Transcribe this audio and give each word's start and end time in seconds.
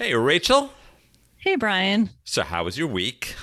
Hey, 0.00 0.14
Rachel. 0.14 0.72
Hey, 1.36 1.56
Brian. 1.56 2.08
So, 2.24 2.42
how 2.42 2.64
was 2.64 2.78
your 2.78 2.88
week? 2.88 3.34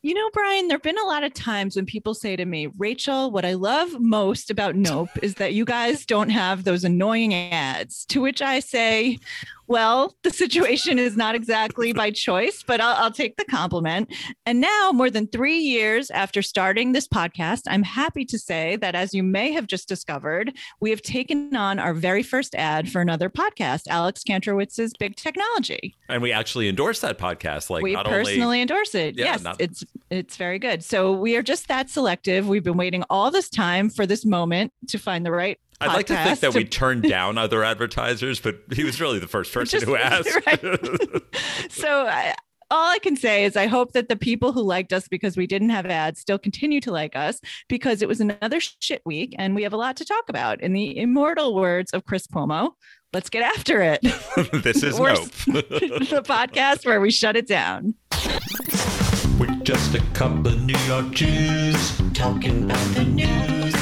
You 0.00 0.14
know, 0.14 0.30
Brian, 0.32 0.66
there 0.68 0.76
have 0.76 0.82
been 0.82 0.96
a 0.96 1.04
lot 1.04 1.22
of 1.22 1.34
times 1.34 1.76
when 1.76 1.84
people 1.84 2.14
say 2.14 2.34
to 2.34 2.46
me, 2.46 2.68
Rachel, 2.78 3.30
what 3.30 3.44
I 3.44 3.52
love 3.52 4.00
most 4.00 4.50
about 4.50 4.74
Nope 4.74 5.10
is 5.22 5.34
that 5.34 5.52
you 5.52 5.66
guys 5.66 6.06
don't 6.06 6.30
have 6.30 6.64
those 6.64 6.84
annoying 6.84 7.34
ads. 7.34 8.06
To 8.06 8.22
which 8.22 8.40
I 8.40 8.60
say, 8.60 9.18
well, 9.66 10.16
the 10.22 10.30
situation 10.30 10.98
is 10.98 11.16
not 11.16 11.34
exactly 11.34 11.92
by 11.92 12.10
choice, 12.10 12.62
but 12.66 12.80
I'll, 12.80 13.04
I'll, 13.04 13.12
take 13.12 13.36
the 13.36 13.44
compliment. 13.44 14.12
And 14.46 14.60
now, 14.60 14.90
more 14.92 15.10
than 15.10 15.26
three 15.26 15.58
years 15.58 16.10
after 16.10 16.42
starting 16.42 16.92
this 16.92 17.06
podcast, 17.06 17.62
I'm 17.66 17.82
happy 17.82 18.24
to 18.24 18.38
say 18.38 18.76
that, 18.76 18.94
as 18.94 19.12
you 19.12 19.22
may 19.22 19.52
have 19.52 19.66
just 19.66 19.88
discovered, 19.88 20.52
we 20.80 20.90
have 20.90 21.02
taken 21.02 21.54
on 21.54 21.78
our 21.78 21.94
very 21.94 22.22
first 22.22 22.54
ad 22.54 22.90
for 22.90 23.00
another 23.00 23.28
podcast, 23.28 23.82
Alex 23.88 24.22
Kantrowitz's 24.28 24.94
Big 24.98 25.16
Technology. 25.16 25.94
And 26.08 26.22
we 26.22 26.32
actually 26.32 26.68
endorse 26.68 27.00
that 27.00 27.18
podcast. 27.18 27.70
Like 27.70 27.82
we 27.82 27.96
personally 27.96 28.42
only... 28.42 28.60
endorse 28.62 28.94
it. 28.94 29.16
Yeah, 29.18 29.24
yes, 29.24 29.42
not... 29.42 29.60
it's 29.60 29.84
it's 30.10 30.36
very 30.36 30.58
good. 30.58 30.82
So 30.84 31.12
we 31.12 31.36
are 31.36 31.42
just 31.42 31.68
that 31.68 31.88
selective. 31.88 32.48
We've 32.48 32.64
been 32.64 32.76
waiting 32.76 33.04
all 33.08 33.30
this 33.30 33.48
time 33.48 33.90
for 33.90 34.06
this 34.06 34.24
moment 34.24 34.72
to 34.88 34.98
find 34.98 35.24
the 35.24 35.32
right 35.32 35.58
I'd 35.82 35.94
like 35.94 36.06
to 36.06 36.16
think 36.24 36.40
that 36.40 36.54
we 36.54 36.64
turned 36.64 37.02
down 37.04 37.38
other 37.38 37.62
advertisers, 37.64 38.40
but 38.40 38.60
he 38.72 38.84
was 38.84 39.00
really 39.00 39.18
the 39.18 39.26
first 39.28 39.52
person 39.54 39.80
Just, 39.80 39.86
who 39.86 39.96
asked. 39.96 40.34
Right. 40.46 40.60
so 41.70 42.06
I, 42.06 42.34
all 42.70 42.90
I 42.90 42.98
can 43.00 43.16
say 43.16 43.44
is 43.44 43.56
I 43.56 43.66
hope 43.66 43.92
that 43.92 44.08
the 44.08 44.16
people 44.16 44.52
who 44.52 44.62
liked 44.62 44.92
us 44.92 45.06
because 45.08 45.36
we 45.36 45.46
didn't 45.46 45.68
have 45.70 45.84
ads 45.86 46.20
still 46.20 46.38
continue 46.38 46.80
to 46.80 46.90
like 46.90 47.14
us 47.14 47.40
because 47.68 48.00
it 48.02 48.08
was 48.08 48.20
another 48.20 48.60
shit 48.60 49.02
week 49.04 49.34
and 49.38 49.54
we 49.54 49.62
have 49.62 49.72
a 49.74 49.76
lot 49.76 49.96
to 49.96 50.04
talk 50.04 50.24
about. 50.28 50.60
In 50.62 50.72
the 50.72 50.96
immortal 50.98 51.54
words 51.54 51.92
of 51.92 52.06
Chris 52.06 52.26
Cuomo, 52.26 52.70
let's 53.12 53.28
get 53.28 53.42
after 53.42 53.82
it. 53.82 54.00
this 54.64 54.82
is 54.82 54.98
Nope. 54.98 55.30
the 55.46 56.22
podcast 56.24 56.86
where 56.86 57.00
we 57.00 57.10
shut 57.10 57.36
it 57.36 57.46
down. 57.46 57.94
We're 59.38 59.54
just 59.64 59.94
a 59.94 60.00
couple 60.14 60.46
of 60.48 60.62
New 60.62 60.78
York 60.86 61.10
Jews 61.10 62.00
talking 62.14 62.64
about 62.64 62.94
the 62.94 63.04
news 63.04 63.74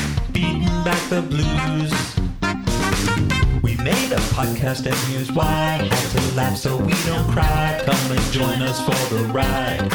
back 0.85 1.09
the 1.11 1.23
blues. 1.23 1.93
We 3.63 3.77
made 3.77 4.13
a 4.13 4.21
podcast 4.37 4.87
and 4.87 4.95
here's 5.09 5.31
why. 5.33 5.89
Had 5.91 6.11
to 6.19 6.37
laugh 6.37 6.57
so 6.57 6.77
we 6.77 6.93
don't 7.07 7.31
cry. 7.31 7.83
Come 7.85 8.13
and 8.13 8.21
join 8.33 8.63
us 8.63 8.81
for 8.81 9.15
the 9.15 9.25
ride. 9.33 9.93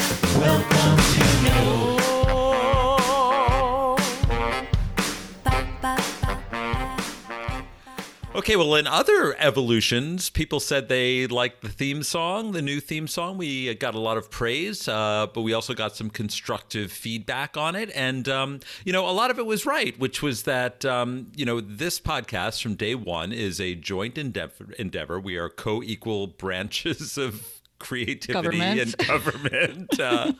Okay, 8.46 8.54
well, 8.54 8.76
in 8.76 8.86
other 8.86 9.34
evolutions, 9.40 10.30
people 10.30 10.60
said 10.60 10.88
they 10.88 11.26
liked 11.26 11.62
the 11.62 11.68
theme 11.68 12.04
song, 12.04 12.52
the 12.52 12.62
new 12.62 12.78
theme 12.78 13.08
song. 13.08 13.38
We 13.38 13.74
got 13.74 13.96
a 13.96 13.98
lot 13.98 14.16
of 14.16 14.30
praise, 14.30 14.86
uh, 14.86 15.26
but 15.34 15.42
we 15.42 15.52
also 15.52 15.74
got 15.74 15.96
some 15.96 16.10
constructive 16.10 16.92
feedback 16.92 17.56
on 17.56 17.74
it. 17.74 17.90
And, 17.92 18.28
um, 18.28 18.60
you 18.84 18.92
know, 18.92 19.08
a 19.08 19.10
lot 19.10 19.32
of 19.32 19.40
it 19.40 19.46
was 19.46 19.66
right, 19.66 19.98
which 19.98 20.22
was 20.22 20.44
that, 20.44 20.84
um, 20.84 21.32
you 21.34 21.44
know, 21.44 21.60
this 21.60 21.98
podcast 21.98 22.62
from 22.62 22.76
day 22.76 22.94
one 22.94 23.32
is 23.32 23.60
a 23.60 23.74
joint 23.74 24.16
endeavor. 24.16 24.70
endeavor. 24.78 25.18
We 25.18 25.36
are 25.38 25.48
co 25.48 25.82
equal 25.82 26.28
branches 26.28 27.18
of 27.26 27.55
creativity 27.78 28.32
government. 28.58 28.80
and 28.80 28.96
government. 29.08 30.00
Uh, 30.00 30.32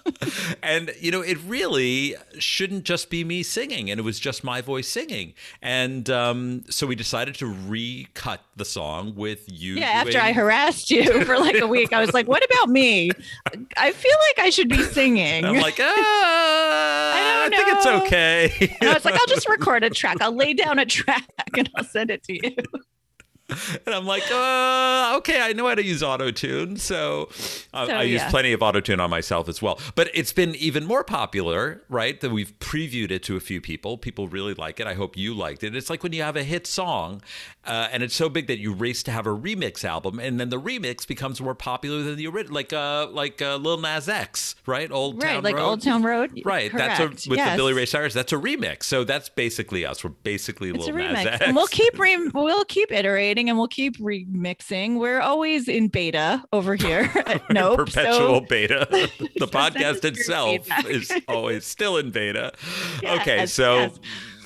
and, 0.63 0.93
you 1.01 1.11
know, 1.11 1.21
it 1.21 1.39
really 1.47 2.15
shouldn't 2.39 2.85
just 2.85 3.11
be 3.11 3.25
me 3.25 3.43
singing, 3.43 3.91
and 3.91 4.01
it 4.01 4.03
was 4.03 4.19
just 4.19 4.45
my 4.45 4.61
voice 4.61 4.89
singing. 4.89 5.35
And 5.63 6.09
um, 6.11 6.65
so 6.69 6.87
we 6.87 6.95
decided 6.95 7.35
to 7.37 7.47
recut 7.47 8.41
the 8.57 8.65
song 8.65 9.15
with 9.15 9.45
you. 9.51 9.75
Yeah, 9.75 9.87
after 9.87 10.19
I 10.19 10.33
harassed 10.33 10.91
you 10.91 11.25
for 11.25 11.39
like 11.39 11.59
a 11.59 11.67
week, 11.67 11.93
I 11.93 12.01
was 12.01 12.15
like, 12.15 12.29
what 12.29 12.45
about 12.45 12.71
me? 12.71 13.11
I 13.77 13.93
feel 13.93 14.17
like 14.29 14.47
I 14.47 14.51
should 14.51 14.69
be 14.69 14.83
singing. 14.83 15.45
And 15.45 15.47
I'm 15.47 15.61
like, 15.61 15.79
ah, 15.81 15.85
I, 15.85 17.47
I 17.47 17.49
think 17.51 17.69
it's 17.69 17.87
okay. 17.87 18.77
and 18.81 18.91
I 18.91 18.95
was 18.95 19.05
like, 19.05 19.15
I'll 19.15 19.27
just 19.27 19.49
record 19.49 19.85
a 19.85 19.91
track. 19.91 20.19
I'll 20.21 20.35
lay 20.35 20.55
down 20.55 20.79
a 20.79 20.87
track 20.87 21.25
and 21.57 21.69
I'll 21.77 21.85
send 21.85 22.11
it 22.11 22.23
to 22.25 22.35
you. 22.35 22.57
And 23.49 23.95
I'm 23.95 24.07
like, 24.07 24.25
uh, 24.31 25.15
okay, 25.19 25.41
I 25.41 25.53
know 25.53 25.69
how 25.69 25.75
to 25.75 25.85
use 25.85 26.03
auto 26.03 26.31
tune, 26.31 26.77
so, 26.77 27.29
uh, 27.73 27.87
so 27.87 27.93
I 27.93 28.03
use 28.03 28.23
plenty 28.25 28.53
of 28.53 28.63
auto 28.63 28.81
tune 28.81 28.99
on 28.99 29.09
myself 29.09 29.49
as 29.49 29.63
well. 29.63 29.79
But 29.95 30.11
it's 30.15 30.33
been 30.33 30.55
even 30.57 30.85
more 30.85 31.05
popular, 31.05 31.83
right? 31.89 32.21
That 32.21 32.31
we've 32.31 32.59
previewed 32.59 33.11
it 33.11 33.23
to 33.25 33.37
a 33.37 33.41
few 33.41 33.61
people. 33.61 33.99
People 33.99 34.27
really 34.27 34.55
like 34.55 34.81
it. 34.81 34.87
I 34.87 34.95
hope 34.95 35.17
you 35.17 35.33
liked 35.33 35.63
it. 35.63 35.77
It's 35.77 35.89
like 35.89 36.03
when 36.03 36.13
you 36.13 36.23
have 36.23 36.37
a 36.37 36.43
hit 36.43 36.67
song, 36.67 37.23
uh, 37.65 37.89
and 37.93 38.03
it's 38.03 38.15
so 38.15 38.29
big 38.29 38.49
that 38.49 38.59
you 38.59 38.73
race 38.73 39.03
to 39.05 39.11
have 39.13 39.27
a 39.27 39.37
remix 39.37 39.85
album, 39.85 40.19
and 40.19 40.41
then 40.41 40.49
the 40.49 40.61
remix 40.61 41.07
becomes 41.07 41.41
more 41.41 41.55
popular 41.55 42.03
than 42.03 42.17
the 42.17 42.27
original, 42.27 42.55
like 42.55 42.73
uh, 42.73 43.07
like 43.11 43.41
uh, 43.41 43.57
Lil 43.57 43.79
Nas 43.79 44.09
X, 44.09 44.57
right? 44.67 44.91
Old 44.91 45.23
right, 45.23 45.35
Town 45.35 45.45
like 45.45 45.55
Road. 45.55 45.65
Old 45.65 45.83
Town 45.83 46.03
Road, 46.03 46.43
right? 46.45 46.71
Correct. 46.71 46.99
That's 46.99 47.27
a, 47.27 47.31
with 47.31 47.39
yes. 47.39 47.53
the 47.53 47.57
Billy 47.57 47.75
Ray 47.75 47.87
Cyrus. 47.87 48.13
That's 48.13 48.33
a 48.33 48.37
remix. 48.37 48.85
So 48.85 49.05
that's 49.05 49.29
basically 49.29 49.87
us. 49.87 50.03
We're 50.03 50.11
basically 50.11 50.71
it's 50.71 50.87
Lil 50.87 50.97
Nas 50.97 51.27
X. 51.27 51.43
And 51.43 51.55
we'll 51.55 51.67
keep 51.69 51.97
re- 51.99 52.29
we'll 52.35 52.65
keep 52.65 52.91
iterating 52.91 53.36
and 53.39 53.59
we'll 53.59 53.69
keep 53.69 53.99
remixing. 53.99 54.99
We're 54.99 55.21
always 55.21 55.69
in 55.69 55.89
beta 55.89 56.43
over 56.53 56.75
here 56.75 57.13
nope. 57.51 57.77
Perpetual 57.77 58.41
so... 58.41 58.47
beta. 58.49 58.87
the 59.37 59.47
podcast 59.47 60.05
itself 60.05 60.67
is 60.87 61.13
always 61.29 61.65
still 61.67 61.97
in 61.97 62.11
beta. 62.11 62.53
Yes, 63.03 63.21
okay, 63.21 63.47
so 63.47 63.77
yes. 63.77 63.99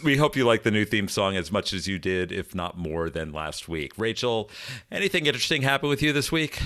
we 0.05 0.17
hope 0.17 0.37
you 0.37 0.45
like 0.45 0.63
the 0.63 0.71
new 0.71 0.85
theme 0.85 1.09
song 1.09 1.37
as 1.37 1.53
much 1.53 1.73
as 1.73 1.87
you 1.87 1.99
did, 1.99 2.33
if 2.33 2.55
not 2.55 2.77
more 2.77 3.09
than 3.09 3.33
last 3.33 3.69
week. 3.69 3.93
Rachel, 3.97 4.51
anything 4.91 5.27
interesting 5.27 5.63
happen 5.63 5.89
with 5.89 6.03
you 6.03 6.13
this 6.13 6.33
week? 6.33 6.61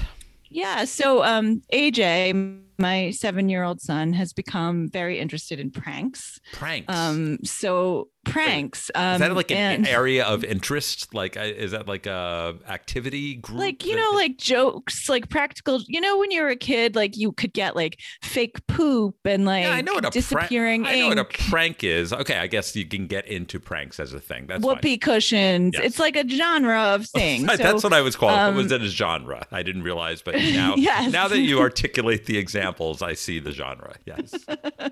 Yeah. 0.48 0.84
So 0.84 1.24
um, 1.24 1.62
AJ, 1.72 2.60
my 2.78 3.10
seven-year-old 3.10 3.80
son, 3.80 4.12
has 4.12 4.32
become 4.32 4.88
very 4.88 5.18
interested 5.18 5.60
in 5.60 5.70
pranks. 5.70 6.40
Pranks. 6.52 6.94
Um, 6.94 7.38
so 7.44 8.08
pranks. 8.24 8.90
Um, 8.94 9.14
is 9.14 9.20
that 9.20 9.30
um, 9.30 9.36
like 9.36 9.50
an 9.50 9.86
area 9.86 10.24
of 10.24 10.44
interest? 10.44 11.14
Like, 11.14 11.36
is 11.36 11.72
that 11.72 11.86
like 11.86 12.06
a 12.06 12.56
activity 12.68 13.36
group? 13.36 13.58
Like 13.58 13.86
you 13.86 13.96
know, 13.96 14.10
like 14.14 14.36
jokes, 14.36 15.08
like 15.08 15.28
practical. 15.28 15.80
You 15.86 16.00
know, 16.00 16.18
when 16.18 16.30
you 16.30 16.42
were 16.42 16.48
a 16.48 16.56
kid, 16.56 16.96
like 16.96 17.16
you 17.16 17.32
could 17.32 17.52
get 17.52 17.76
like 17.76 18.00
fake 18.22 18.66
poop 18.66 19.16
and 19.24 19.44
like 19.44 19.64
yeah, 19.64 19.72
I 19.72 19.80
know 19.80 19.94
what 19.94 20.06
a 20.06 20.10
disappearing. 20.10 20.84
Prank, 20.84 20.96
I 20.96 21.00
know 21.00 21.08
what 21.08 21.18
a 21.18 21.24
prank 21.24 21.84
is. 21.84 22.12
Okay, 22.12 22.38
I 22.38 22.46
guess 22.46 22.74
you 22.74 22.86
can 22.86 23.06
get 23.06 23.26
into 23.26 23.60
pranks 23.60 24.00
as 24.00 24.12
a 24.12 24.20
thing. 24.20 24.46
That's 24.46 24.64
whoopee 24.64 24.94
fine. 24.94 24.98
cushions. 24.98 25.74
Yes. 25.74 25.84
It's 25.84 25.98
like 25.98 26.16
a 26.16 26.28
genre 26.28 26.94
of 26.94 27.06
thing. 27.14 27.46
so, 27.48 27.56
That's 27.56 27.84
what 27.84 27.92
I 27.92 28.00
was 28.00 28.16
calling. 28.16 28.38
Um, 28.38 28.56
was 28.56 28.72
it 28.72 28.82
a 28.82 28.88
genre? 28.88 29.46
I 29.50 29.62
didn't 29.62 29.82
realize, 29.82 30.22
but 30.22 30.34
now, 30.34 30.74
yes. 30.76 31.12
now 31.12 31.28
that 31.28 31.40
you 31.40 31.60
articulate 31.60 32.26
the 32.26 32.38
examples, 32.64 33.02
I 33.02 33.14
see 33.14 33.38
the 33.38 33.52
genre. 33.52 33.94
Yes. 34.06 34.34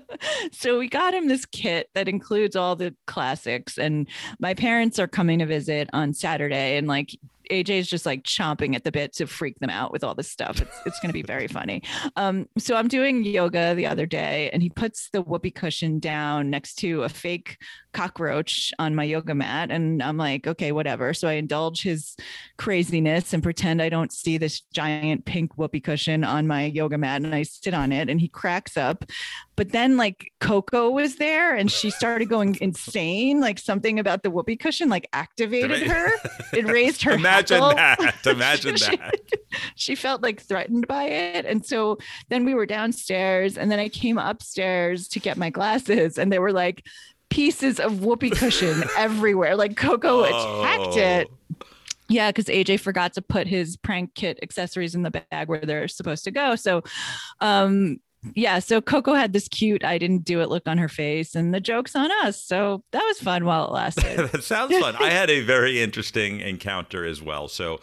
so 0.51 0.77
we 0.77 0.87
got 0.87 1.13
him 1.13 1.27
this 1.27 1.45
kit 1.45 1.89
that 1.95 2.07
includes 2.07 2.55
all 2.55 2.75
the 2.75 2.95
classics. 3.07 3.77
And 3.77 4.07
my 4.39 4.53
parents 4.53 4.99
are 4.99 5.07
coming 5.07 5.39
to 5.39 5.45
visit 5.45 5.89
on 5.91 6.13
Saturday. 6.13 6.77
And 6.77 6.87
like 6.87 7.17
AJ 7.51 7.69
is 7.69 7.87
just 7.89 8.05
like 8.05 8.23
chomping 8.23 8.75
at 8.75 8.83
the 8.83 8.91
bit 8.91 9.13
to 9.13 9.27
freak 9.27 9.59
them 9.59 9.69
out 9.69 9.91
with 9.91 10.03
all 10.03 10.15
this 10.15 10.29
stuff. 10.29 10.61
It's, 10.61 10.79
it's 10.85 10.99
going 10.99 11.09
to 11.09 11.13
be 11.13 11.23
very 11.23 11.47
funny. 11.47 11.81
Um, 12.15 12.47
so 12.59 12.75
I'm 12.75 12.89
doing 12.89 13.23
yoga 13.23 13.73
the 13.73 13.87
other 13.87 14.05
day, 14.05 14.49
and 14.53 14.61
he 14.61 14.69
puts 14.69 15.09
the 15.11 15.21
whoopee 15.21 15.49
cushion 15.49 15.99
down 15.99 16.49
next 16.49 16.75
to 16.75 17.03
a 17.03 17.09
fake 17.09 17.57
cockroach 17.93 18.73
on 18.79 18.95
my 18.95 19.03
yoga 19.03 19.33
mat. 19.33 19.71
And 19.71 20.01
I'm 20.03 20.17
like, 20.17 20.47
okay, 20.47 20.71
whatever. 20.71 21.13
So 21.13 21.27
I 21.27 21.33
indulge 21.33 21.83
his 21.83 22.15
craziness 22.57 23.33
and 23.33 23.41
pretend 23.41 23.81
I 23.81 23.89
don't 23.89 24.11
see 24.11 24.37
this 24.37 24.61
giant 24.73 25.25
pink 25.25 25.57
whoopee 25.57 25.79
cushion 25.79 26.23
on 26.23 26.47
my 26.47 26.65
yoga 26.65 26.97
mat. 26.97 27.21
And 27.21 27.33
I 27.33 27.43
sit 27.43 27.73
on 27.73 27.91
it, 27.91 28.09
and 28.09 28.19
he 28.19 28.27
cracks 28.27 28.77
up. 28.77 29.05
But 29.55 29.71
then, 29.71 29.97
like, 29.97 30.31
Coco 30.39 30.89
was 30.89 31.15
there, 31.17 31.55
and 31.55 31.71
she 31.71 31.89
started 31.89 32.27
going 32.27 32.57
insane. 32.61 33.39
Like, 33.39 33.59
something 33.59 33.99
about 33.99 34.23
the 34.23 34.31
whoopee 34.31 34.57
cushion, 34.57 34.89
like, 34.89 35.07
activated 35.13 35.83
her. 35.83 36.09
It 36.53 36.65
raised 36.65 37.03
her 37.03 37.11
imagine 37.23 37.59
that. 37.59 38.13
Imagine 38.25 38.75
she, 38.75 38.97
that. 38.97 39.15
She 39.75 39.95
felt 39.95 40.21
like 40.21 40.41
threatened 40.41 40.87
by 40.87 41.05
it. 41.05 41.45
And 41.45 41.65
so 41.65 41.97
then 42.29 42.45
we 42.45 42.53
were 42.53 42.65
downstairs 42.65 43.57
and 43.57 43.71
then 43.71 43.79
I 43.79 43.89
came 43.89 44.17
upstairs 44.17 45.07
to 45.09 45.19
get 45.19 45.37
my 45.37 45.49
glasses 45.49 46.17
and 46.17 46.31
they 46.31 46.39
were 46.39 46.51
like 46.51 46.85
pieces 47.33 47.79
of 47.79 48.03
whoopee 48.03 48.29
cushion 48.29 48.83
everywhere. 48.97 49.55
Like 49.55 49.75
Coco 49.75 50.23
oh. 50.23 50.61
attacked 50.61 50.97
it. 50.97 51.27
Yeah, 52.07 52.29
because 52.29 52.45
AJ 52.45 52.79
forgot 52.79 53.13
to 53.13 53.23
put 53.23 53.47
his 53.47 53.75
prank 53.75 54.13
kit 54.13 54.37
accessories 54.43 54.93
in 54.93 55.01
the 55.01 55.09
bag 55.09 55.47
where 55.47 55.61
they're 55.61 55.87
supposed 55.87 56.23
to 56.25 56.31
go. 56.31 56.55
So 56.55 56.83
um 57.41 57.99
yeah, 58.35 58.59
so 58.59 58.79
Coco 58.81 59.15
had 59.15 59.33
this 59.33 59.47
cute 59.47 59.83
I 59.83 59.97
didn't 59.97 60.25
do 60.25 60.41
it 60.41 60.49
look 60.49 60.67
on 60.67 60.77
her 60.77 60.87
face 60.87 61.33
and 61.33 61.53
the 61.53 61.59
joke's 61.59 61.95
on 61.95 62.11
us. 62.23 62.39
So 62.39 62.83
that 62.91 63.03
was 63.03 63.17
fun 63.17 63.45
while 63.45 63.65
it 63.65 63.71
lasted. 63.71 64.29
that 64.31 64.43
sounds 64.43 64.77
fun. 64.77 64.95
I 64.97 65.09
had 65.09 65.31
a 65.31 65.41
very 65.41 65.81
interesting 65.81 66.39
encounter 66.39 67.03
as 67.03 67.19
well. 67.19 67.47
So 67.47 67.79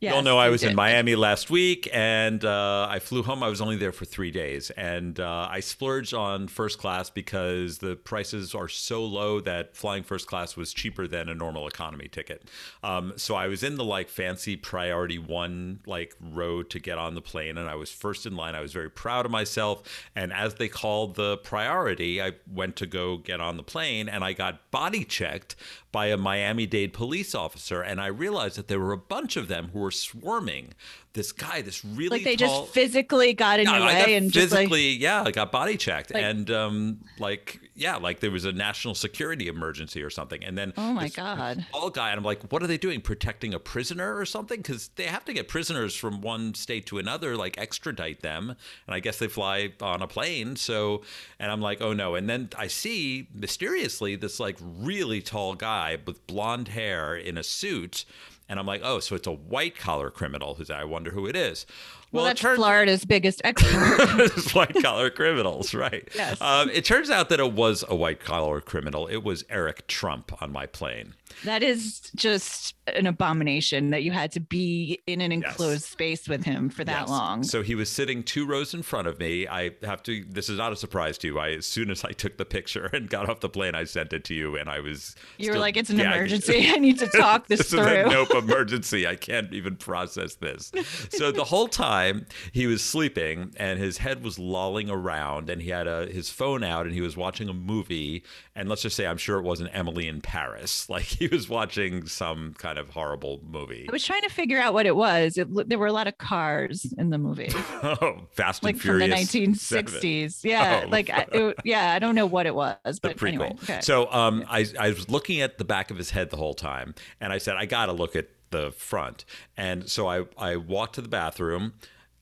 you 0.00 0.10
all 0.12 0.22
know 0.22 0.36
I 0.36 0.50
was 0.50 0.62
in. 0.62 0.76
Miami 0.76 1.16
last 1.16 1.48
week, 1.48 1.88
and 1.90 2.44
uh, 2.44 2.86
I 2.90 2.98
flew 2.98 3.22
home. 3.22 3.42
I 3.42 3.48
was 3.48 3.62
only 3.62 3.76
there 3.76 3.92
for 3.92 4.04
three 4.04 4.30
days, 4.30 4.70
and 4.70 5.18
uh, 5.18 5.48
I 5.50 5.60
splurged 5.60 6.12
on 6.12 6.48
first 6.48 6.78
class 6.78 7.08
because 7.08 7.78
the 7.78 7.96
prices 7.96 8.54
are 8.54 8.68
so 8.68 9.04
low 9.04 9.40
that 9.40 9.74
flying 9.74 10.02
first 10.02 10.26
class 10.26 10.54
was 10.54 10.74
cheaper 10.74 11.06
than 11.06 11.30
a 11.30 11.34
normal 11.34 11.66
economy 11.66 12.08
ticket. 12.08 12.46
Um, 12.82 13.14
so 13.16 13.36
I 13.36 13.46
was 13.46 13.62
in 13.62 13.76
the 13.76 13.84
like 13.84 14.10
fancy 14.10 14.54
priority 14.56 15.18
one 15.18 15.80
like 15.86 16.14
row 16.20 16.62
to 16.62 16.78
get 16.78 16.98
on 16.98 17.14
the 17.14 17.22
plane, 17.22 17.56
and 17.56 17.68
I 17.68 17.74
was 17.76 17.90
first 17.90 18.26
in 18.26 18.36
line. 18.36 18.54
I 18.54 18.60
was 18.60 18.74
very 18.74 18.90
proud 18.90 19.24
of 19.24 19.32
myself, 19.32 19.82
and 20.14 20.30
as 20.30 20.54
they 20.54 20.68
called 20.68 21.14
the 21.14 21.38
priority, 21.38 22.20
I 22.20 22.32
went 22.52 22.76
to 22.76 22.86
go 22.86 23.16
get 23.16 23.40
on 23.40 23.56
the 23.56 23.62
plane, 23.62 24.10
and 24.10 24.22
I 24.22 24.34
got 24.34 24.70
body 24.70 25.04
checked 25.04 25.56
by 25.96 26.08
a 26.08 26.16
Miami 26.18 26.66
Dade 26.66 26.92
police 26.92 27.34
officer, 27.34 27.80
and 27.80 28.02
I 28.02 28.08
realized 28.08 28.58
that 28.58 28.68
there 28.68 28.78
were 28.78 28.92
a 28.92 28.98
bunch 28.98 29.34
of 29.34 29.48
them 29.48 29.70
who 29.72 29.78
were 29.78 29.90
swarming 29.90 30.74
this 31.16 31.32
guy, 31.32 31.62
this 31.62 31.84
really 31.84 32.10
Like 32.18 32.24
they 32.24 32.36
tall, 32.36 32.62
just 32.62 32.74
physically 32.74 33.32
got 33.32 33.58
in 33.58 33.66
yeah, 33.66 33.76
your 33.78 33.86
way 33.86 34.14
and 34.14 34.30
just 34.30 34.52
like 34.52 34.58
physically, 34.68 34.90
yeah, 34.92 35.22
I 35.24 35.32
got 35.32 35.50
body 35.50 35.76
checked, 35.76 36.14
Like- 36.14 36.22
and 36.22 36.48
um, 36.50 37.00
like, 37.18 37.58
yeah, 37.74 37.96
like 37.96 38.20
there 38.20 38.30
was 38.30 38.44
a 38.44 38.52
national 38.52 38.94
security 38.94 39.48
emergency 39.48 40.02
or 40.02 40.10
something, 40.10 40.44
and 40.44 40.56
then 40.56 40.72
Oh 40.76 40.92
my 40.92 41.04
this 41.04 41.16
God. 41.16 41.66
tall 41.72 41.90
guy, 41.90 42.10
and 42.10 42.18
I'm 42.18 42.24
like, 42.24 42.52
what 42.52 42.62
are 42.62 42.66
they 42.66 42.78
doing? 42.78 43.00
Protecting 43.00 43.52
a 43.54 43.58
prisoner 43.58 44.16
or 44.16 44.24
something? 44.26 44.58
Because 44.60 44.88
they 44.96 45.04
have 45.04 45.24
to 45.24 45.32
get 45.32 45.48
prisoners 45.48 45.96
from 45.96 46.20
one 46.20 46.54
state 46.54 46.86
to 46.86 46.98
another, 46.98 47.36
like 47.36 47.58
extradite 47.58 48.20
them, 48.20 48.50
and 48.86 48.94
I 48.94 49.00
guess 49.00 49.18
they 49.18 49.28
fly 49.28 49.72
on 49.80 50.02
a 50.02 50.06
plane. 50.06 50.54
So, 50.56 51.02
and 51.40 51.50
I'm 51.50 51.60
like, 51.60 51.80
oh 51.80 51.92
no, 51.94 52.14
and 52.14 52.28
then 52.28 52.50
I 52.58 52.66
see 52.68 53.28
mysteriously 53.34 54.16
this 54.16 54.38
like 54.38 54.58
really 54.60 55.22
tall 55.22 55.54
guy 55.54 55.98
with 56.06 56.26
blonde 56.26 56.68
hair 56.68 57.16
in 57.16 57.38
a 57.38 57.42
suit. 57.42 58.04
And 58.48 58.60
I'm 58.60 58.66
like, 58.66 58.80
oh, 58.84 59.00
so 59.00 59.16
it's 59.16 59.26
a 59.26 59.32
white 59.32 59.76
collar 59.76 60.10
criminal. 60.10 60.54
Who's 60.54 60.70
I 60.70 60.84
wonder 60.84 61.10
who 61.10 61.26
it 61.26 61.34
is. 61.34 61.66
well, 62.12 62.24
it 62.24 62.28
that's 62.28 62.40
turns- 62.40 62.58
Florida's 62.58 63.04
biggest 63.04 63.40
expert. 63.44 64.30
white 64.54 64.74
collar 64.82 65.10
criminals, 65.10 65.74
right? 65.74 66.08
Yes. 66.14 66.40
Um, 66.40 66.70
it 66.70 66.84
turns 66.84 67.10
out 67.10 67.28
that 67.30 67.40
it 67.40 67.52
was 67.52 67.84
a 67.88 67.96
white 67.96 68.20
collar 68.20 68.60
criminal. 68.60 69.06
It 69.08 69.24
was 69.24 69.44
Eric 69.50 69.86
Trump 69.88 70.40
on 70.40 70.52
my 70.52 70.66
plane. 70.66 71.14
That 71.44 71.62
is 71.62 72.10
just 72.14 72.74
an 72.94 73.06
abomination 73.06 73.90
that 73.90 74.02
you 74.04 74.12
had 74.12 74.30
to 74.32 74.40
be 74.40 75.00
in 75.06 75.20
an 75.20 75.32
enclosed 75.32 75.82
space 75.84 76.28
with 76.28 76.44
him 76.44 76.68
for 76.68 76.84
that 76.84 77.00
Yes. 77.02 77.08
long. 77.08 77.42
So 77.42 77.62
he 77.62 77.74
was 77.74 77.90
sitting 77.90 78.22
two 78.22 78.46
rows 78.46 78.72
in 78.74 78.82
front 78.82 79.08
of 79.08 79.18
me. 79.18 79.46
I 79.48 79.72
have 79.82 80.02
to. 80.04 80.24
This 80.28 80.48
is 80.48 80.56
not 80.58 80.72
a 80.72 80.76
surprise 80.76 81.18
to 81.18 81.26
you. 81.26 81.38
I 81.38 81.50
as 81.50 81.66
soon 81.66 81.90
as 81.90 82.04
I 82.04 82.12
took 82.12 82.36
the 82.36 82.44
picture 82.44 82.86
and 82.92 83.08
got 83.10 83.28
off 83.28 83.40
the 83.40 83.48
plane, 83.48 83.74
I 83.74 83.84
sent 83.84 84.12
it 84.12 84.24
to 84.24 84.34
you, 84.34 84.56
and 84.56 84.68
I 84.70 84.80
was. 84.80 85.16
you 85.38 85.50
were 85.50 85.58
like, 85.58 85.76
it's 85.76 85.90
an 85.90 85.96
gagging. 85.96 86.12
emergency. 86.12 86.68
I 86.70 86.76
need 86.76 86.98
to 87.00 87.06
talk 87.08 87.46
this, 87.48 87.58
this 87.58 87.70
through. 87.70 87.80
is 87.82 88.06
a 88.06 88.10
nope 88.10 88.34
emergency. 88.34 89.06
I 89.06 89.16
can't 89.16 89.52
even 89.52 89.76
process 89.76 90.34
this. 90.36 90.70
So 91.10 91.32
the 91.32 91.44
whole 91.44 91.68
time 91.68 92.26
he 92.52 92.66
was 92.66 92.82
sleeping 92.84 93.52
and 93.56 93.78
his 93.78 93.98
head 93.98 94.22
was 94.22 94.38
lolling 94.38 94.90
around 94.90 95.50
and 95.50 95.60
he 95.60 95.70
had 95.70 95.86
a, 95.86 96.06
his 96.06 96.30
phone 96.30 96.62
out 96.62 96.86
and 96.86 96.94
he 96.94 97.00
was 97.00 97.16
watching 97.16 97.48
a 97.48 97.54
movie. 97.54 98.22
And 98.58 98.68
let's 98.70 98.80
just 98.80 98.96
say, 98.96 99.06
I'm 99.06 99.18
sure 99.18 99.38
it 99.38 99.42
wasn't 99.42 99.68
Emily 99.74 100.08
in 100.08 100.20
Paris. 100.22 100.88
Like 100.96 101.02
he 101.04 101.26
was 101.28 101.48
watching 101.48 102.06
some 102.06 102.54
kind 102.56 102.78
of 102.78 102.88
horrible 102.90 103.40
movie. 103.46 103.86
I 103.88 103.92
was 103.92 104.02
trying 104.04 104.22
to 104.22 104.30
figure 104.30 104.58
out 104.58 104.72
what 104.72 104.86
it 104.86 104.96
was. 104.96 105.36
It, 105.36 105.68
there 105.68 105.78
were 105.78 105.86
a 105.88 105.92
lot 105.92 106.06
of 106.08 106.16
cars 106.16 106.86
in 106.96 107.10
the 107.10 107.18
movie, 107.18 107.50
Oh, 107.54 108.22
Fast 108.32 108.64
like 108.64 108.74
and 108.76 108.82
from 108.82 108.98
the 109.00 109.06
Furious. 109.08 109.32
1960s. 109.32 110.44
Yeah, 110.44 110.82
Oh. 110.84 110.88
like 110.88 111.10
I- 111.10 111.26
it, 111.32 111.56
yeah, 111.64 111.92
I 111.92 111.98
don't 111.98 112.14
know 112.14 112.26
what 112.26 112.46
it 112.46 112.54
was, 112.54 112.76
the 112.84 112.98
but 113.02 113.16
prequel. 113.18 113.28
anyway. 113.28 113.52
Okay. 113.64 113.80
So 113.82 114.10
um, 114.12 114.44
I, 114.48 114.66
I 114.78 114.88
was 114.88 115.08
looking 115.10 115.40
at 115.42 115.58
the 115.58 115.64
back 115.64 115.90
of 115.90 115.98
his 115.98 116.10
head 116.10 116.30
the 116.30 116.36
whole 116.36 116.54
time, 116.54 116.94
and 117.20 117.32
I 117.32 117.38
said, 117.38 117.56
I 117.56 117.66
got 117.66 117.86
to 117.86 117.92
look 117.92 118.16
at 118.16 118.28
the 118.50 118.70
front. 118.72 119.24
And 119.56 119.88
so 119.88 120.08
I, 120.08 120.24
I 120.38 120.56
walked 120.56 120.94
to 120.94 121.02
the 121.02 121.08
bathroom, 121.08 121.74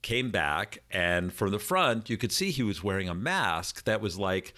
came 0.02 0.30
back, 0.30 0.78
and 0.90 1.32
from 1.32 1.50
the 1.50 1.58
front, 1.58 2.10
you 2.10 2.16
could 2.16 2.32
see 2.32 2.50
he 2.50 2.62
was 2.62 2.82
wearing 2.82 3.08
a 3.08 3.14
mask 3.14 3.84
that 3.84 4.00
was 4.00 4.18
like 4.18 4.54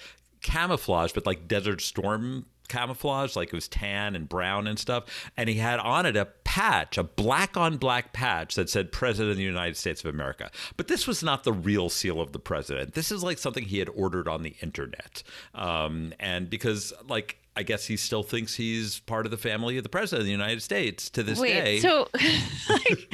camouflage, 0.46 1.12
but 1.12 1.26
like 1.26 1.48
Desert 1.48 1.81
Storm 1.81 2.46
camouflage, 2.69 3.37
like 3.37 3.48
it 3.48 3.54
was 3.54 3.69
tan 3.69 4.14
and 4.14 4.28
brown 4.28 4.66
and 4.66 4.78
stuff. 4.78 5.04
And 5.37 5.48
he 5.48 5.56
had 5.56 5.81
on 5.81 6.06
it 6.06 6.16
a 6.16 6.26
patch, 6.44 6.96
a 6.96 7.02
black 7.02 7.56
on 7.56 7.76
black 7.76 8.12
patch 8.12 8.54
that 8.54 8.70
said 8.70 8.93
President 8.93 9.32
of 9.32 9.37
the 9.37 9.43
United 9.43 9.76
States 9.76 10.04
of 10.04 10.14
America. 10.14 10.50
But 10.76 10.88
this 10.88 11.06
was 11.06 11.22
not 11.22 11.44
the 11.44 11.52
real 11.52 11.88
seal 11.88 12.20
of 12.20 12.32
the 12.32 12.38
president. 12.38 12.94
This 12.94 13.10
is 13.10 13.22
like 13.22 13.38
something 13.38 13.64
he 13.64 13.81
had 13.81 13.88
ordered 13.88 14.28
on 14.28 14.43
the 14.43 14.54
internet. 14.62 15.22
Um, 15.54 16.14
and 16.20 16.48
because, 16.48 16.93
like, 17.08 17.38
I 17.56 17.62
guess 17.62 17.87
he 17.87 17.97
still 17.97 18.23
thinks 18.23 18.55
he's 18.55 19.00
part 19.00 19.25
of 19.25 19.31
the 19.31 19.38
family 19.38 19.79
of 19.79 19.82
the 19.82 19.88
president 19.88 20.20
of 20.20 20.26
the 20.26 20.32
United 20.32 20.62
States 20.62 21.08
to 21.11 21.23
this 21.23 21.41
Wait, 21.41 21.55
day. 21.55 21.81
so 21.81 22.06
like, 22.69 23.11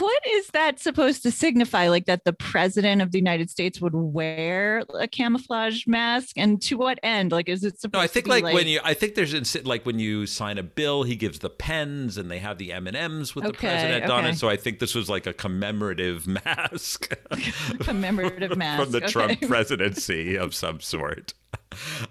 what 0.00 0.26
is 0.26 0.48
that 0.48 0.80
supposed 0.80 1.22
to 1.22 1.30
signify? 1.30 1.88
Like 1.88 2.06
that 2.06 2.24
the 2.24 2.32
president 2.32 3.00
of 3.00 3.12
the 3.12 3.18
United 3.18 3.48
States 3.48 3.80
would 3.80 3.94
wear 3.94 4.84
a 4.98 5.06
camouflage 5.06 5.86
mask, 5.86 6.36
and 6.36 6.60
to 6.62 6.76
what 6.76 6.98
end? 7.02 7.32
Like, 7.32 7.48
is 7.48 7.62
it 7.62 7.80
supposed? 7.80 7.94
No, 7.94 8.00
I 8.00 8.06
to 8.06 8.12
think 8.12 8.24
be 8.24 8.30
like, 8.30 8.54
when 8.54 8.66
you, 8.66 8.80
I 8.82 8.94
think 8.94 9.14
there's 9.14 9.64
like 9.64 9.86
when 9.86 9.98
you 9.98 10.26
sign 10.26 10.58
a 10.58 10.62
bill, 10.62 11.04
he 11.04 11.14
gives 11.14 11.38
the 11.38 11.50
pens, 11.50 12.16
and 12.16 12.30
they 12.30 12.38
have 12.40 12.58
the 12.58 12.72
M 12.72 12.86
and 12.86 12.96
M's 12.96 13.34
with 13.34 13.44
the 13.44 13.50
Okay, 13.50 13.68
president 13.68 14.10
on 14.10 14.24
it. 14.26 14.36
So 14.36 14.48
I 14.48 14.56
think 14.56 14.80
this 14.80 14.94
was 14.94 15.08
like 15.08 15.26
a 15.26 15.32
commemorative 15.32 16.26
mask 16.44 17.14
commemorative 17.80 18.56
mask 18.56 18.82
from 18.82 18.92
the 18.92 18.98
okay. 18.98 19.06
Trump 19.06 19.40
presidency 19.42 20.36
of 20.36 20.54
some 20.54 20.80
sort. 20.80 21.34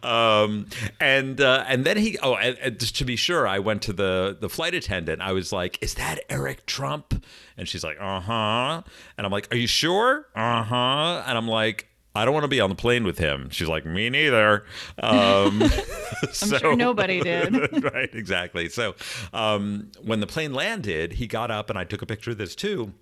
Um, 0.04 0.68
and 1.00 1.40
uh, 1.42 1.64
and 1.68 1.86
then 1.86 1.98
he 1.98 2.18
oh 2.22 2.36
and, 2.36 2.58
and 2.60 2.80
just 2.80 2.96
to 2.98 3.06
be 3.06 3.16
sure, 3.16 3.48
I 3.48 3.60
went 3.60 3.82
to 3.84 3.94
the 3.94 4.38
the 4.40 4.50
flight 4.50 4.74
attendant. 4.74 5.22
I 5.22 5.32
was 5.32 5.52
like, 5.52 5.82
"Is 5.82 5.96
that 5.96 6.20
Eric 6.30 6.66
Trump?" 6.66 7.24
And 7.58 7.68
she's 7.68 7.84
like, 7.84 7.98
"Uh 8.00 8.20
huh." 8.20 8.82
And 9.18 9.26
I'm 9.26 9.32
like, 9.32 9.52
"Are 9.54 9.58
you 9.58 9.68
sure?" 9.68 10.28
Uh 10.36 10.64
huh. 10.64 11.24
And 11.26 11.38
I'm 11.38 11.48
like. 11.48 11.88
I 12.18 12.24
don't 12.24 12.34
want 12.34 12.46
to 12.46 12.50
be 12.50 12.62
on 12.62 12.70
the 12.70 12.78
plane 12.78 13.04
with 13.04 13.18
him. 13.18 13.50
She's 13.50 13.68
like, 13.68 13.86
me 13.86 14.10
neither. 14.10 14.64
Um, 15.04 15.62
I'm 16.24 16.32
sure 16.34 16.74
nobody 16.74 17.20
did. 17.20 17.84
right, 17.84 18.10
exactly. 18.14 18.70
So 18.70 18.96
um, 19.34 19.92
when 20.02 20.22
the 20.22 20.26
plane 20.26 20.54
landed, 20.54 21.12
he 21.12 21.28
got 21.28 21.52
up 21.52 21.70
and 21.70 21.78
I 21.78 21.84
took 21.84 22.02
a 22.02 22.06
picture 22.06 22.32
of 22.32 22.38
this 22.38 22.56
too. 22.56 22.94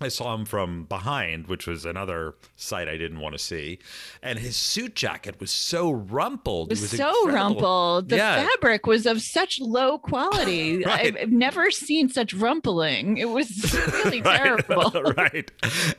I 0.00 0.08
saw 0.08 0.34
him 0.34 0.44
from 0.44 0.84
behind, 0.84 1.46
which 1.46 1.66
was 1.66 1.84
another 1.84 2.34
sight 2.56 2.88
I 2.88 2.96
didn't 2.96 3.20
want 3.20 3.34
to 3.34 3.38
see. 3.38 3.78
And 4.22 4.38
his 4.38 4.56
suit 4.56 4.94
jacket 4.94 5.38
was 5.40 5.50
so 5.50 5.90
rumpled. 5.90 6.68
It 6.72 6.80
was, 6.80 6.92
It 6.94 6.96
so 6.96 7.08
incredible. 7.26 7.34
rumpled. 7.34 8.08
The 8.08 8.16
Yeah. 8.16 8.46
fabric 8.48 8.86
was 8.86 9.06
of 9.06 9.20
such 9.22 9.60
low 9.60 9.98
quality. 9.98 10.84
Right. 10.90 11.16
I've, 11.18 11.30
never 11.30 11.70
seen 11.70 12.08
such 12.08 12.32
rumpling. 12.34 13.16
It 13.18 13.28
was 13.28 13.74
really 14.04 14.20
Right. 14.22 14.38
terrible. 14.38 14.90
right. 15.16 15.50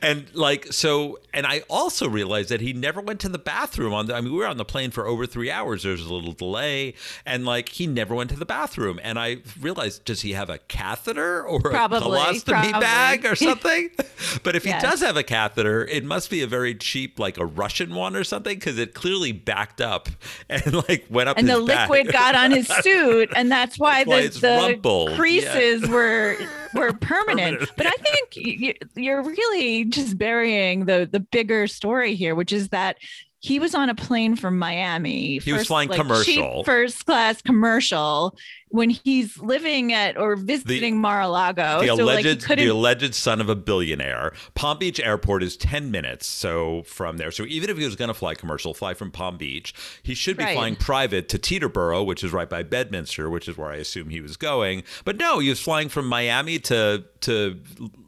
And 0.02 0.26
like 0.34 0.72
so 0.72 1.18
and 1.32 1.46
I 1.46 1.62
also 1.70 2.08
realized 2.08 2.48
that 2.50 2.60
he 2.60 2.72
never 2.72 3.00
went 3.00 3.20
to 3.20 3.28
the 3.28 3.38
bathroom 3.38 3.92
on 3.94 4.06
the 4.06 4.14
I 4.14 4.20
mean 4.20 4.32
we 4.32 4.38
were 4.38 4.46
on 4.46 4.56
the 4.56 4.64
plane 4.64 4.90
for 4.90 5.06
over 5.06 5.26
3 5.26 5.50
hours 5.50 5.82
there 5.84 5.92
was 5.92 6.04
a 6.04 6.12
little 6.12 6.32
delay 6.32 6.94
and 7.24 7.44
like 7.44 7.70
he 7.70 7.86
never 7.86 8.14
went 8.14 8.30
to 8.30 8.36
the 8.36 8.44
bathroom 8.46 8.98
and 9.02 9.18
I 9.18 9.38
realized 9.60 10.04
does 10.04 10.22
he 10.22 10.32
have 10.32 10.50
a 10.50 10.58
catheter 10.58 11.42
or 11.44 11.60
Probably, 11.60 11.98
a 11.98 12.02
colostomy 12.02 12.44
probably. 12.44 12.72
bag 12.80 13.24
or 13.26 13.34
something? 13.36 13.90
but 14.42 14.56
if 14.56 14.64
he 14.64 14.72
does 14.72 15.00
have 15.00 15.16
a 15.16 15.22
catheter 15.22 15.84
it 15.86 16.04
must 16.04 16.30
be 16.30 16.42
a 16.42 16.46
very 16.46 16.74
cheap 16.74 17.18
like 17.18 17.38
a 17.38 17.44
Russian 17.44 17.94
one 17.94 18.16
or 18.16 18.24
something 18.24 18.58
cuz 18.58 18.78
it 18.78 18.94
clearly 18.94 19.32
backed 19.32 19.80
up 19.80 20.08
and 20.48 20.72
like 20.88 21.04
went 21.10 21.28
up 21.28 21.38
and 21.38 21.48
the 21.48 21.64
back. 21.66 21.88
liquid 21.88 22.12
got 22.12 22.34
on 22.34 22.50
his 22.50 22.68
suit, 22.82 23.30
and 23.34 23.50
that's 23.50 23.78
why 23.78 24.04
That's 24.04 24.08
why 24.08 24.20
the, 24.20 24.26
it's 24.26 24.40
the 24.40 24.48
rumpled. 24.48 25.10
Yeah. 25.10 25.16
creases 25.16 25.88
were 25.88 26.36
were 26.74 26.92
permanent. 26.92 27.58
Permanent. 27.58 27.70
But 27.76 27.86
I 27.86 27.90
think 27.90 28.36
you, 28.36 28.74
you're 28.94 29.22
really 29.22 29.84
just 29.84 30.18
burying 30.18 30.86
the 30.86 31.08
the 31.10 31.20
bigger 31.20 31.66
story 31.66 32.14
here, 32.14 32.34
which 32.34 32.52
is 32.52 32.68
that. 32.70 32.96
He 33.44 33.58
was 33.58 33.74
on 33.74 33.90
a 33.90 33.94
plane 33.96 34.36
from 34.36 34.56
Miami. 34.56 35.40
He 35.40 35.52
was 35.52 35.66
flying 35.66 35.88
cheap 35.88 35.96
commercial. 35.96 36.62
first 36.62 37.04
class 37.06 37.42
commercial, 37.42 38.36
when 38.72 38.90
he's 38.90 39.38
living 39.38 39.92
at 39.92 40.16
or 40.18 40.34
visiting 40.34 40.98
Mar-a-Lago. 41.00 41.80
the 41.80 41.96
so 41.96 42.04
like 42.04 42.24
he 42.24 42.30
alleged 42.30 42.40
the 42.42 42.46
couldn't 42.46 42.68
alleged 42.68 43.14
son 43.14 43.40
of 43.40 43.48
a 43.48 43.54
billionaire. 43.54 44.32
Palm 44.54 44.78
Beach 44.78 44.98
Airport 44.98 45.42
is 45.42 45.56
ten 45.56 45.90
minutes, 45.90 46.26
so 46.26 46.82
from 46.84 47.18
there. 47.18 47.30
So 47.30 47.44
even 47.44 47.70
if 47.70 47.76
he 47.78 47.84
was 47.84 47.96
going 47.96 48.08
to 48.08 48.14
fly 48.14 48.34
commercial, 48.34 48.74
fly 48.74 48.94
from 48.94 49.10
Palm 49.10 49.36
Beach, 49.36 49.74
he 50.02 50.14
should 50.14 50.36
be 50.36 50.44
Right. 50.44 50.54
flying 50.56 50.76
private 50.76 51.28
to 51.28 51.38
Teterboro, 51.38 52.04
which 52.04 52.24
is 52.24 52.32
right 52.32 52.48
by 52.50 52.62
Bedminster, 52.62 53.30
which 53.30 53.46
is 53.48 53.56
where 53.56 53.70
I 53.70 53.76
assume 53.76 54.08
he 54.08 54.20
was 54.20 54.36
going. 54.36 54.82
But 55.04 55.16
no, 55.18 55.38
he 55.38 55.48
was 55.50 55.60
flying 55.60 55.88
from 55.88 56.06
Miami 56.08 56.58
to 56.60 57.04
to 57.20 57.60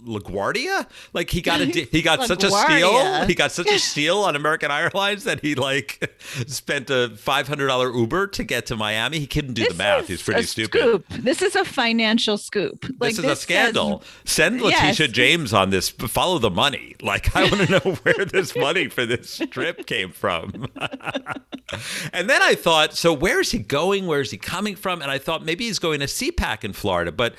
LaGuardia. 0.04 0.86
Like 1.12 1.30
he 1.30 1.40
got 1.40 1.60
a 1.60 1.66
he 1.66 2.02
got 2.02 2.26
such 2.26 2.44
a 2.44 2.50
steal. 2.50 3.24
He 3.26 3.34
got 3.34 3.52
such 3.52 3.70
a 3.70 3.78
steal 3.78 4.18
on 4.18 4.36
American 4.36 4.70
Airlines 4.70 5.24
that 5.24 5.40
he 5.40 5.54
like 5.54 6.10
spent 6.46 6.90
a 6.90 7.10
five 7.16 7.48
hundred 7.48 7.66
dollar 7.68 7.92
Uber 7.94 8.28
to 8.28 8.44
get 8.44 8.66
to 8.66 8.76
Miami. 8.76 9.18
He 9.18 9.26
couldn't 9.26 9.54
do 9.54 9.66
the 9.68 9.74
math. 9.74 10.08
He's 10.08 10.22
pretty 10.22 10.42
stupid. 10.54 10.80
Scoop. 10.80 11.08
This 11.08 11.42
is 11.42 11.54
a 11.56 11.64
financial 11.64 12.38
scoop. 12.38 12.84
Like 12.98 13.10
this 13.10 13.18
is 13.18 13.24
a 13.24 13.28
says- 13.28 13.40
scandal. 13.40 14.02
Send 14.24 14.60
Letitia 14.62 15.06
Yes. 15.06 15.14
James 15.14 15.52
on 15.52 15.70
this. 15.70 15.90
Follow 15.90 16.38
the 16.38 16.50
money. 16.50 16.96
Like 17.02 17.34
I 17.36 17.42
want 17.44 17.68
to 17.68 17.70
know 17.70 17.94
where 18.02 18.24
this 18.24 18.56
money 18.56 18.88
for 18.88 19.04
this 19.06 19.40
trip 19.50 19.86
came 19.86 20.10
from. 20.12 20.66
and 22.12 22.28
then 22.30 22.42
I 22.42 22.54
thought, 22.54 22.94
so 22.96 23.12
where 23.12 23.40
is 23.40 23.50
he 23.50 23.58
going? 23.58 24.06
Where 24.06 24.20
is 24.20 24.30
he 24.30 24.38
coming 24.38 24.76
from? 24.76 25.02
And 25.02 25.10
I 25.10 25.18
thought 25.18 25.44
maybe 25.44 25.64
he's 25.64 25.78
going 25.78 26.00
to 26.00 26.06
CPAC 26.06 26.64
in 26.64 26.72
Florida, 26.72 27.12
but. 27.12 27.34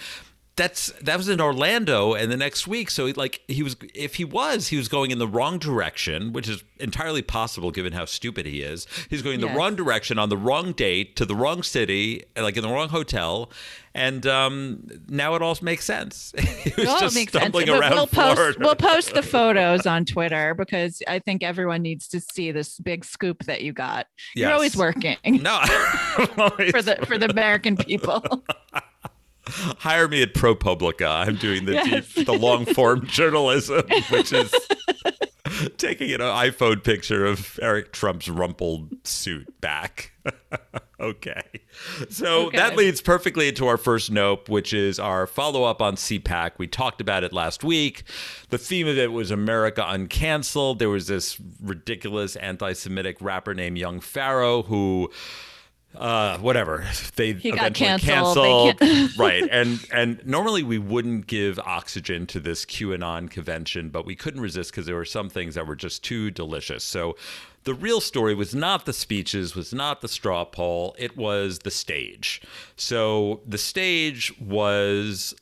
That's 0.58 0.88
that 1.02 1.18
was 1.18 1.28
in 1.28 1.42
Orlando, 1.42 2.14
and 2.14 2.32
the 2.32 2.38
next 2.38 2.66
week. 2.68 2.90
So 2.90 3.12
like 3.16 3.42
he 3.48 3.62
was, 3.62 3.76
if 3.94 4.16
he 4.16 4.24
was, 4.26 4.70
he 4.70 4.78
was 4.78 4.88
going 4.88 5.12
in 5.12 5.20
the 5.20 5.28
wrong 5.28 5.60
direction, 5.60 6.32
which 6.34 6.48
is 6.48 6.64
entirely 6.80 7.22
possible 7.22 7.72
given 7.72 7.92
how 7.94 8.06
stupid 8.06 8.46
he 8.46 8.62
is. 8.62 8.88
He's 9.10 9.22
going 9.22 9.40
the 9.42 9.48
Yes. 9.48 9.56
wrong 9.58 9.76
direction 9.76 10.18
on 10.18 10.30
the 10.30 10.38
wrong 10.38 10.72
date 10.72 11.16
to 11.18 11.26
the 11.26 11.36
wrong 11.36 11.62
city, 11.64 12.24
like 12.38 12.56
in 12.56 12.64
the 12.64 12.70
wrong 12.70 12.88
hotel, 12.90 13.52
and 13.94 14.26
um, 14.28 14.88
now 15.10 15.36
it 15.36 15.42
all 15.42 15.58
makes 15.62 15.84
sense. 15.84 16.34
he 16.38 16.72
was 16.78 16.86
Well, 16.88 17.00
just 17.02 17.16
makes 17.16 17.34
sense. 17.34 17.44
stumbling 17.44 17.68
But 17.68 17.80
around 17.80 17.92
we'll 17.94 18.08
post 18.08 18.60
we'll 18.60 18.76
post 18.76 19.14
the 19.14 19.24
photos 19.36 19.86
on 19.86 20.06
Twitter 20.06 20.54
because 20.54 21.02
I 21.08 21.20
think 21.20 21.44
everyone 21.44 21.82
needs 21.82 22.08
to 22.10 22.22
see 22.22 22.52
this 22.54 22.80
big 22.80 23.04
scoop 23.04 23.44
that 23.46 23.62
you 23.62 23.74
got. 23.74 24.08
You're 24.36 24.52
always 24.54 24.78
working 24.78 25.18
no, 25.26 25.60
for 26.72 26.82
the 26.82 26.98
for 27.06 27.18
the 27.18 27.30
American 27.30 27.76
people. 27.76 28.24
Hire 29.48 30.08
me 30.08 30.22
at 30.22 30.34
ProPublica. 30.34 31.28
I'm 31.28 31.36
doing 31.36 31.66
the 31.66 31.74
Yes. 31.74 32.14
deep, 32.14 32.26
the 32.26 32.34
long 32.34 32.66
form 32.66 33.06
journalism, 33.08 33.84
which 34.10 34.34
is 34.34 34.54
taking 35.78 36.12
an 36.12 36.20
iPhone 36.22 36.84
picture 36.84 37.26
of 37.26 37.60
Eric 37.62 37.92
Trump's 37.94 38.30
rumpled 38.30 38.90
suit 39.06 39.60
back. 39.62 40.12
okay. 41.00 41.42
So 42.10 42.48
Okay. 42.48 42.58
that 42.58 42.76
leads 42.76 43.02
perfectly 43.02 43.48
into 43.50 43.68
our 43.68 43.78
first 43.78 44.10
nope, 44.12 44.50
which 44.50 44.74
is 44.74 45.00
our 45.00 45.28
follow 45.28 45.64
up 45.64 45.82
on 45.82 45.96
CPAC. 45.96 46.52
We 46.58 46.68
talked 46.68 47.00
about 47.02 47.24
it 47.24 47.32
last 47.32 47.64
week. 47.64 48.04
The 48.50 48.58
theme 48.58 48.88
of 48.88 48.98
it 48.98 49.12
was 49.12 49.30
America 49.32 49.82
Uncanceled. 49.82 50.80
There 50.80 50.90
was 50.90 51.08
this 51.08 51.38
ridiculous 51.62 52.36
anti 52.38 52.74
Semitic 52.74 53.18
rapper 53.22 53.54
named 53.54 53.78
Young 53.78 54.00
Pharaoh 54.00 54.64
who 54.64 55.12
uh 55.98 56.38
whatever. 56.40 56.86
They 57.16 57.34
He 57.34 57.52
got 57.52 57.78
eventually 57.80 58.00
canceled. 58.00 58.80
Canceled. 58.80 59.18
right. 59.18 59.48
And 59.50 59.86
and 59.92 60.26
normally 60.26 60.64
we 60.64 60.78
wouldn't 60.78 61.28
give 61.28 61.60
oxygen 61.60 62.26
to 62.28 62.40
this 62.40 62.66
qanon 62.66 63.30
convention 63.30 63.90
but 63.90 64.06
we 64.06 64.16
couldn't 64.16 64.42
resist 64.42 64.72
because 64.72 64.86
there 64.86 64.96
were 64.96 65.06
some 65.06 65.30
things 65.30 65.56
that 65.56 65.66
were 65.68 65.76
just 65.76 66.04
too 66.04 66.32
delicious. 66.32 66.84
So 66.84 67.16
the 67.64 67.74
real 67.74 68.00
story 68.00 68.36
was 68.36 68.54
not 68.54 68.86
the 68.86 68.94
speeches 68.94 69.56
was 69.56 69.74
not 69.74 70.02
the 70.02 70.08
straw 70.08 70.46
poll. 70.46 70.96
It 70.98 71.18
was 71.18 71.60
the 71.60 71.72
stage. 71.72 72.42
So 72.76 73.42
the 73.46 73.58
stage 73.58 74.34
was 74.40 75.34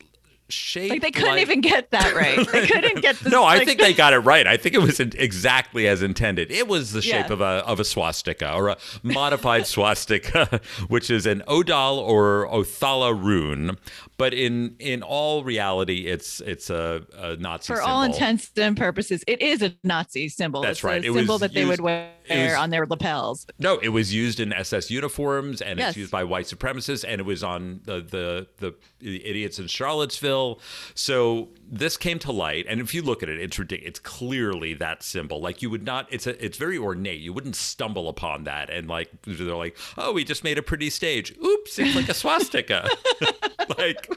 shaped 0.53 0.91
Like 0.91 1.01
they 1.01 1.11
couldn't 1.11 1.29
like- 1.31 1.41
even 1.41 1.61
get 1.61 1.91
that 1.91 2.13
right. 2.15 2.37
They 2.51 2.67
couldn't 2.67 3.01
get 3.01 3.19
this. 3.19 3.31
no, 3.31 3.43
I 3.43 3.57
like- 3.57 3.67
think 3.67 3.79
they 3.79 3.93
got 4.03 4.13
it 4.13 4.19
right. 4.19 4.45
I 4.47 4.57
think 4.57 4.75
it 4.75 4.81
was 4.81 4.99
in- 4.99 5.13
exactly 5.17 5.87
as 5.87 6.01
intended. 6.01 6.51
It 6.51 6.67
was 6.67 6.91
the 6.93 7.01
shape 7.01 7.27
Yeah. 7.27 7.33
of 7.33 7.41
a 7.41 7.63
of 7.65 7.79
a 7.79 7.83
swastika 7.85 8.53
or 8.53 8.69
a 8.69 8.77
modified 9.01 9.65
swastika, 9.73 10.61
which 10.87 11.09
is 11.09 11.25
an 11.25 11.43
Odal 11.47 11.99
or 11.99 12.47
Othala 12.51 13.13
rune. 13.19 13.77
But 14.17 14.33
in 14.33 14.75
in 14.79 15.01
all 15.01 15.43
reality, 15.43 16.05
it's 16.05 16.39
it's 16.41 16.69
a, 16.69 17.03
a 17.17 17.35
Nazi 17.37 17.73
for 17.73 17.77
symbol. 17.77 17.91
all 17.91 18.03
intents 18.03 18.51
and 18.57 18.77
purposes, 18.77 19.23
it 19.27 19.41
is 19.41 19.61
a 19.61 19.73
Nazi 19.83 20.29
symbol. 20.29 20.61
That's 20.61 20.79
it's 20.79 20.83
right. 20.83 21.03
A 21.03 21.07
It 21.09 21.13
symbol 21.13 21.37
that 21.39 21.53
they 21.53 21.65
would 21.65 21.79
wear 21.81 22.11
it 22.29 22.43
was- 22.49 22.53
on 22.53 22.69
their 22.69 22.85
lapels. 22.85 23.45
No, 23.59 23.77
it 23.79 23.89
was 23.89 24.13
used 24.13 24.39
in 24.39 24.51
SS 24.53 24.89
uniforms, 24.91 25.61
and 25.61 25.79
Yes. 25.79 25.89
it's 25.89 25.97
used 25.97 26.11
by 26.11 26.23
white 26.23 26.45
supremacists, 26.45 27.03
and 27.07 27.19
it 27.19 27.23
was 27.25 27.43
on 27.43 27.81
the, 27.85 28.01
the 28.01 28.47
the 28.57 28.75
the 28.99 29.25
idiots 29.25 29.59
in 29.59 29.67
Charlottesville. 29.67 30.59
So 30.95 31.49
this 31.69 31.97
came 31.97 32.19
to 32.19 32.31
light, 32.31 32.65
and 32.69 32.79
if 32.81 32.93
you 32.93 33.01
look 33.01 33.23
at 33.23 33.29
it, 33.29 33.39
it's 33.39 33.57
ridiculous. 33.59 33.89
It's 33.89 33.99
clearly 33.99 34.73
that 34.75 35.03
symbol. 35.03 35.41
Like 35.41 35.61
you 35.61 35.69
would 35.69 35.83
not. 35.85 36.07
It's 36.11 36.27
a. 36.27 36.43
It's 36.43 36.57
very 36.57 36.77
ornate. 36.77 37.19
You 37.19 37.33
wouldn't 37.33 37.55
stumble 37.55 38.07
upon 38.09 38.43
that, 38.45 38.69
and 38.69 38.87
like 38.87 39.09
they're 39.23 39.55
like, 39.55 39.77
oh, 39.97 40.11
we 40.13 40.23
just 40.23 40.43
made 40.43 40.57
a 40.57 40.63
pretty 40.63 40.89
stage. 40.89 41.33
Oops, 41.43 41.79
it's 41.79 41.95
like 41.95 42.09
a 42.09 42.13
swastika. 42.13 42.89
like 43.77 44.07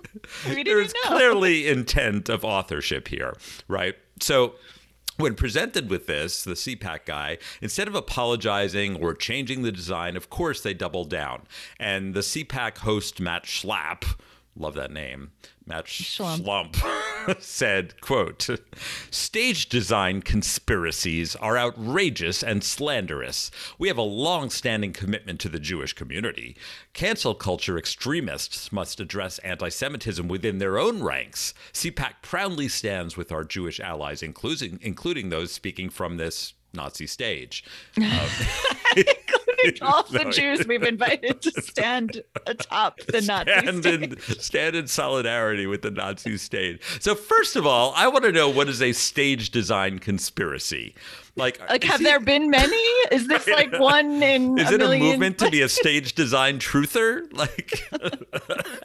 there's 0.65 0.93
clearly 1.05 1.69
intent 1.69 2.29
of 2.29 2.45
authorship 2.45 3.09
here, 3.09 3.35
right? 3.69 3.95
So 4.21 4.55
when 5.17 5.35
presented 5.35 5.91
with 5.91 6.07
this, 6.07 6.45
the 6.45 6.53
CPAC 6.53 7.07
guy, 7.07 7.39
instead 7.61 7.89
of 7.89 7.95
apologizing 7.95 8.97
or 8.97 9.15
changing 9.15 9.63
the 9.63 9.73
design, 9.73 10.17
of 10.17 10.31
course 10.31 10.61
they 10.61 10.75
doubled 10.75 11.11
down. 11.11 11.43
And 11.79 12.15
the 12.15 12.21
CPAC 12.21 12.79
host 12.79 13.21
Matt 13.21 13.45
Schlapp, 13.45 14.05
love 14.57 14.75
that 14.75 14.91
name, 14.91 15.33
Matt 15.67 15.87
Schlump. 15.87 16.73
Schlump, 16.73 17.41
said, 17.43 18.01
quote, 18.01 18.49
stage 19.11 19.69
design 19.69 20.23
conspiracies 20.23 21.37
are 21.37 21.59
outrageous 21.59 22.43
and 22.43 22.65
slanderous. 22.65 23.51
We 23.79 23.89
have 23.89 23.99
a 23.99 24.03
long-standing 24.03 24.93
commitment 24.93 25.41
to 25.41 25.49
the 25.49 25.59
Jewish 25.59 25.93
community. 25.93 26.57
Cancel 26.93 27.35
culture 27.35 27.79
extremists 27.79 28.73
must 28.73 29.01
address 29.01 29.39
anti-Semitism 29.41 30.27
within 30.29 30.59
their 30.59 30.79
own 30.79 31.03
ranks. 31.03 31.53
CPAC 31.73 32.15
proudly 32.23 32.69
stands 32.69 33.17
with 33.17 33.33
our 33.33 33.45
Jewish 33.45 33.81
allies, 33.81 34.23
including 34.23 34.79
including 34.83 35.29
those 35.29 35.53
speaking 35.53 35.91
from 35.91 36.17
this 36.17 36.55
Nazi 36.73 37.07
stage. 37.07 37.65
Um, 37.97 38.29
Including 39.65 39.83
all 39.83 40.03
the. 40.05 40.27
Jews 40.31 40.67
we've 40.67 40.83
invited 40.83 41.41
to 41.43 41.51
stand 41.63 42.23
atop 42.47 42.99
the 43.01 43.21
Nazi 43.23 43.81
stand 43.81 43.87
in, 43.87 44.21
stand 44.21 44.77
in 44.77 44.87
solidarity 44.87 45.67
with 45.67 45.83
the 45.83 45.91
Nazi 45.91 46.37
state. 46.37 46.83
So 47.01 47.15
first 47.15 47.55
of 47.57 47.67
all, 47.67 47.93
I 47.97 48.09
want 48.09 48.25
to 48.25 48.33
know 48.33 48.49
what 48.49 48.69
is 48.69 48.83
a 48.83 48.93
stage 48.93 49.51
design 49.51 49.99
conspiracy? 50.01 50.95
Like, 51.37 51.61
Like, 51.69 51.85
have 51.85 51.99
he- 52.01 52.05
there 52.05 52.19
been 52.19 52.51
many? 52.51 52.77
Is 53.13 53.29
this 53.29 53.47
like 53.49 53.79
one 53.79 54.23
in 54.23 54.59
Is 54.59 54.71
a 54.71 54.75
it 54.75 54.83
a 54.83 54.99
movement 54.99 55.39
to 55.39 55.51
be 55.51 55.63
a 55.63 55.69
stage 55.69 56.15
design 56.15 56.59
truther? 56.59 57.23
Like, 57.33 57.83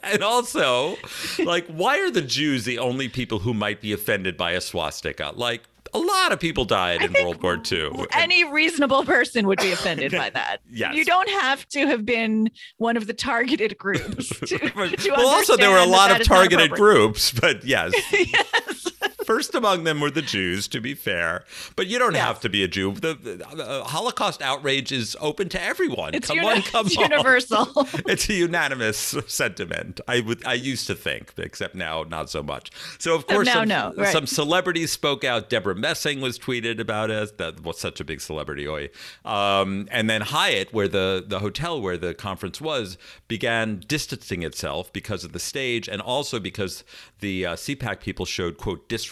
and 0.02 0.22
also, 0.22 0.96
like, 1.44 1.66
why 1.68 1.98
are 1.98 2.10
the 2.10 2.22
Jews 2.22 2.64
the 2.64 2.78
only 2.78 3.08
people 3.08 3.38
who 3.40 3.54
might 3.54 3.80
be 3.80 3.92
offended 3.92 4.36
by 4.36 4.52
a 4.52 4.60
swastika? 4.60 5.32
Like, 5.34 5.62
a 5.94 5.98
lot 5.98 6.32
of 6.32 6.40
people 6.40 6.64
died 6.64 7.02
in 7.02 7.12
World 7.12 7.42
War 7.42 7.60
II. 7.70 8.06
Any 8.12 8.50
reasonable 8.50 9.04
person 9.04 9.46
would 9.46 9.58
be 9.60 9.72
offended 9.72 10.12
by 10.12 10.30
that. 10.34 10.58
Yes. 10.70 10.94
You 10.94 11.04
don't 11.04 11.28
have 11.28 11.68
to 11.70 11.86
have 11.86 12.06
been 12.06 12.50
one 12.78 12.96
of 12.96 13.06
the 13.06 13.12
targeted 13.12 13.76
groups. 13.76 14.28
To, 14.40 14.58
to 14.58 15.10
well, 15.10 15.26
also 15.26 15.56
there 15.56 15.70
were 15.70 15.76
a 15.76 15.86
lot 15.86 16.10
of 16.10 16.16
that 16.16 16.20
is 16.22 16.28
not 16.30 16.36
targeted 16.36 16.70
groups, 16.70 17.32
but 17.32 17.64
yes. 17.64 17.92
First 19.24 19.54
among 19.54 19.84
them 19.84 20.00
were 20.00 20.10
the 20.10 20.22
Jews, 20.22 20.68
to 20.68 20.80
be 20.80 20.94
fair. 20.94 21.44
But 21.76 21.86
you 21.86 21.98
don't 21.98 22.16
have 22.16 22.40
to 22.40 22.48
be 22.48 22.62
a 22.62 22.68
Jew. 22.68 22.92
The, 22.92 23.14
the, 23.14 23.46
uh, 23.48 23.84
Holocaust 23.84 24.42
outrage 24.42 24.92
is 24.92 25.16
open 25.20 25.48
to 25.50 25.62
everyone. 25.62 26.14
It's, 26.14 26.26
come 26.26 26.38
uni- 26.38 26.48
on, 26.48 26.62
come 26.62 26.86
it's 26.86 26.96
on. 26.96 27.10
universal. 27.10 27.68
It's 28.12 28.28
a 28.28 28.34
unanimous 28.34 29.16
sentiment. 29.26 30.00
I 30.08 30.20
would, 30.20 30.44
I 30.44 30.54
used 30.54 30.86
to 30.88 30.94
think, 30.94 31.32
except 31.36 31.74
now 31.74 32.02
not 32.02 32.30
so 32.30 32.42
much. 32.42 32.70
So 32.98 33.14
of 33.14 33.26
course, 33.26 33.46
now, 33.46 33.54
some, 33.54 33.68
no, 33.68 33.94
right. 33.96 34.12
some 34.12 34.26
celebrities 34.26 34.90
spoke 34.90 35.24
out. 35.24 35.48
Debra 35.48 35.74
Messing 35.74 36.20
was 36.20 36.38
tweeted 36.38 36.80
about 36.80 37.10
it. 37.10 37.38
That 37.38 37.62
was 37.62 37.78
such 37.78 38.00
a 38.00 38.04
big 38.04 38.20
celebrity. 38.20 38.66
Oi. 38.66 38.90
Um, 39.24 39.88
and 39.90 40.10
then 40.10 40.22
Hyatt, 40.22 40.72
where 40.72 40.88
the 40.88 41.24
the 41.26 41.38
hotel 41.38 41.80
where 41.80 41.96
the 41.96 42.12
conference 42.12 42.60
was, 42.60 42.98
began 43.28 43.82
distancing 43.86 44.42
itself 44.42 44.92
because 44.92 45.24
of 45.24 45.32
the 45.32 45.40
stage, 45.40 45.88
and 45.88 46.02
also 46.02 46.40
because 46.40 46.84
the 47.20 47.46
uh, 47.46 47.54
CPAC 47.54 48.00
people 48.00 48.26
showed 48.26 48.58
quote 48.58 48.88
disrespect 48.88 49.11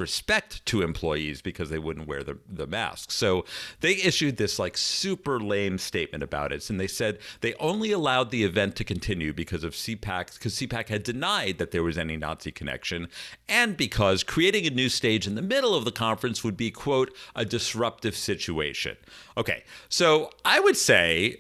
to 0.67 0.83
employees 0.83 1.43
because 1.43 1.71
they 1.71 1.79
wouldn't 1.79 2.07
wear 2.07 2.23
the 2.23 2.39
the 2.49 2.67
masks. 2.67 3.15
So 3.15 3.45
they 3.81 3.93
issued 3.93 4.37
this 4.37 4.59
like 4.59 4.77
super 4.77 5.41
lame 5.41 5.79
statement 5.79 6.23
about 6.23 6.53
it, 6.53 6.69
and 6.71 6.81
they 6.81 6.87
said 6.87 7.19
they 7.41 7.55
only 7.55 7.93
allowed 7.93 8.31
the 8.31 8.45
event 8.45 8.77
to 8.77 8.85
continue 8.85 9.33
because 9.33 9.65
of 9.65 9.75
CPAC 9.75 10.35
because 10.35 10.55
CPAC 10.55 10.89
had 10.89 11.03
denied 11.03 11.59
that 11.59 11.71
there 11.71 11.83
was 11.83 11.99
any 11.99 12.17
Nazi 12.17 12.51
connection, 12.51 13.09
and 13.49 13.77
because 13.77 14.23
creating 14.23 14.67
a 14.67 14.71
new 14.71 14.89
stage 14.89 15.27
in 15.27 15.35
the 15.35 15.43
middle 15.43 15.75
of 15.75 15.85
the 15.85 15.93
conference 15.93 16.45
would 16.45 16.57
be 16.57 16.71
quote 16.71 17.15
a 17.35 17.45
disruptive 17.45 18.17
situation. 18.17 18.97
Okay, 19.37 19.65
so 19.89 20.31
I 20.45 20.61
would 20.61 20.77
say 20.77 21.39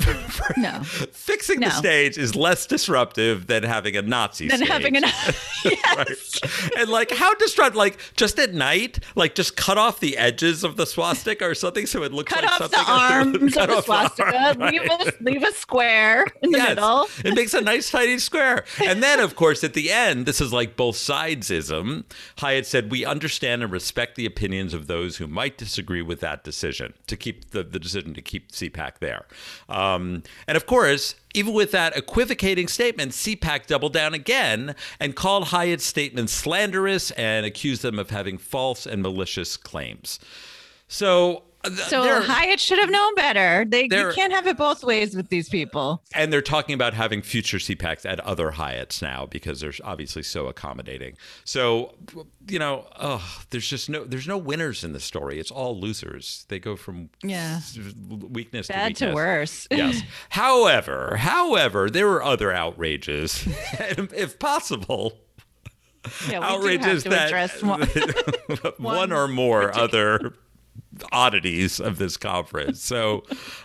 no. 0.56 0.80
fixing 1.12 1.60
the 1.60 1.70
stage 1.70 2.16
is 2.18 2.34
less 2.34 2.66
disruptive 2.66 3.46
than 3.46 3.62
having 3.62 3.96
a 3.96 4.02
Nazi 4.02 4.48
Than 4.48 4.58
stage. 4.58 4.68
having 4.68 4.96
an 4.96 5.04
yes. 5.64 6.40
and 6.76 6.88
like 6.88 7.10
how 7.10 7.34
disrupt 7.34 7.76
like 7.76 7.98
just 8.16 8.38
at 8.38 8.54
night 8.54 9.00
like 9.14 9.34
just 9.34 9.56
cut 9.56 9.78
off 9.78 10.00
the 10.00 10.16
edges 10.16 10.64
of 10.64 10.76
the 10.76 10.86
swastika 10.86 11.44
or 11.44 11.54
something 11.54 11.86
so 11.86 12.02
it 12.02 12.12
looks 12.12 12.32
Cut 12.32 12.42
like 12.44 12.52
off 12.52 12.58
something 12.70 12.78
the 12.80 12.90
arms 12.90 13.54
Cut 13.54 13.70
of 13.70 13.76
the 13.76 13.82
swastika. 13.82 14.36
arm, 14.36 14.58
leave, 14.58 14.82
a, 14.82 15.12
leave 15.20 15.42
a 15.42 15.52
square 15.52 16.26
in 16.42 16.50
the 16.50 16.58
Yes. 16.58 16.68
middle. 16.70 17.06
It 17.24 17.34
makes 17.34 17.54
a 17.54 17.60
nice 17.60 17.90
tidy 17.90 18.18
square. 18.18 18.64
And 18.84 19.02
then, 19.02 19.18
of 19.20 19.34
course, 19.34 19.64
at 19.64 19.72
the 19.74 19.90
end, 19.90 20.26
this 20.26 20.40
is 20.40 20.52
like 20.52 20.76
both 20.76 20.96
sidesism. 20.96 22.04
Hyatt 22.38 22.66
said, 22.66 22.90
We 22.90 23.04
understand 23.04 23.62
and 23.62 23.72
respect 23.72 24.16
the 24.16 24.26
opinions 24.26 24.74
of 24.74 24.86
those 24.86 25.16
who 25.16 25.26
might 25.26 25.56
disagree 25.58 26.02
with 26.02 26.20
that 26.20 26.44
decision 26.44 26.94
to 27.06 27.16
keep 27.16 27.50
the, 27.50 27.62
the 27.62 27.78
decision 27.78 28.14
to 28.14 28.22
keep 28.22 28.52
CPAC 28.52 28.98
there. 29.00 29.26
Um, 29.68 29.89
Um, 29.94 30.22
and 30.46 30.56
of 30.56 30.66
course, 30.66 31.14
even 31.34 31.52
with 31.52 31.70
that 31.72 31.96
equivocating 31.96 32.68
statement, 32.68 33.12
CPAC 33.12 33.66
doubled 33.66 33.92
down 33.92 34.14
again 34.14 34.74
and 34.98 35.14
called 35.14 35.48
Hyatt's 35.48 35.84
statement 35.84 36.30
slanderous 36.30 37.10
and 37.12 37.46
accused 37.46 37.82
them 37.82 37.98
of 37.98 38.10
having 38.10 38.38
false 38.38 38.86
and 38.86 39.02
malicious 39.02 39.56
claims. 39.56 40.18
So 40.88 41.44
So 41.88 42.22
Hyatt 42.22 42.58
should 42.58 42.78
have 42.78 42.88
known 42.90 43.14
better. 43.14 43.64
They 43.68 43.82
you 43.82 44.12
can't 44.14 44.32
have 44.32 44.46
it 44.46 44.56
both 44.56 44.82
ways 44.82 45.14
with 45.14 45.28
these 45.28 45.48
people. 45.48 46.02
and 46.14 46.32
they're 46.32 46.40
talking 46.40 46.74
about 46.74 46.94
having 46.94 47.20
future 47.20 47.58
CPACs 47.58 48.06
at 48.08 48.18
other 48.20 48.52
Hyatts 48.52 49.02
now 49.02 49.26
because 49.26 49.60
they're 49.60 49.72
obviously 49.84 50.22
so 50.22 50.46
accommodating. 50.46 51.16
So, 51.44 51.94
you 52.48 52.58
know, 52.58 52.86
oh, 52.98 53.42
there's 53.50 53.68
just 53.68 53.90
no 53.90 54.04
there's 54.04 54.26
no 54.26 54.38
winners 54.38 54.84
in 54.84 54.92
the 54.92 55.00
story. 55.00 55.38
It's 55.38 55.50
all 55.50 55.78
losers. 55.78 56.46
They 56.48 56.58
go 56.58 56.76
from 56.76 57.10
Yeah. 57.22 57.60
weakness 58.08 58.68
to 58.68 58.72
Bad 58.72 58.88
weakness. 58.92 59.08
to 59.10 59.14
worse. 59.14 59.68
yes. 59.70 60.02
However, 60.30 61.16
however, 61.16 61.90
there 61.90 62.06
were 62.06 62.22
other 62.22 62.50
outrages, 62.52 63.46
if 63.78 64.38
possible, 64.38 65.18
yeah, 66.28 66.38
we 66.38 66.44
outrages 66.46 66.80
do 66.80 66.88
have 66.88 67.02
to 67.02 67.08
that 67.10 67.26
address 67.28 67.62
one. 67.62 67.82
one, 68.78 69.12
or 69.12 69.28
more 69.28 69.76
other 69.76 70.34
oddities 71.12 71.80
of 71.80 71.98
this 71.98 72.16
conference. 72.16 72.82
So, 72.82 73.22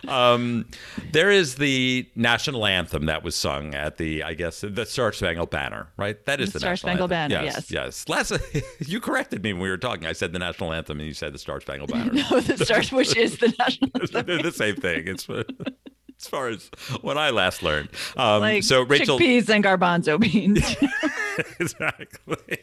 um, 0.08 0.66
there 1.12 1.30
is 1.30 1.56
the 1.56 2.08
national 2.14 2.64
anthem 2.66 3.06
that 3.06 3.22
was 3.22 3.34
sung 3.34 3.74
at 3.74 3.98
the, 3.98 4.22
I 4.22 4.34
guess, 4.34 4.62
the 4.62 4.86
Star 4.86 5.12
Spangled 5.12 5.50
Banner, 5.50 5.88
right? 5.96 6.24
That 6.26 6.40
is 6.40 6.50
The 6.50 6.54
the, 6.54 6.58
Star 6.60 6.70
national 6.72 6.88
Spangled 6.90 7.12
anthem. 7.12 7.38
Banner, 7.38 7.46
Yes, 7.46 7.70
yes. 7.70 8.08
Last, 8.08 8.32
you 8.86 9.00
corrected 9.00 9.42
me 9.42 9.52
when 9.52 9.62
we 9.62 9.68
were 9.68 9.76
talking. 9.76 10.06
I 10.06 10.12
said 10.12 10.32
the 10.32 10.38
national 10.38 10.72
anthem, 10.72 10.98
and 10.98 11.06
you 11.06 11.14
said 11.14 11.34
the 11.34 11.38
Star 11.38 11.60
Spangled 11.60 11.90
Banner. 11.92 12.12
no, 12.12 12.40
the 12.40 12.64
Star, 12.64 12.82
which 12.96 13.16
is 13.16 13.38
the 13.38 13.52
national. 13.58 13.90
They're 14.24 14.42
the 14.42 14.52
same 14.52 14.76
thing. 14.76 15.08
It's 15.08 15.28
as 15.28 16.28
far 16.28 16.48
as 16.48 16.70
when 17.02 17.18
I 17.18 17.30
last 17.30 17.62
learned. 17.62 17.90
Um, 18.16 18.40
like 18.40 18.62
so 18.62 18.82
Rachel, 18.82 19.18
chickpeas 19.18 19.48
and 19.50 19.62
garbanzo 19.62 20.18
beans. 20.18 20.76
exactly. 21.60 22.58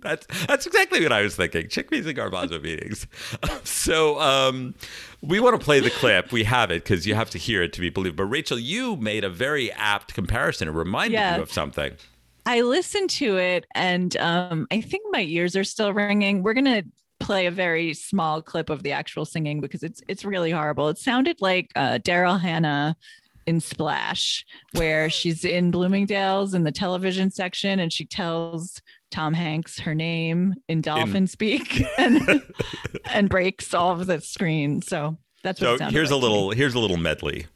That's 0.00 0.26
that's 0.46 0.66
exactly 0.66 1.02
what 1.02 1.12
I 1.12 1.22
was 1.22 1.36
thinking. 1.36 1.66
Chickpeas 1.66 2.06
and 2.06 2.16
garbanzo 2.16 2.60
beans. 2.62 3.06
So 3.64 4.20
um, 4.20 4.74
we 5.20 5.40
want 5.40 5.58
to 5.58 5.64
play 5.64 5.80
the 5.80 5.90
clip. 5.90 6.32
We 6.32 6.44
have 6.44 6.70
it 6.70 6.84
because 6.84 7.06
you 7.06 7.14
have 7.14 7.30
to 7.30 7.38
hear 7.38 7.62
it 7.62 7.72
to 7.74 7.80
be 7.80 7.90
believed. 7.90 8.16
But 8.16 8.24
Rachel, 8.26 8.58
you 8.58 8.96
made 8.96 9.24
a 9.24 9.28
very 9.30 9.72
apt 9.72 10.14
comparison. 10.14 10.68
It 10.68 10.72
reminded 10.72 11.14
Yeah. 11.14 11.36
you 11.36 11.42
of 11.42 11.52
something. 11.52 11.92
I 12.46 12.62
listened 12.62 13.10
to 13.10 13.36
it 13.38 13.66
and 13.74 14.16
um, 14.16 14.66
I 14.70 14.80
think 14.80 15.04
my 15.10 15.22
ears 15.22 15.54
are 15.56 15.64
still 15.64 15.92
ringing. 15.92 16.42
We're 16.42 16.54
gonna 16.54 16.82
play 17.20 17.46
a 17.46 17.50
very 17.52 17.94
small 17.94 18.42
clip 18.42 18.68
of 18.68 18.82
the 18.82 18.90
actual 18.92 19.24
singing 19.24 19.60
because 19.60 19.82
it's 19.82 20.02
it's 20.08 20.24
really 20.24 20.50
horrible. 20.50 20.88
It 20.88 20.98
sounded 20.98 21.40
like 21.40 21.70
uh, 21.76 21.98
Daryl 22.02 22.40
Hannah 22.40 22.96
in 23.46 23.60
Splash, 23.60 24.44
where 24.72 25.08
she's 25.10 25.44
in 25.44 25.70
Bloomingdale's 25.70 26.54
in 26.54 26.64
the 26.64 26.72
television 26.72 27.30
section 27.30 27.78
and 27.80 27.92
she 27.92 28.04
tells 28.04 28.80
Tom 29.12 29.34
Hanks 29.34 29.78
her 29.80 29.94
name 29.94 30.54
in 30.68 30.80
dolphin 30.80 31.26
speak 31.28 31.84
and 31.98 32.42
and 33.06 33.28
breaks 33.28 33.72
all 33.74 33.92
of 33.92 34.06
the 34.06 34.20
screen. 34.20 34.82
So 34.82 35.18
that's 35.44 35.60
what 35.60 35.78
So 35.78 35.84
here's 35.90 36.10
a 36.10 36.16
like 36.16 36.22
me. 36.22 36.28
little 36.28 36.50
here's 36.50 36.74
a 36.74 36.78
little 36.80 36.96
medley. 36.96 37.46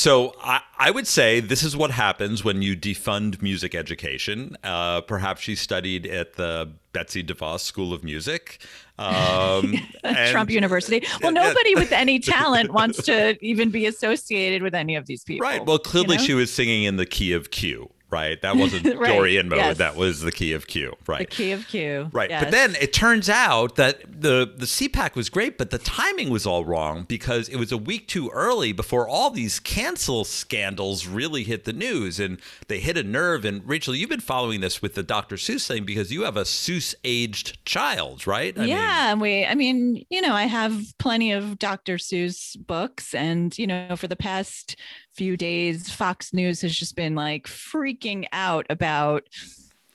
So 0.00 0.34
I, 0.40 0.62
I 0.78 0.90
would 0.90 1.06
say 1.06 1.40
this 1.40 1.62
is 1.62 1.76
what 1.76 1.90
happens 1.90 2.42
when 2.42 2.62
you 2.62 2.74
defund 2.74 3.42
music 3.42 3.74
education. 3.74 4.56
Uh, 4.64 5.02
perhaps 5.02 5.42
she 5.42 5.54
studied 5.54 6.06
at 6.06 6.36
the 6.36 6.72
Betsy 6.94 7.22
DeVos 7.22 7.60
School 7.60 7.92
of 7.92 8.02
Music. 8.02 8.64
Um, 8.98 9.74
and- 10.02 10.30
Trump 10.30 10.48
University. 10.48 11.06
Well, 11.22 11.32
nobody 11.32 11.74
with 11.74 11.92
any 11.92 12.18
talent 12.18 12.72
wants 12.72 13.02
to 13.02 13.36
even 13.44 13.68
be 13.68 13.84
associated 13.84 14.62
with 14.62 14.74
any 14.74 14.96
of 14.96 15.04
these 15.04 15.22
people. 15.22 15.46
Right. 15.46 15.62
Well, 15.62 15.78
clearly 15.78 16.14
you 16.14 16.18
know? 16.18 16.24
she 16.24 16.32
was 16.32 16.50
singing 16.50 16.84
in 16.84 16.96
the 16.96 17.04
key 17.04 17.34
of 17.34 17.50
Q. 17.50 17.90
Right. 18.10 18.40
That 18.42 18.56
wasn't 18.56 18.84
Right, 18.98 19.14
Dorian 19.14 19.48
mode. 19.48 19.58
yes. 19.58 19.78
That 19.78 19.96
was 19.96 20.20
the 20.20 20.32
key 20.32 20.52
of 20.52 20.66
Q. 20.66 20.96
Right? 21.06 21.20
The 21.20 21.36
key 21.36 21.52
of 21.52 21.66
Q. 21.68 22.10
Right. 22.12 22.30
yes. 22.30 22.44
But 22.44 22.50
then 22.50 22.76
it 22.80 22.92
turns 22.92 23.28
out 23.28 23.76
that 23.76 24.00
the 24.06 24.52
the 24.56 24.66
CPAC 24.66 25.14
was 25.14 25.28
great, 25.30 25.56
but 25.58 25.70
the 25.70 25.78
timing 25.78 26.30
was 26.30 26.46
all 26.46 26.64
wrong 26.64 27.04
because 27.08 27.48
it 27.48 27.56
was 27.56 27.72
a 27.72 27.78
week 27.78 28.08
too 28.08 28.28
early 28.30 28.72
before 28.72 29.08
all 29.08 29.30
these 29.30 29.60
cancel 29.60 30.24
scandals 30.24 31.06
really 31.06 31.44
hit 31.44 31.64
the 31.64 31.72
news 31.72 32.18
and 32.18 32.40
they 32.68 32.80
hit 32.80 32.96
a 32.96 33.02
nerve. 33.02 33.44
And 33.44 33.66
Rachel, 33.68 33.94
you've 33.94 34.10
been 34.10 34.20
following 34.20 34.60
this 34.60 34.82
with 34.82 34.94
the 34.94 35.02
Dr. 35.02 35.36
Seuss 35.36 35.66
thing 35.66 35.84
because 35.84 36.12
you 36.12 36.22
have 36.24 36.36
a 36.36 36.42
Seuss 36.42 36.94
aged 37.04 37.64
child, 37.64 38.26
right? 38.26 38.58
I 38.58 38.64
yeah, 38.64 39.12
and 39.12 39.20
we 39.20 39.44
I 39.46 39.54
mean, 39.54 40.04
you 40.10 40.20
know, 40.20 40.34
I 40.34 40.44
have 40.44 40.80
plenty 40.98 41.32
of 41.32 41.58
Dr. 41.58 41.96
Seuss 41.96 42.56
books 42.66 43.14
and, 43.14 43.56
you 43.58 43.66
know, 43.66 43.94
for 43.96 44.08
the 44.08 44.16
past 44.16 44.76
few 45.20 45.36
days 45.36 45.90
Fox 45.90 46.32
News 46.32 46.62
has 46.62 46.74
just 46.74 46.96
been 46.96 47.14
like 47.14 47.46
freaking 47.46 48.24
out 48.32 48.64
about 48.70 49.28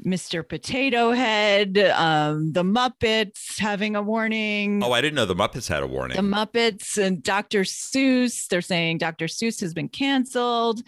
Mr. 0.05 0.47
Potato 0.47 1.13
Head, 1.13 1.79
um, 1.79 2.51
the 2.51 2.61
Muppets 2.61 3.57
having 3.57 3.95
a 3.95 4.03
warning. 4.03 4.83
Oh, 4.83 4.91
I 4.91 5.01
didn't 5.01 5.15
know 5.15 5.25
the 5.25 5.33
Muppets 5.33 5.67
had 5.67 5.81
a 5.81 5.87
warning. 5.87 6.15
the 6.15 6.21
Muppets 6.21 6.99
and 6.99 7.23
Dr. 7.23 7.61
Seuss. 7.61 8.47
They're 8.49 8.61
saying 8.61 8.99
Dr. 8.99 9.25
Seuss 9.25 9.61
has 9.61 9.73
been 9.73 9.89
canceled. 9.89 10.83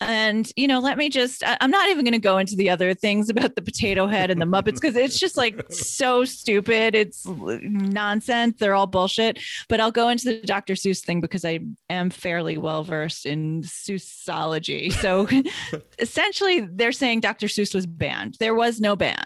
And, 0.00 0.50
you 0.56 0.66
know, 0.68 0.78
let 0.80 0.98
me 0.98 1.08
just, 1.08 1.44
I- 1.44 1.56
I'm 1.60 1.70
not 1.70 1.88
even 1.90 2.04
going 2.04 2.12
to 2.12 2.18
go 2.18 2.38
into 2.38 2.56
the 2.56 2.70
other 2.70 2.94
things 2.94 3.28
about 3.28 3.54
the 3.54 3.62
potato 3.62 4.06
head 4.06 4.30
and 4.30 4.40
the 4.40 4.46
Muppets 4.46 4.74
because 4.74 4.96
it's 4.96 5.18
just 5.18 5.36
like 5.36 5.64
so 5.72 6.24
stupid. 6.24 6.94
It's 6.94 7.26
nonsense. 7.26 8.56
They're 8.58 8.74
all 8.74 8.86
bullshit. 8.86 9.38
But 9.68 9.80
I'll 9.80 9.90
go 9.92 10.08
into 10.08 10.24
the 10.26 10.40
Dr. 10.40 10.74
Seuss 10.74 11.04
thing 11.04 11.20
because 11.20 11.44
I 11.44 11.60
am 11.90 12.10
fairly 12.10 12.58
well 12.58 12.84
versed 12.84 13.26
in 13.26 13.62
Seussology. 13.62 14.92
So 14.92 15.28
essentially, 15.98 16.60
they're 16.60 16.92
saying 16.92 17.20
Dr. 17.20 17.46
Seuss 17.46 17.74
was 17.74 17.86
banned. 17.86 18.36
There 18.38 18.54
was 18.54 18.80
no 18.80 18.96
ban. 18.96 19.24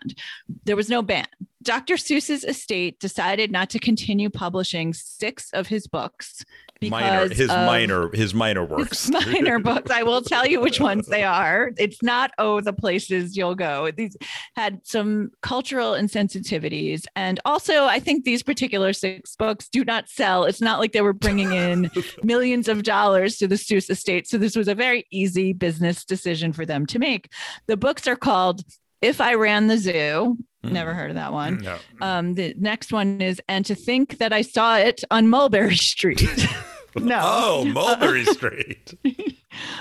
There 0.64 0.76
was 0.76 0.88
no 0.88 1.02
ban. 1.02 1.26
Dr. 1.62 1.94
Seuss's 1.94 2.44
estate 2.44 2.98
decided 2.98 3.52
not 3.52 3.70
to 3.70 3.78
continue 3.78 4.30
publishing 4.30 4.92
six 4.92 5.50
of 5.52 5.68
his 5.68 5.86
books 5.86 6.44
minor, 6.90 7.28
his 7.28 7.48
minor, 7.48 8.10
his 8.12 8.34
minor 8.34 8.64
works. 8.64 9.06
his 9.06 9.26
minor 9.26 9.58
books. 9.60 9.90
I 9.90 10.02
will 10.02 10.22
tell 10.22 10.46
you 10.46 10.60
which 10.60 10.80
ones 10.80 11.06
they 11.06 11.24
are. 11.24 11.72
It's 11.78 12.02
not 12.02 12.32
oh 12.38 12.60
the 12.60 12.72
places 12.72 13.36
you'll 13.36 13.54
go. 13.54 13.90
These 13.90 14.16
had 14.56 14.80
some 14.84 15.30
cultural 15.42 15.92
insensitivities, 15.92 17.04
and 17.16 17.40
also 17.44 17.84
I 17.84 18.00
think 18.00 18.24
these 18.24 18.42
particular 18.42 18.92
six 18.92 19.36
books 19.36 19.68
do 19.68 19.84
not 19.84 20.08
sell. 20.08 20.44
It's 20.44 20.60
not 20.60 20.78
like 20.78 20.92
they 20.92 21.02
were 21.02 21.12
bringing 21.12 21.52
in 21.52 21.90
millions 22.22 22.68
of 22.68 22.82
dollars 22.82 23.36
to 23.38 23.48
the 23.48 23.56
Seuss 23.56 23.90
estate. 23.90 24.28
So 24.28 24.38
this 24.38 24.56
was 24.56 24.68
a 24.68 24.74
very 24.74 25.06
easy 25.10 25.52
business 25.52 26.04
decision 26.04 26.52
for 26.52 26.64
them 26.66 26.86
to 26.86 26.98
make. 26.98 27.30
The 27.66 27.76
books 27.76 28.06
are 28.06 28.16
called 28.16 28.62
"If 29.00 29.20
I 29.20 29.34
Ran 29.34 29.66
the 29.66 29.78
Zoo." 29.78 30.38
Never 30.64 30.94
heard 30.94 31.10
of 31.10 31.16
that 31.16 31.32
one. 31.32 31.58
No. 31.58 31.76
Um, 32.00 32.34
the 32.34 32.54
next 32.56 32.92
one 32.92 33.20
is 33.20 33.40
"And 33.48 33.66
to 33.66 33.74
Think 33.74 34.18
That 34.18 34.32
I 34.32 34.42
Saw 34.42 34.76
It 34.76 35.02
on 35.10 35.26
Mulberry 35.28 35.74
Street." 35.76 36.22
no. 36.96 37.20
Oh, 37.22 37.64
Mulberry 37.64 38.24
Street. 38.36 38.94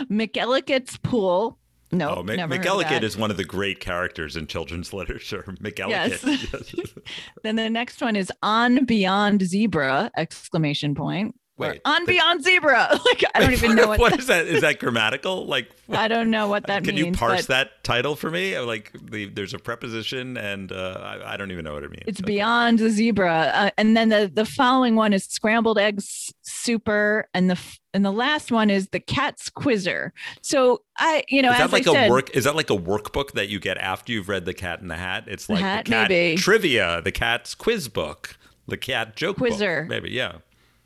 McElligott's 0.10 0.98
Pool. 0.98 1.58
No, 1.94 2.16
Oh, 2.18 2.24
Ma- 2.24 2.36
never 2.36 2.56
heard 2.56 2.66
of 2.66 2.72
McElligott 2.72 2.90
that. 2.90 3.04
is 3.04 3.18
one 3.18 3.32
of 3.32 3.38
the 3.38 3.44
great 3.44 3.80
characters 3.82 4.38
in 4.38 4.48
children's 4.48 4.94
literature. 4.94 5.44
McElligott. 5.62 5.90
Yes. 5.90 6.24
yes. 6.74 6.94
Then 7.44 7.58
the 7.58 7.70
next 7.70 8.02
one 8.02 8.16
is 8.16 8.32
On 8.42 8.86
Beyond 8.86 9.42
Zebra! 9.42 10.10
Exclamation 10.16 10.96
point. 10.96 11.36
Wait, 11.58 11.82
on 11.86 12.02
the- 12.06 12.14
Beyond 12.14 12.44
Zebra. 12.44 12.88
Like 13.06 13.24
I 13.36 13.42
don't 13.42 13.52
even 13.52 13.76
know 13.76 13.88
what, 13.90 14.00
what 14.00 14.18
is 14.20 14.28
that? 14.28 14.48
Is 14.48 14.62
that 14.62 14.80
grammatical? 14.80 15.46
Like, 15.46 15.70
I 15.90 16.08
don't 16.08 16.32
know 16.32 16.48
what 16.48 16.66
that 16.68 16.82
means. 16.82 16.88
can 16.88 16.96
means. 16.96 17.08
you 17.08 17.14
parse 17.20 17.46
that 17.48 17.84
title 17.84 18.16
for 18.16 18.32
me? 18.32 18.58
Like, 18.58 18.92
the, 19.00 19.26
there's 19.26 19.54
a 19.54 19.60
preposition, 19.60 20.38
and 20.38 20.72
uh, 20.72 20.98
I, 21.04 21.34
I 21.34 21.38
don't 21.38 21.52
even 21.52 21.66
know 21.66 21.74
what 21.74 21.84
it 21.84 21.92
means. 21.92 22.04
It's 22.08 22.20
Okay. 22.22 22.34
beyond 22.34 22.80
the 22.80 22.90
zebra, 22.90 23.52
uh, 23.54 23.70
and 23.78 23.96
then 23.98 24.10
the 24.10 24.32
the 24.34 24.46
following 24.46 24.96
one 24.96 25.14
is 25.14 25.26
scrambled 25.26 25.78
eggs 25.78 26.34
super, 26.62 27.28
and 27.34 27.50
the 27.50 27.60
and 27.94 28.06
the 28.06 28.12
last 28.12 28.52
one 28.52 28.70
is 28.70 28.88
the 28.90 29.00
cat's 29.00 29.50
quizzer. 29.50 30.14
So 30.42 30.82
I, 30.98 31.24
you 31.28 31.42
know, 31.42 31.52
Is 31.52 31.58
that 31.58 31.72
like 31.72 31.88
I 31.88 31.92
a 31.92 31.94
said, 31.94 32.10
work? 32.12 32.36
Is 32.36 32.44
that 32.46 32.56
like 32.56 32.70
a 32.70 32.78
workbook 32.78 33.32
that 33.34 33.50
you 33.50 33.60
get 33.60 33.78
after 33.78 34.12
you've 34.14 34.30
read 34.30 34.46
The 34.46 34.54
Cat 34.54 34.80
in 34.82 34.88
the 34.88 34.96
Hat? 34.98 35.26
It's 35.28 35.50
like 35.50 35.60
Hat, 35.60 35.86
the 35.86 35.92
cat 35.92 36.10
maybe. 36.10 36.38
trivia, 36.42 37.02
the 37.02 37.12
cat's 37.12 37.54
quiz 37.56 37.88
book, 37.90 38.38
the 38.68 38.78
cat 38.78 39.16
joke 39.16 39.38
book, 39.38 39.50
Quizzer. 39.50 39.86
maybe. 39.90 40.10
Yeah. 40.12 40.38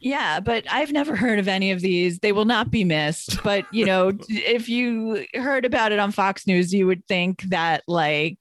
Yeah, 0.05 0.39
but 0.39 0.65
I've 0.69 0.91
never 0.91 1.15
heard 1.15 1.39
of 1.39 1.47
any 1.47 1.71
of 1.71 1.81
these. 1.81 2.19
They 2.19 2.31
will 2.31 2.45
not 2.45 2.69
be 2.69 2.83
missed. 2.83 3.41
But, 3.41 3.65
you 3.73 3.87
know, 3.87 4.11
if 4.29 4.69
you 4.69 5.25
heard 5.33 5.65
about 5.65 5.91
it 5.91 5.97
on 5.97 6.11
Fox 6.11 6.45
News, 6.45 6.71
you 6.71 6.85
would 6.85 7.03
think 7.07 7.41
that 7.45 7.81
like 7.87 8.37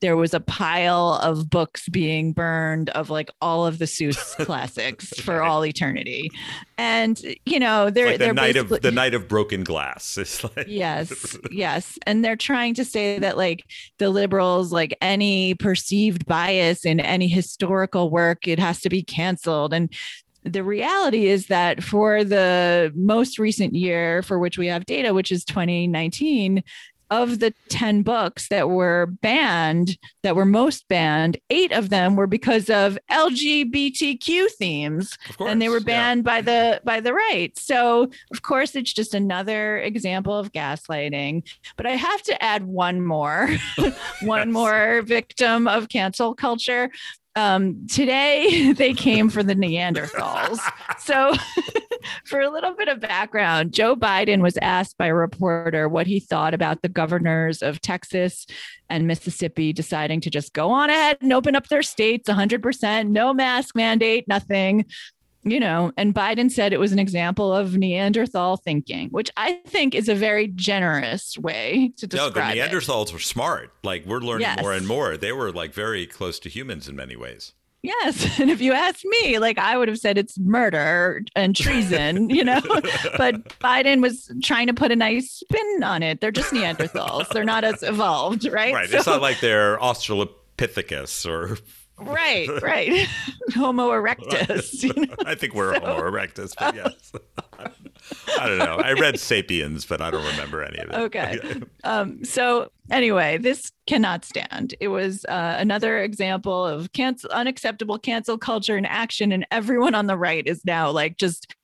there 0.00 0.16
was 0.16 0.32
a 0.32 0.38
pile 0.38 1.14
of 1.20 1.50
books 1.50 1.88
being 1.88 2.32
burned 2.32 2.90
of 2.90 3.10
like 3.10 3.32
all 3.40 3.66
of 3.66 3.80
the 3.80 3.86
Seuss 3.86 4.36
classics 4.46 5.08
for 5.20 5.42
all 5.42 5.66
eternity. 5.66 6.30
And, 6.78 7.20
you 7.44 7.58
know, 7.58 7.90
they're 7.90 8.10
like 8.10 8.18
the 8.18 8.26
they're 8.26 8.34
night 8.34 8.56
of 8.56 8.68
the 8.68 8.92
night 8.92 9.12
of 9.12 9.26
broken 9.26 9.64
glass. 9.64 10.16
It's 10.16 10.44
like 10.44 10.66
yes 10.68 11.36
yes 11.50 11.98
and 12.06 12.24
they're 12.24 12.36
trying 12.36 12.74
to 12.74 12.84
say 12.84 13.18
that 13.18 13.36
like 13.36 13.64
the 13.98 14.10
liberals 14.10 14.72
like 14.72 14.96
any 15.00 15.54
perceived 15.56 16.26
bias 16.26 16.84
in 16.84 17.00
any 17.00 17.26
historical 17.26 18.08
work 18.08 18.46
it 18.46 18.60
has 18.60 18.80
to 18.82 18.88
be 18.88 19.02
canceled 19.02 19.74
and 19.74 19.92
the 20.44 20.62
reality 20.64 21.26
is 21.26 21.46
that 21.48 21.82
for 21.82 22.24
the 22.24 22.92
most 22.94 23.38
recent 23.38 23.74
year 23.74 24.22
for 24.22 24.38
which 24.38 24.56
we 24.58 24.66
have 24.68 24.86
data 24.86 25.12
which 25.12 25.32
is 25.32 25.44
2019 25.44 26.62
of 27.10 27.38
the 27.38 27.54
10 27.70 28.02
books 28.02 28.48
that 28.48 28.68
were 28.68 29.06
banned 29.22 29.96
that 30.22 30.36
were 30.36 30.44
most 30.44 30.86
banned 30.88 31.38
eight 31.48 31.72
of 31.72 31.88
them 31.88 32.16
were 32.16 32.26
because 32.26 32.68
of 32.68 32.98
lgbtq 33.10 34.50
themes 34.58 35.16
course. 35.36 35.50
and 35.50 35.62
they 35.62 35.70
were 35.70 35.78
yeah. 35.78 35.84
banned 35.84 36.22
by 36.24 36.40
the 36.42 36.80
by 36.84 37.00
the 37.00 37.14
right 37.14 37.58
so 37.58 38.10
of 38.30 38.42
course 38.42 38.74
it's 38.76 38.92
just 38.92 39.14
another 39.14 39.78
example 39.78 40.36
of 40.36 40.52
gaslighting 40.52 41.42
but 41.76 41.86
i 41.86 41.92
have 41.92 42.22
to 42.22 42.42
add 42.42 42.64
one 42.64 43.00
more 43.00 43.48
one 44.22 44.48
Yes. 44.48 44.52
more 44.52 45.02
victim 45.02 45.66
of 45.66 45.88
cancel 45.88 46.34
culture 46.34 46.90
um, 47.38 47.86
today 47.86 48.72
they 48.76 48.92
came 48.92 49.28
for 49.28 49.42
the 49.42 49.54
neanderthals. 49.54 50.58
So 50.98 51.34
for 52.24 52.40
a 52.40 52.50
little 52.50 52.74
bit 52.74 52.88
of 52.88 53.00
background 53.00 53.72
joe 53.72 53.96
biden 53.96 54.40
was 54.40 54.56
asked 54.58 54.96
by 54.98 55.06
a 55.06 55.14
reporter 55.14 55.88
what 55.88 56.06
he 56.06 56.20
thought 56.20 56.54
about 56.54 56.80
the 56.80 56.88
governors 56.88 57.60
of 57.60 57.80
texas 57.80 58.46
and 58.88 59.06
mississippi 59.06 59.72
deciding 59.72 60.20
to 60.20 60.30
just 60.30 60.52
go 60.52 60.70
on 60.70 60.90
ahead 60.90 61.18
and 61.20 61.32
open 61.32 61.56
up 61.56 61.66
their 61.68 61.82
states 61.82 62.28
100% 62.28 63.08
no 63.08 63.34
mask 63.34 63.74
mandate 63.74 64.26
nothing 64.28 64.84
you 65.50 65.60
know, 65.60 65.92
and 65.96 66.14
Biden 66.14 66.50
said 66.50 66.72
it 66.72 66.80
was 66.80 66.92
an 66.92 66.98
example 66.98 67.52
of 67.54 67.76
Neanderthal 67.76 68.56
thinking, 68.56 69.08
which 69.10 69.30
I 69.36 69.60
think 69.66 69.94
is 69.94 70.08
a 70.08 70.14
very 70.14 70.48
generous 70.48 71.36
way 71.38 71.92
to 71.96 72.06
describe 72.06 72.30
it. 72.30 72.34
No, 72.36 72.42
the 72.42 72.52
describe 72.52 72.56
it. 72.56 72.60
Neanderthals 73.08 73.12
were 73.12 73.18
smart. 73.18 73.72
Like 73.82 74.04
we're 74.06 74.20
learning 74.20 74.48
more 74.60 74.72
and 74.72 74.86
more. 74.86 75.16
They 75.16 75.32
were 75.32 75.50
like 75.52 75.72
very 75.74 76.06
close 76.06 76.38
to 76.40 76.48
humans 76.48 76.88
in 76.88 76.96
many 76.96 77.16
ways. 77.16 77.52
Yes, 77.80 78.38
and 78.40 78.50
if 78.50 78.60
you 78.60 78.72
ask 78.72 79.04
me, 79.04 79.38
like 79.38 79.56
I 79.56 79.76
would 79.78 79.86
have 79.86 79.98
said 79.98 80.18
it's 80.18 80.36
murder 80.38 81.22
and 81.36 81.54
treason, 81.54 82.28
you 82.38 82.42
know. 82.42 82.60
but 83.16 83.48
Biden 83.60 84.02
was 84.02 84.32
trying 84.42 84.66
to 84.66 84.74
put 84.74 84.90
a 84.90 84.96
nice 84.96 85.30
spin 85.30 85.84
on 85.84 86.02
it. 86.02 86.20
They're 86.20 86.32
just 86.32 86.52
Neanderthals. 86.52 87.28
They're 87.28 87.44
not 87.44 87.62
as 87.62 87.82
evolved, 87.84 88.46
right? 88.50 88.74
Right. 88.74 88.88
So- 88.88 88.96
It's 88.96 89.06
not 89.06 89.22
like 89.22 89.38
they're 89.40 89.78
Australopithecus 89.78 91.24
or 91.28 91.56
right, 92.00 92.48
right. 92.62 93.08
Homo 93.54 93.90
erectus. 93.90 94.82
You 94.82 95.06
know? 95.06 95.14
I 95.26 95.34
think 95.34 95.54
we're 95.54 95.78
Homo 95.80 96.00
erectus, 96.00 96.52
but 96.58 96.74
yes. 96.74 97.12
I 97.58 98.46
don't 98.46 98.58
know. 98.58 98.76
I 98.76 98.92
read 98.92 99.18
Sapiens, 99.18 99.84
but 99.84 100.00
I 100.00 100.10
don't 100.10 100.24
remember 100.24 100.62
any 100.62 100.78
of 100.78 100.90
it. 100.90 100.94
Okay. 100.94 101.38
Um, 101.84 102.22
so 102.22 102.70
anyway, 102.90 103.38
this 103.38 103.72
cannot 103.86 104.24
stand. 104.24 104.74
It 104.80 104.88
was 104.88 105.24
uh, 105.26 105.56
another 105.58 105.98
example 106.02 106.66
of 106.66 106.92
cancel 106.92 107.30
unacceptable 107.30 107.98
cancel 107.98 108.36
culture 108.36 108.76
in 108.76 108.84
action, 108.84 109.32
and 109.32 109.46
everyone 109.50 109.94
on 109.94 110.06
the 110.06 110.16
right 110.16 110.46
is 110.46 110.64
now 110.66 110.90
like 110.90 111.16
just 111.16 111.54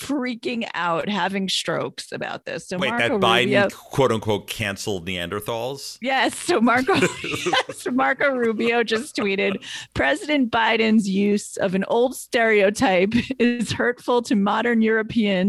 freaking 0.00 0.68
out, 0.74 1.08
having 1.08 1.48
strokes 1.48 2.12
about 2.12 2.44
this. 2.44 2.68
So 2.68 2.78
Wait, 2.78 2.90
Marco 2.90 3.18
that 3.18 3.26
Biden 3.26 3.44
Rubio, 3.46 3.68
quote 3.70 4.12
unquote 4.12 4.46
canceled 4.46 5.06
Neanderthals? 5.06 5.98
yes. 6.00 6.36
So 6.36 6.60
Marco, 6.60 6.94
yes, 7.24 7.86
Marco 7.90 8.30
Rubio 8.30 8.84
just 8.84 9.16
tweeted: 9.16 9.56
President 9.94 10.50
Biden's 10.50 11.08
use 11.08 11.56
of 11.56 11.74
an 11.74 11.84
old 11.88 12.14
stereotype 12.14 13.14
is 13.40 13.72
hurtful 13.72 14.22
to 14.22 14.36
modern 14.36 14.82
Europeans, 14.82 15.41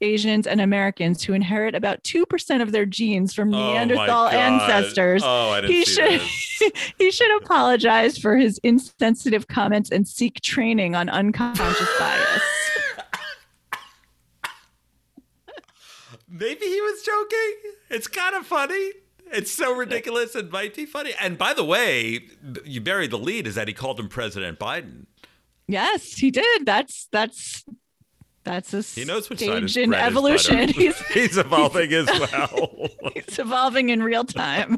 Asians, 0.00 0.46
and 0.46 0.60
Americans 0.60 1.22
who 1.22 1.32
inherit 1.32 1.74
about 1.74 2.02
two 2.04 2.24
percent 2.26 2.62
of 2.62 2.72
their 2.72 2.86
genes 2.86 3.34
from 3.34 3.54
Oh 3.54 3.58
Neanderthal 3.58 4.28
ancestors. 4.28 5.22
Oh, 5.24 5.60
he 5.62 5.84
should 5.84 6.20
he 6.98 7.10
should 7.10 7.42
apologize 7.42 8.18
for 8.18 8.36
his 8.36 8.58
insensitive 8.62 9.48
comments 9.48 9.90
and 9.90 10.06
seek 10.06 10.40
training 10.40 10.94
on 10.94 11.08
unconscious 11.08 11.88
bias. 11.98 12.42
Maybe 16.28 16.64
he 16.64 16.80
was 16.80 17.02
joking. 17.02 17.54
It's 17.90 18.08
kind 18.08 18.34
of 18.34 18.46
funny. 18.46 18.92
It's 19.32 19.50
so 19.50 19.74
ridiculous. 19.74 20.36
It 20.36 20.52
might 20.52 20.74
be 20.74 20.84
funny. 20.84 21.12
And 21.20 21.38
by 21.38 21.54
the 21.54 21.64
way, 21.64 22.20
you 22.64 22.80
buried 22.80 23.10
the 23.10 23.18
lead 23.18 23.46
is 23.46 23.54
that 23.54 23.66
he 23.66 23.74
called 23.74 23.98
him 23.98 24.08
President 24.08 24.58
Biden. 24.58 25.06
Yes, 25.68 26.14
he 26.14 26.30
did. 26.30 26.66
That's 26.66 27.08
that's 27.12 27.64
that's 28.44 28.74
a 28.74 28.82
He 28.82 29.04
knows 29.04 29.30
which 29.30 29.38
stage 29.38 29.76
in 29.76 29.94
evolution. 29.94 30.68
He's 30.68 30.98
He's 31.08 31.36
evolving 31.38 31.92
as 31.92 32.06
well. 32.06 32.88
he's 33.14 33.38
evolving 33.38 33.90
in 33.90 34.02
real 34.02 34.24
time. 34.24 34.76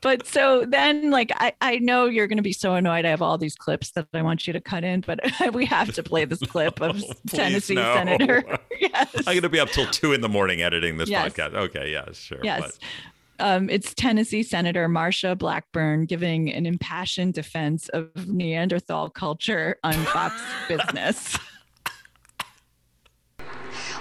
but 0.00 0.26
so 0.26 0.64
then, 0.66 1.10
like, 1.10 1.32
I, 1.36 1.52
I 1.60 1.78
know 1.78 2.06
you're 2.06 2.26
going 2.26 2.38
to 2.38 2.42
be 2.42 2.52
so 2.52 2.74
annoyed. 2.74 3.04
I 3.04 3.10
have 3.10 3.22
all 3.22 3.38
these 3.38 3.54
clips 3.54 3.92
that 3.92 4.08
I 4.14 4.22
want 4.22 4.46
you 4.46 4.52
to 4.52 4.60
cut 4.60 4.84
in, 4.84 5.02
but 5.02 5.20
we 5.52 5.64
have 5.66 5.92
to 5.94 6.02
play 6.02 6.24
this 6.24 6.40
clip 6.40 6.80
of 6.80 6.96
Please, 6.96 7.14
Tennessee 7.28 7.74
no. 7.74 7.94
Senator. 7.94 8.44
yes. 8.80 9.14
I'm 9.18 9.24
going 9.24 9.42
to 9.42 9.48
be 9.48 9.60
up 9.60 9.70
till 9.70 9.86
two 9.86 10.12
in 10.12 10.20
the 10.20 10.28
morning 10.28 10.62
editing 10.62 10.96
this 10.98 11.08
Yes. 11.08 11.32
podcast. 11.32 11.54
Okay, 11.54 11.92
yeah, 11.92 12.06
sure. 12.12 12.40
Yes. 12.42 12.60
What? 12.62 12.78
Um, 13.40 13.70
it's 13.70 13.94
Tennessee 13.94 14.42
Senator 14.42 14.88
Marsha 14.88 15.38
Blackburn 15.38 16.06
giving 16.06 16.52
an 16.52 16.66
impassioned 16.66 17.34
defense 17.34 17.88
of 17.90 18.08
Neanderthal 18.26 19.10
culture 19.10 19.76
on 19.84 19.92
Fox 19.94 20.34
Business. 20.66 21.38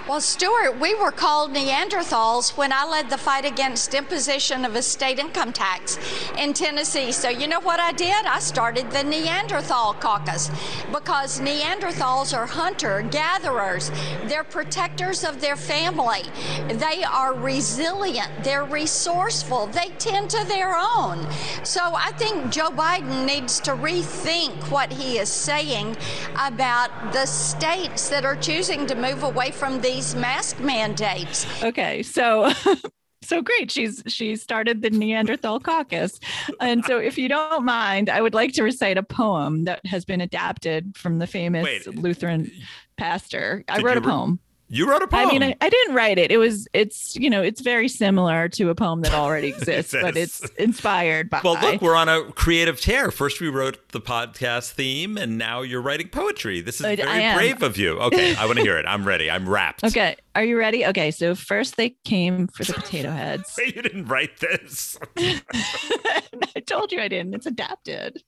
Well, 0.08 0.22
Stuart, 0.22 0.80
we 0.80 0.96
were 0.96 1.12
called 1.12 1.52
Neanderthals 1.52 2.56
when 2.56 2.72
I 2.72 2.86
led 2.86 3.10
the 3.10 3.18
fight 3.18 3.44
against 3.44 3.94
imposition 3.94 4.64
of 4.64 4.74
a 4.76 4.82
state 4.82 5.20
income 5.20 5.52
tax 5.52 6.00
in 6.38 6.54
Tennessee. 6.54 7.12
So, 7.12 7.28
you 7.28 7.46
know 7.46 7.60
what 7.60 7.82
I 7.82 7.92
did? 7.92 8.26
I 8.26 8.40
started 8.40 8.90
the 8.90 9.04
Neanderthal 9.04 9.96
Caucus 9.96 10.50
because 10.94 11.42
Neanderthals 11.42 12.34
are 12.34 12.46
hunter 12.46 13.02
gatherers. 13.12 13.92
They're 14.28 14.46
protectors 14.46 15.26
of 15.26 15.42
their 15.42 15.58
family. 15.58 16.24
They 16.70 17.04
are 17.04 17.34
resilient. 17.34 18.32
They're 18.46 18.64
resourceful. 18.64 19.68
They 19.68 19.90
tend 20.00 20.30
to 20.30 20.46
their 20.46 20.74
own. 20.74 21.28
So, 21.64 21.82
I 21.84 22.14
think 22.14 22.50
Joe 22.50 22.70
Biden 22.70 23.26
needs 23.26 23.60
to 23.60 23.72
rethink 23.72 24.72
what 24.72 24.90
he 24.90 25.18
is 25.18 25.28
saying 25.28 25.98
about 26.40 27.12
the 27.12 27.26
states 27.26 28.08
that 28.08 28.24
are 28.24 28.38
choosing 28.38 28.86
to 28.86 28.96
move 28.96 29.24
away 29.24 29.52
from 29.52 29.82
these 29.98 30.14
mask 30.14 30.60
mandates. 30.60 31.48
Okay, 31.64 32.04
so 32.04 32.52
so 33.24 33.42
great. 33.42 33.72
She's 33.72 34.04
she 34.06 34.36
started 34.36 34.84
the 34.84 34.92
Neanderthal 34.92 35.60
Caucus, 35.60 36.20
and 36.62 36.86
so 36.86 37.00
if 37.00 37.18
you 37.18 37.28
don't 37.28 37.66
mind, 37.66 38.08
I 38.08 38.22
would 38.22 38.36
like 38.36 38.54
to 38.54 38.64
recite 38.64 39.00
a 39.00 39.04
poem 39.04 39.64
that 39.64 39.84
has 39.88 40.06
been 40.06 40.22
adapted 40.22 40.96
from 40.96 41.18
the 41.18 41.26
famous 41.26 41.64
Wait. 41.64 41.88
Lutheran 41.88 42.52
pastor. 42.96 43.64
I 43.68 43.80
wrote 43.82 43.96
you 43.96 43.98
a 43.98 44.02
re- 44.02 44.08
poem. 44.08 44.40
You 44.70 44.90
wrote 44.90 45.02
a 45.02 45.08
poem. 45.08 45.28
I 45.28 45.32
mean, 45.32 45.44
I, 45.44 45.56
I 45.62 45.70
didn't 45.70 45.96
write 45.96 46.18
it. 46.18 46.30
It 46.30 46.38
was, 46.38 46.68
it's, 46.74 47.16
you 47.16 47.30
know, 47.30 47.42
it's 47.42 47.62
very 47.62 47.88
similar 47.88 48.50
to 48.50 48.70
a 48.70 48.76
poem 48.76 49.02
that 49.02 49.14
already 49.14 49.48
exists, 49.58 49.94
but 49.94 50.18
it's 50.18 50.42
inspired 50.58 51.30
by. 51.30 51.40
well, 51.42 51.58
look, 51.62 51.82
we're 51.82 51.96
on 51.96 52.10
a 52.10 52.24
creative 52.34 52.82
tear. 52.82 53.10
First, 53.10 53.40
we 53.40 53.48
wrote 53.48 53.90
the 53.90 54.02
podcast 54.02 54.72
theme, 54.72 55.18
and 55.18 55.38
now 55.38 55.62
you're 55.62 55.82
writing 55.82 56.10
poetry. 56.10 56.60
This 56.60 56.82
is 56.82 56.86
oh, 56.86 56.90
I- 56.90 56.96
very 56.98 57.26
I 57.26 57.36
brave 57.36 57.64
of 57.64 57.78
you. 57.78 57.98
Okay, 58.00 58.36
I 58.36 58.46
want 58.46 58.58
to 58.58 58.64
hear 58.64 58.78
it. 58.78 58.86
I'm 58.86 59.06
ready. 59.06 59.32
I'm 59.32 59.48
wrapped. 59.48 59.84
Okay, 59.98 60.18
are 60.36 60.44
you 60.44 60.58
ready? 60.60 60.86
Okay, 60.86 61.12
so 61.12 61.34
first 61.34 61.78
they 61.78 61.92
came 62.04 62.48
for 62.48 62.66
the 62.66 62.74
potato 62.74 63.10
heads. 63.10 63.56
Wait, 63.58 63.76
you 63.76 63.82
didn't 63.82 64.06
write 64.06 64.38
this. 64.40 65.00
I 65.18 66.60
told 66.66 66.92
you 66.92 67.00
I 67.00 67.08
didn't. 67.08 67.34
It's 67.34 67.46
adapted. 67.46 68.22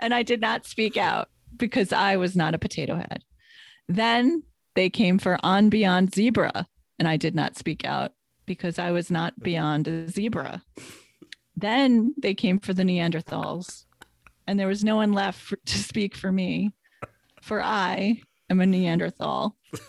And 0.00 0.12
I 0.12 0.24
did 0.24 0.40
not 0.40 0.66
speak 0.66 0.96
out 0.96 1.28
because 1.56 1.92
I 1.92 2.16
was 2.16 2.34
not 2.34 2.54
a 2.54 2.58
potato 2.58 2.96
head. 2.96 3.22
Then 3.88 4.42
they 4.74 4.88
came 4.90 5.18
for 5.18 5.38
On 5.42 5.68
Beyond 5.68 6.14
Zebra, 6.14 6.66
and 6.98 7.06
I 7.08 7.16
did 7.16 7.34
not 7.34 7.56
speak 7.56 7.84
out 7.84 8.12
because 8.46 8.78
I 8.78 8.90
was 8.90 9.10
not 9.10 9.38
beyond 9.40 9.86
a 9.88 10.08
zebra. 10.08 10.62
Then 11.56 12.14
they 12.18 12.34
came 12.34 12.58
for 12.58 12.72
the 12.72 12.82
Neanderthals, 12.82 13.84
and 14.46 14.58
there 14.58 14.66
was 14.66 14.82
no 14.82 14.96
one 14.96 15.12
left 15.12 15.40
for, 15.40 15.56
to 15.56 15.78
speak 15.78 16.16
for 16.16 16.32
me, 16.32 16.72
for 17.40 17.62
I 17.62 18.20
am 18.50 18.60
a 18.60 18.66
Neanderthal. 18.66 19.56
It's 19.72 19.82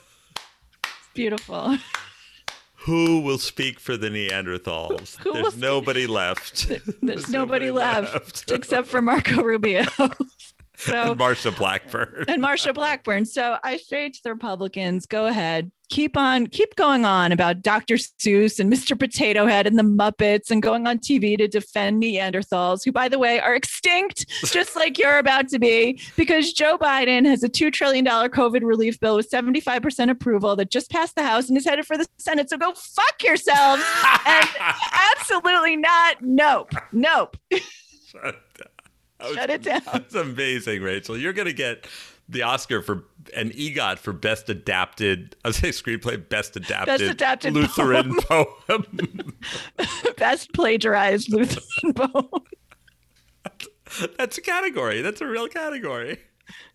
beautiful. 1.14 1.78
Who 2.76 3.22
will 3.22 3.38
speak 3.38 3.80
for 3.80 3.96
the 3.96 4.10
Neanderthals? 4.10 5.16
Who 5.24 5.34
There's 5.34 5.48
speak- 5.50 5.62
nobody 5.62 6.06
left. 6.06 6.70
There's 7.02 7.30
nobody 7.30 7.72
left 7.72 8.52
except 8.52 8.88
for 8.88 9.02
Marco 9.02 9.42
Rubio. 9.42 9.86
So 10.84 11.12
And 11.12 11.20
Marsha 11.20 11.56
Blackburn. 11.56 12.26
and 12.28 12.42
Marsha 12.44 12.74
Blackburn. 12.74 13.26
So 13.26 13.58
I 13.64 13.78
say 13.78 14.10
to 14.10 14.20
the 14.24 14.32
Republicans, 14.34 15.06
go 15.06 15.28
ahead, 15.28 15.72
keep 15.90 16.18
on, 16.18 16.48
keep 16.48 16.76
going 16.76 17.06
on 17.06 17.32
about 17.32 17.62
Dr. 17.62 17.96
Seuss 17.96 18.60
and 18.60 18.72
Mr. 18.72 18.98
Potato 18.98 19.46
Head 19.46 19.68
and 19.68 19.78
the 19.78 19.84
Muppets 19.84 20.50
and 20.52 20.62
going 20.62 20.88
on 20.88 20.98
TV 21.00 21.38
to 21.38 21.48
defend 21.48 22.02
Neanderthals, 22.02 22.84
who, 22.84 22.92
by 22.92 23.08
the 23.08 23.20
way, 23.20 23.40
are 23.40 23.56
extinct, 23.56 24.26
just 24.46 24.76
like 24.76 24.98
you're 24.98 25.20
about 25.20 25.48
to 25.50 25.60
be, 25.60 26.00
because 26.18 26.52
Joe 26.54 26.78
Biden 26.78 27.26
has 27.28 27.44
a 27.44 27.50
$2 27.50 27.72
trillion 27.72 28.06
COVID 28.06 28.62
relief 28.64 29.00
bill 29.00 29.16
with 29.16 29.30
75% 29.30 30.10
approval 30.10 30.56
that 30.56 30.70
just 30.72 30.90
passed 30.90 31.16
the 31.16 31.24
House 31.24 31.48
and 31.50 31.58
is 31.58 31.66
headed 31.66 31.86
for 31.86 31.98
the 31.98 32.08
Senate. 32.18 32.50
So 32.50 32.58
go 32.58 32.74
fuck 32.74 33.24
yourselves. 33.24 33.84
and 34.26 34.48
absolutely 35.18 35.76
not. 35.78 36.18
Nope. 36.22 36.72
Nope. 36.92 37.38
Shut 39.34 39.50
it 39.50 39.64
down. 39.64 39.82
That's 39.94 40.16
amazing, 40.16 40.82
Rachel. 40.82 41.18
You're 41.18 41.34
gonna 41.34 41.54
get 41.54 41.88
the 42.30 42.42
Oscar 42.44 42.82
for 42.82 43.06
an 43.36 43.52
EGOT 43.52 44.00
for 44.00 44.14
best 44.14 44.50
adapted. 44.50 45.36
I 45.44 45.50
was 45.50 45.58
say 45.58 45.70
screenplay, 45.70 46.28
best 46.28 46.56
adapted, 46.56 47.00
best 47.00 47.02
adapted 47.04 47.54
Lutheran 47.54 48.16
poem. 48.22 49.34
Best 50.18 50.54
plagiarized 50.54 51.32
Lutheran 51.32 51.94
poem. 51.94 52.30
That's 54.18 54.38
a 54.38 54.42
category. 54.42 55.02
That's 55.02 55.22
a 55.22 55.28
real 55.28 55.48
category. 55.48 56.20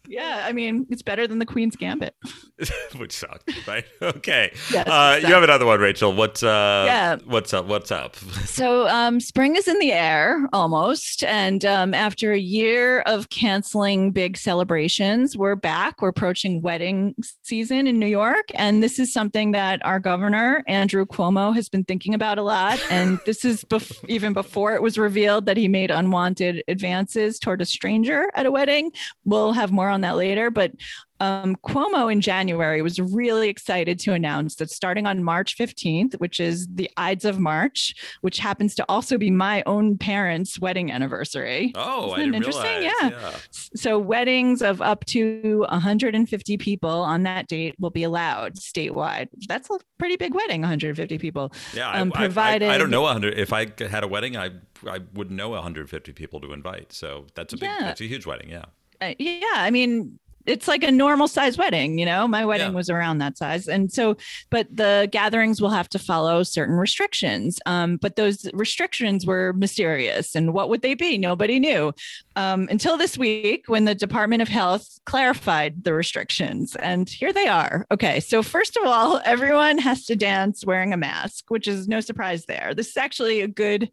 Yeah, 0.08 0.42
I 0.46 0.52
mean, 0.52 0.86
it's 0.88 1.02
better 1.02 1.26
than 1.26 1.38
the 1.38 1.44
Queen's 1.46 1.76
Gambit. 1.76 2.14
Which 2.96 3.12
sucked, 3.12 3.52
right? 3.68 3.84
Okay. 4.02 4.50
Yes, 4.72 4.88
uh, 4.88 5.18
you 5.20 5.32
have 5.32 5.42
another 5.42 5.66
one, 5.66 5.78
Rachel. 5.80 6.12
What's 6.12 6.42
uh 6.42 6.84
Yeah. 6.86 7.16
what's 7.26 7.52
up? 7.52 7.66
What's 7.66 7.90
up? 7.92 8.16
So, 8.46 8.88
um, 8.88 9.20
spring 9.20 9.54
is 9.56 9.68
in 9.68 9.78
the 9.78 9.92
air 9.92 10.48
almost. 10.52 11.22
And 11.24 11.64
um, 11.64 11.94
after 11.94 12.32
a 12.32 12.38
year 12.38 13.00
of 13.00 13.28
canceling 13.28 14.10
big 14.10 14.36
celebrations, 14.36 15.36
we're 15.36 15.56
back. 15.56 16.00
We're 16.00 16.08
approaching 16.08 16.62
wedding 16.62 17.14
season 17.42 17.86
in 17.86 17.98
New 17.98 18.06
York. 18.06 18.46
And 18.54 18.82
this 18.82 18.98
is 18.98 19.12
something 19.12 19.52
that 19.52 19.84
our 19.84 20.00
governor, 20.00 20.64
Andrew 20.66 21.04
Cuomo, 21.04 21.54
has 21.54 21.68
been 21.68 21.84
thinking 21.84 22.14
about 22.14 22.38
a 22.38 22.42
lot. 22.42 22.80
And 22.90 23.20
this 23.26 23.44
is 23.44 23.62
bef- 23.64 24.02
even 24.08 24.32
before 24.32 24.74
it 24.74 24.82
was 24.82 24.96
revealed 24.98 25.46
that 25.46 25.56
he 25.56 25.68
made 25.68 25.90
unwanted 25.90 26.62
advances 26.66 27.38
toward 27.38 27.60
a 27.60 27.66
stranger 27.66 28.30
at 28.34 28.46
a 28.46 28.50
wedding. 28.50 28.90
We'll 29.24 29.52
have 29.52 29.70
more 29.70 29.90
on 29.90 29.97
that 30.02 30.16
later. 30.16 30.50
But 30.50 30.72
um, 31.20 31.56
Cuomo 31.66 32.12
in 32.12 32.20
January 32.20 32.80
was 32.80 33.00
really 33.00 33.48
excited 33.48 33.98
to 34.00 34.12
announce 34.12 34.54
that 34.56 34.70
starting 34.70 35.04
on 35.04 35.24
March 35.24 35.58
15th, 35.58 36.14
which 36.20 36.38
is 36.38 36.68
the 36.72 36.88
Ides 36.96 37.24
of 37.24 37.40
March, 37.40 37.92
which 38.20 38.38
happens 38.38 38.76
to 38.76 38.84
also 38.88 39.18
be 39.18 39.28
my 39.28 39.64
own 39.66 39.98
parents' 39.98 40.60
wedding 40.60 40.92
anniversary. 40.92 41.72
Oh, 41.74 42.12
Isn't 42.12 42.18
didn't 42.20 42.34
interesting? 42.36 42.78
realize. 42.78 42.92
Yeah. 43.12 43.36
So 43.74 43.98
weddings 43.98 44.62
of 44.62 44.80
up 44.80 45.04
to 45.06 45.66
150 45.70 46.56
people 46.58 46.88
on 46.90 47.24
that 47.24 47.48
date 47.48 47.74
will 47.80 47.90
be 47.90 48.04
allowed 48.04 48.54
statewide. 48.54 49.26
That's 49.48 49.68
a 49.70 49.78
pretty 49.98 50.14
big 50.16 50.34
wedding, 50.34 50.60
150 50.60 51.18
people. 51.18 51.52
Yeah, 51.74 51.90
Um, 51.90 52.12
I, 52.14 52.26
I- 52.26 52.28
I, 52.38 52.74
I, 52.74 52.78
don't 52.78 52.90
know 52.90 53.02
100. 53.02 53.36
If 53.36 53.52
I 53.52 53.66
had 53.90 54.04
a 54.04 54.08
wedding, 54.08 54.36
I 54.36 54.50
I 54.86 55.00
wouldn't 55.14 55.34
know 55.36 55.48
150 55.50 56.12
people 56.12 56.40
to 56.42 56.52
invite. 56.52 56.92
So 56.92 57.26
that's 57.34 57.52
a 57.52 57.56
big, 57.56 57.68
Yeah. 57.68 57.78
that's 57.80 58.00
a 58.00 58.04
huge 58.04 58.24
wedding. 58.26 58.48
Yeah. 58.50 58.66
Uh, 59.00 59.14
yeah, 59.18 59.40
I 59.54 59.70
mean, 59.70 60.18
it's 60.46 60.66
like 60.66 60.82
a 60.82 60.90
normal 60.90 61.28
size 61.28 61.58
wedding, 61.58 61.98
you 61.98 62.06
know. 62.06 62.26
My 62.26 62.46
wedding 62.46 62.68
Yeah. 62.70 62.74
was 62.76 62.88
around 62.88 63.18
that 63.18 63.36
size, 63.36 63.68
and 63.68 63.92
so, 63.92 64.16
but 64.50 64.66
the 64.74 65.06
gatherings 65.12 65.60
will 65.60 65.68
have 65.70 65.90
to 65.90 65.98
follow 65.98 66.42
certain 66.42 66.76
restrictions. 66.76 67.60
Um, 67.66 67.98
but 67.98 68.16
those 68.16 68.48
restrictions 68.54 69.26
were 69.26 69.52
mysterious, 69.52 70.34
and 70.34 70.54
what 70.54 70.70
would 70.70 70.80
they 70.80 70.94
be? 70.94 71.18
Nobody 71.18 71.60
knew 71.60 71.92
um, 72.34 72.66
until 72.70 72.96
this 72.96 73.18
week 73.18 73.64
when 73.66 73.84
the 73.84 73.94
Department 73.94 74.40
of 74.40 74.48
Health 74.48 74.98
clarified 75.04 75.84
the 75.84 75.92
restrictions, 75.92 76.74
and 76.76 77.10
here 77.10 77.32
they 77.32 77.46
are. 77.46 77.84
Okay, 77.90 78.18
so 78.18 78.42
first 78.42 78.78
of 78.78 78.84
all, 78.86 79.20
everyone 79.26 79.76
has 79.76 80.06
to 80.06 80.16
dance 80.16 80.64
wearing 80.64 80.94
a 80.94 80.96
mask, 80.96 81.44
which 81.48 81.68
is 81.68 81.88
no 81.88 82.00
surprise 82.00 82.46
there. 82.46 82.72
This 82.74 82.88
is 82.88 82.96
actually 82.96 83.42
a 83.42 83.48
good 83.48 83.90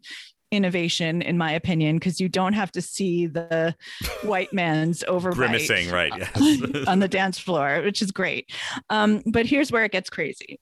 innovation 0.50 1.22
in 1.22 1.36
my 1.36 1.52
opinion 1.52 1.96
because 1.96 2.20
you 2.20 2.28
don't 2.28 2.52
have 2.52 2.70
to 2.72 2.82
see 2.82 3.26
the 3.26 3.74
white 4.22 4.52
man's 4.52 5.04
overbite 5.08 5.34
Grimacing, 5.34 5.90
right? 5.90 6.12
Yes. 6.16 6.86
on 6.86 7.00
the 7.00 7.08
dance 7.08 7.38
floor, 7.38 7.82
which 7.82 8.02
is 8.02 8.10
great. 8.10 8.50
Um, 8.90 9.22
but 9.26 9.46
here's 9.46 9.72
where 9.72 9.84
it 9.84 9.92
gets 9.92 10.10
crazy. 10.10 10.60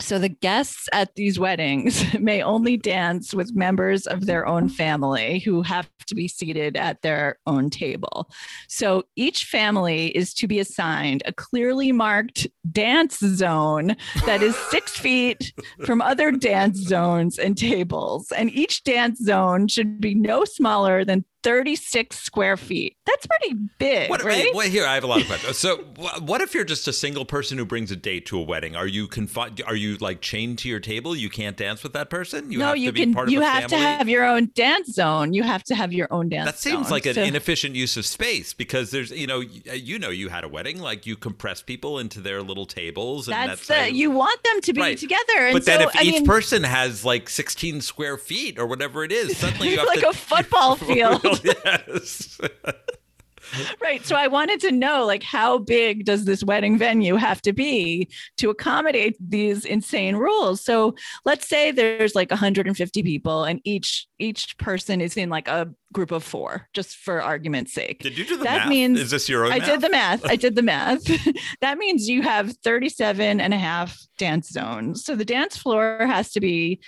So 0.00 0.18
the 0.18 0.28
guests 0.28 0.88
at 0.92 1.14
these 1.14 1.38
weddings 1.38 2.04
may 2.18 2.42
only 2.42 2.76
dance 2.76 3.34
with 3.34 3.54
members 3.54 4.06
of 4.06 4.26
their 4.26 4.46
own 4.46 4.68
family 4.68 5.38
who 5.40 5.62
have 5.62 5.88
to 6.06 6.14
be 6.14 6.28
seated 6.28 6.76
at 6.76 7.02
their 7.02 7.38
own 7.46 7.70
table. 7.70 8.28
So 8.68 9.04
each 9.16 9.44
family 9.44 10.08
is 10.08 10.34
to 10.34 10.46
be 10.46 10.58
assigned 10.58 11.22
a 11.26 11.32
clearly 11.32 11.92
marked 11.92 12.46
dance 12.70 13.18
zone 13.18 13.96
that 14.26 14.42
is 14.42 14.56
six 14.70 14.96
feet 15.04 15.52
from 15.84 16.02
other 16.02 16.30
dance 16.30 16.78
zones 16.78 17.38
and 17.38 17.56
tables. 17.56 18.32
And 18.32 18.50
each 18.50 18.84
dance 18.84 19.18
zone 19.18 19.68
should 19.68 20.00
be 20.00 20.14
no 20.14 20.44
smaller 20.44 21.04
than 21.04 21.24
36 21.44 22.18
square 22.18 22.56
feet. 22.56 22.96
That's 23.06 23.26
pretty 23.26 23.54
big, 23.78 24.10
What, 24.10 24.22
right? 24.24 24.44
wait, 24.46 24.54
wait, 24.54 24.70
here, 24.72 24.86
I 24.86 24.94
have 24.94 25.04
a 25.04 25.06
lot 25.06 25.20
of 25.20 25.26
questions. 25.26 25.58
So, 25.58 25.76
what 26.22 26.40
if 26.40 26.54
you're 26.54 26.64
just 26.64 26.88
a 26.88 26.92
single 26.92 27.24
person 27.24 27.58
who 27.58 27.64
brings 27.64 27.90
a 27.90 27.96
date 27.96 28.26
to 28.26 28.38
a 28.38 28.42
wedding? 28.42 28.74
Are 28.74 28.86
you 28.86 29.06
confined? 29.06 29.62
Are 29.66 29.76
you 29.76 29.96
like 29.98 30.20
chained 30.20 30.58
to 30.60 30.68
your 30.68 30.80
table? 30.80 31.14
You 31.14 31.28
can't 31.30 31.56
dance 31.56 31.82
with 31.82 31.92
that 31.92 32.10
person. 32.10 32.50
You 32.50 32.58
no, 32.58 32.66
have 32.68 32.78
you 32.78 32.86
to 32.88 32.92
be 32.92 33.00
can. 33.00 33.14
part 33.14 33.28
of 33.28 33.32
You 33.32 33.42
a 33.42 33.44
have 33.44 33.66
to 33.68 33.76
have 33.76 34.08
your 34.08 34.24
own 34.24 34.50
dance 34.54 34.88
zone. 34.92 35.32
You 35.34 35.42
have 35.42 35.62
to 35.64 35.74
have 35.74 35.92
your 35.92 36.08
own 36.12 36.28
dance. 36.30 36.46
That 36.46 36.58
seems 36.58 36.84
zone. 36.86 36.90
like 36.90 37.06
an 37.06 37.14
So- 37.14 37.22
inefficient 37.22 37.76
use 37.76 37.96
of 37.96 38.06
space 38.06 38.52
because 38.54 38.90
there's, 38.90 39.10
you 39.10 39.26
know, 39.26 39.42
uh, 39.70 39.74
you 39.74 39.98
know, 39.98 40.10
you 40.10 40.30
had 40.30 40.44
a 40.44 40.48
wedding, 40.48 40.80
like 40.80 41.04
you 41.06 41.14
compress 41.16 41.60
people 41.62 41.98
into 41.98 42.20
their 42.20 42.42
little 42.42 42.66
tables, 42.66 43.28
and 43.28 43.34
That's, 43.36 43.66
that's, 43.66 43.68
the 43.68 43.74
how 43.74 43.84
you 43.84 44.10
want 44.10 44.42
them 44.42 44.60
to 44.62 44.72
be 44.72 44.80
Right. 44.80 44.98
together. 44.98 45.22
And 45.38 45.52
But 45.52 45.66
then 45.66 45.82
if 45.82 45.94
I 45.94 46.02
each 46.02 46.14
mean, 46.14 46.26
person 46.26 46.62
has 46.64 47.04
like 47.04 47.28
16 47.28 47.80
square 47.82 48.16
feet 48.16 48.58
or 48.58 48.66
whatever 48.66 49.04
it 49.04 49.12
is, 49.12 49.36
suddenly 49.36 49.68
you 49.72 49.78
have 49.78 49.86
like 49.86 50.00
to 50.00 50.08
a 50.08 50.12
football 50.14 50.76
field, 50.76 51.33
yes. 51.44 52.38
right? 53.80 54.04
So 54.04 54.16
I 54.16 54.26
wanted 54.26 54.60
to 54.60 54.72
know, 54.72 55.04
like, 55.06 55.22
how 55.22 55.58
big 55.58 56.04
does 56.04 56.24
this 56.24 56.42
wedding 56.42 56.78
venue 56.78 57.16
have 57.16 57.40
to 57.42 57.52
be 57.52 58.08
to 58.38 58.50
accommodate 58.50 59.16
these 59.20 59.64
insane 59.64 60.16
rules? 60.16 60.60
So 60.64 60.94
let's 61.24 61.48
say 61.48 61.70
there's 61.70 62.14
like 62.14 62.30
150 62.30 63.02
people, 63.02 63.44
and 63.44 63.60
each 63.64 64.06
each 64.18 64.56
person 64.58 65.00
is 65.00 65.16
in 65.16 65.28
like 65.28 65.48
a 65.48 65.72
group 65.92 66.10
of 66.10 66.24
four, 66.24 66.68
just 66.72 66.96
for 66.96 67.22
argument's 67.22 67.72
sake. 67.72 68.00
Did 68.00 68.16
you 68.18 68.24
do 68.24 68.36
the 68.36 68.44
That 68.44 68.58
math? 68.60 68.68
means 68.68 68.98
is 69.00 69.10
this 69.10 69.28
your 69.28 69.44
own 69.44 69.52
I 69.52 69.58
math? 69.58 69.68
did 69.68 69.80
the 69.80 69.90
math. 69.90 70.24
I 70.26 70.36
did 70.36 70.54
the 70.56 70.62
math. 70.62 71.02
that 71.60 71.78
means 71.78 72.08
you 72.08 72.22
have 72.22 72.56
37 72.64 73.40
and 73.40 73.54
a 73.54 73.58
half 73.58 73.96
dance 74.18 74.48
zones. 74.48 75.04
So 75.04 75.14
the 75.14 75.24
dance 75.24 75.56
floor 75.56 75.98
has 76.06 76.32
to 76.32 76.40
be 76.40 76.80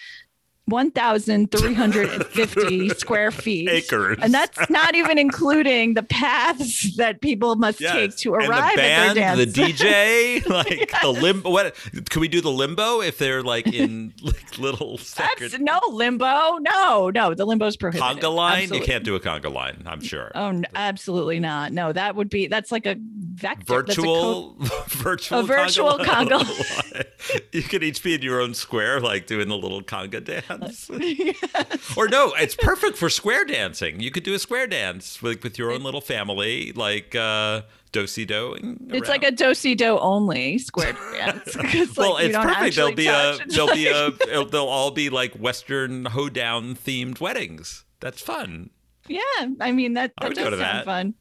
1,350 0.67 2.89
square 2.91 3.31
feet. 3.31 3.69
Acres. 3.69 4.19
And 4.21 4.33
that's 4.35 4.69
not 4.71 4.95
even 4.95 5.19
including 5.19 5.95
the 5.95 6.03
paths 6.03 6.97
that 6.97 7.21
people 7.21 7.57
must 7.57 7.81
Yes. 7.81 7.93
take 7.95 8.17
to 8.19 8.35
and 8.37 8.49
arrive 8.49 8.73
the 8.73 8.77
band, 8.77 9.11
at 9.11 9.15
their 9.15 9.37
dance. 9.37 9.53
the 9.53 9.63
DJ, 9.63 10.47
like 10.49 10.91
the 11.03 11.09
limbo. 11.09 11.51
What 11.51 11.75
can 12.11 12.21
we 12.21 12.29
do? 12.29 12.41
The 12.41 12.51
limbo 12.51 13.01
if 13.01 13.19
they're 13.19 13.43
like 13.43 13.67
in 13.73 14.13
like 14.23 14.59
little 14.59 14.99
second 14.99 15.51
That's 15.51 15.59
no 15.63 15.81
limbo. 15.91 16.59
No, 16.59 17.11
no, 17.15 17.35
the 17.35 17.45
limbo's 17.45 17.77
prohibited. 17.77 18.23
conga 18.23 18.35
line. 18.35 18.63
Absolutely. 18.65 18.79
You 18.79 18.85
can't 18.93 19.05
do 19.05 19.15
a 19.15 19.21
conga 19.21 19.53
line. 19.53 19.83
I'm 19.87 20.01
sure. 20.01 20.33
Oh, 20.35 20.49
n- 20.49 20.67
absolutely 20.75 21.41
not. 21.41 21.73
No, 21.73 21.93
that 21.93 22.17
would 22.17 22.31
be 22.31 22.47
that's 22.49 22.73
like 22.73 22.87
a 22.87 22.97
vector. 22.99 23.83
that's 23.83 23.99
a 23.99 24.03
co- 24.03 24.55
virtual, 24.59 24.87
virtual, 24.89 25.39
A 25.41 25.43
virtual 25.45 25.99
conga 25.99 26.43
line. 26.43 27.05
you 27.53 27.63
could 27.63 27.83
each 27.83 28.03
be 28.03 28.15
in 28.15 28.23
your 28.23 28.41
own 28.41 28.55
square, 28.55 29.01
like 29.01 29.27
doing 29.27 29.49
the 29.49 29.57
little 29.57 29.83
conga 29.83 30.25
dance. 30.25 30.45
Or 31.97 32.09
no, 32.09 32.33
it's 32.39 32.55
perfect 32.55 32.97
for 32.99 33.09
square 33.09 33.45
dancing. 33.45 34.01
You 34.01 34.11
could 34.11 34.23
do 34.23 34.35
a 34.35 34.39
square 34.39 34.67
dance 34.67 35.23
with 35.23 35.43
with 35.43 35.59
your 35.59 35.73
own 35.73 35.83
little 35.83 36.01
family, 36.01 36.73
like 36.73 37.15
uh, 37.15 37.63
do 37.93 38.07
si 38.07 38.25
do. 38.25 38.57
It's 38.91 39.09
like 39.09 39.25
a 39.25 39.31
do 39.31 39.55
si 39.55 39.75
do 39.75 39.99
only 39.99 40.59
square 40.59 40.93
dance. 41.13 41.57
'cause, 41.57 41.97
well, 41.97 42.15
like, 42.15 42.27
it's 42.27 42.37
perfect. 42.37 42.77
There'll 42.77 42.93
be 42.93 43.07
a 43.07 43.39
there'll 43.49 43.75
be 43.75 43.87
a 43.89 44.11
they'll 44.45 44.67
all 44.67 44.91
be 44.91 45.09
like 45.11 45.33
Western 45.35 46.07
hoedown 46.07 46.75
themed 46.75 47.21
weddings. 47.21 47.85
That's 48.01 48.21
fun. 48.21 48.71
Yeah, 49.09 49.21
I 49.61 49.73
mean 49.73 49.95
that, 49.95 50.13
that 50.21 50.35
does 50.35 50.45
sound 50.45 50.61
that. 50.61 50.85
fun. 50.85 51.15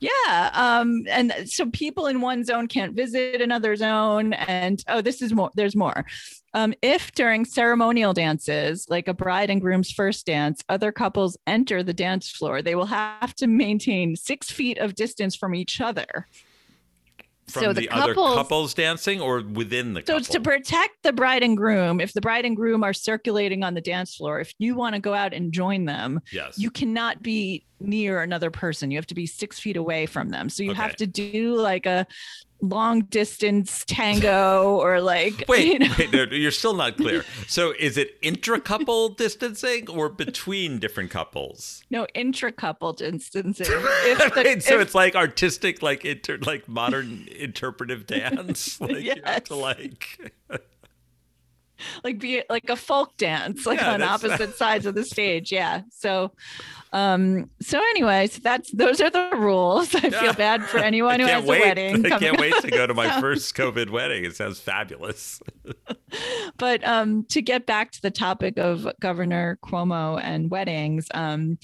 Yeah, 0.00 0.50
um, 0.52 1.04
and 1.08 1.32
so 1.46 1.66
people 1.70 2.06
in 2.06 2.20
one 2.20 2.44
zone 2.44 2.68
can't 2.68 2.94
visit 2.94 3.40
another 3.40 3.76
zone, 3.76 4.32
and 4.32 4.82
oh, 4.88 5.00
this 5.00 5.22
is 5.22 5.32
more. 5.32 5.50
There's 5.54 5.76
more. 5.76 6.04
Um, 6.54 6.74
if 6.82 7.12
during 7.12 7.44
ceremonial 7.44 8.14
dances, 8.14 8.86
like 8.88 9.08
a 9.08 9.14
bride 9.14 9.50
and 9.50 9.60
groom's 9.60 9.90
first 9.90 10.26
dance, 10.26 10.62
other 10.68 10.92
couples 10.92 11.36
enter 11.46 11.82
the 11.82 11.92
dance 11.92 12.30
floor, 12.30 12.62
they 12.62 12.74
will 12.74 12.86
have 12.86 13.34
to 13.36 13.46
maintain 13.46 14.16
six 14.16 14.50
feet 14.50 14.78
of 14.78 14.94
distance 14.94 15.36
from 15.36 15.54
each 15.54 15.80
other. 15.80 16.26
From 17.48 17.62
So 17.62 17.72
the, 17.72 17.82
the 17.82 17.90
other 17.90 18.14
couples- 18.14 18.34
couples 18.34 18.74
dancing 18.74 19.20
or 19.20 19.40
within 19.42 19.94
the 19.94 20.00
So 20.00 20.04
couple? 20.06 20.18
it's 20.18 20.28
to 20.30 20.40
protect 20.40 21.02
the 21.02 21.12
bride 21.12 21.42
and 21.42 21.56
groom. 21.56 22.00
If 22.00 22.12
the 22.12 22.20
bride 22.20 22.44
and 22.44 22.56
groom 22.56 22.84
are 22.84 22.92
circulating 22.92 23.62
on 23.64 23.74
the 23.74 23.80
dance 23.80 24.16
floor, 24.16 24.40
if 24.40 24.52
you 24.58 24.74
want 24.74 24.94
to 24.94 25.00
go 25.00 25.14
out 25.14 25.32
and 25.34 25.52
join 25.52 25.84
them, 25.84 26.20
yes. 26.32 26.58
you 26.58 26.70
cannot 26.70 27.22
be 27.22 27.64
near 27.80 28.22
another 28.22 28.50
person. 28.50 28.90
You 28.90 28.98
have 28.98 29.06
to 29.06 29.14
be 29.14 29.26
six 29.26 29.58
feet 29.58 29.76
away 29.76 30.06
from 30.06 30.28
them. 30.30 30.48
So 30.48 30.62
you 30.62 30.72
Okay. 30.72 30.80
have 30.82 30.96
to 30.96 31.06
do 31.06 31.54
like 31.56 31.86
a 31.86 32.06
long 32.60 33.02
distance 33.02 33.84
tango 33.86 34.76
or 34.80 35.00
like 35.00 35.44
Wait, 35.48 35.66
you 35.66 35.78
know, 35.78 35.94
wait, 35.98 36.12
no, 36.12 36.24
you're 36.24 36.50
still 36.50 36.74
not 36.74 36.96
clear. 36.96 37.24
So 37.46 37.72
is 37.78 37.96
it 37.96 38.18
intra-couple 38.20 39.10
distancing 39.10 39.88
or 39.88 40.08
between 40.08 40.78
different 40.78 41.10
couples? 41.10 41.82
no 41.90 42.06
intra 42.14 42.52
couple 42.52 42.92
distancing. 42.92 43.66
The- 43.68 44.32
Right, 44.34 44.62
so 44.62 44.74
if- 44.76 44.80
it's 44.82 44.94
like 44.94 45.14
artistic, 45.14 45.82
like 45.82 46.04
inter, 46.04 46.38
like 46.38 46.68
modern 46.68 47.28
interpretive 47.36 48.06
dance. 48.06 48.80
Like 48.80 49.00
you 49.02 49.14
have 49.24 49.44
to 49.44 49.54
like 49.54 50.32
like 52.04 52.18
be 52.18 52.42
like 52.50 52.68
a 52.70 52.76
folk 52.76 53.16
dance 53.16 53.66
like 53.66 53.80
Yeah, 53.80 53.94
on 53.94 54.02
opposite 54.02 54.54
sides 54.56 54.86
of 54.86 54.94
the 54.94 55.04
stage 55.04 55.52
yeah 55.52 55.82
so 55.90 56.32
um 56.92 57.50
so 57.60 57.78
anyways 57.90 58.38
that's 58.38 58.70
those 58.72 59.00
are 59.00 59.10
the 59.10 59.30
rules 59.36 59.94
i 59.94 60.00
Yeah. 60.08 60.20
feel 60.20 60.32
bad 60.34 60.62
for 60.64 60.78
anyone 60.78 61.20
who 61.20 61.26
has 61.26 61.44
wait. 61.44 61.58
a 61.58 61.66
wedding 61.66 62.12
I 62.12 62.18
can't 62.18 62.40
wait 62.40 62.54
to 62.62 62.70
go 62.70 62.86
to 62.86 62.94
my 62.94 63.20
first 63.20 63.54
COVID 63.54 63.90
wedding. 63.90 64.24
It 64.24 64.34
sounds 64.36 64.58
fabulous. 64.60 65.40
but 66.56 66.82
um 66.86 67.24
to 67.30 67.42
get 67.42 67.66
back 67.66 67.90
to 67.92 68.02
the 68.02 68.10
topic 68.10 68.58
of 68.58 68.88
governor 69.00 69.58
cuomo 69.62 70.20
and 70.22 70.50
weddings 70.50 71.06
um 71.14 71.58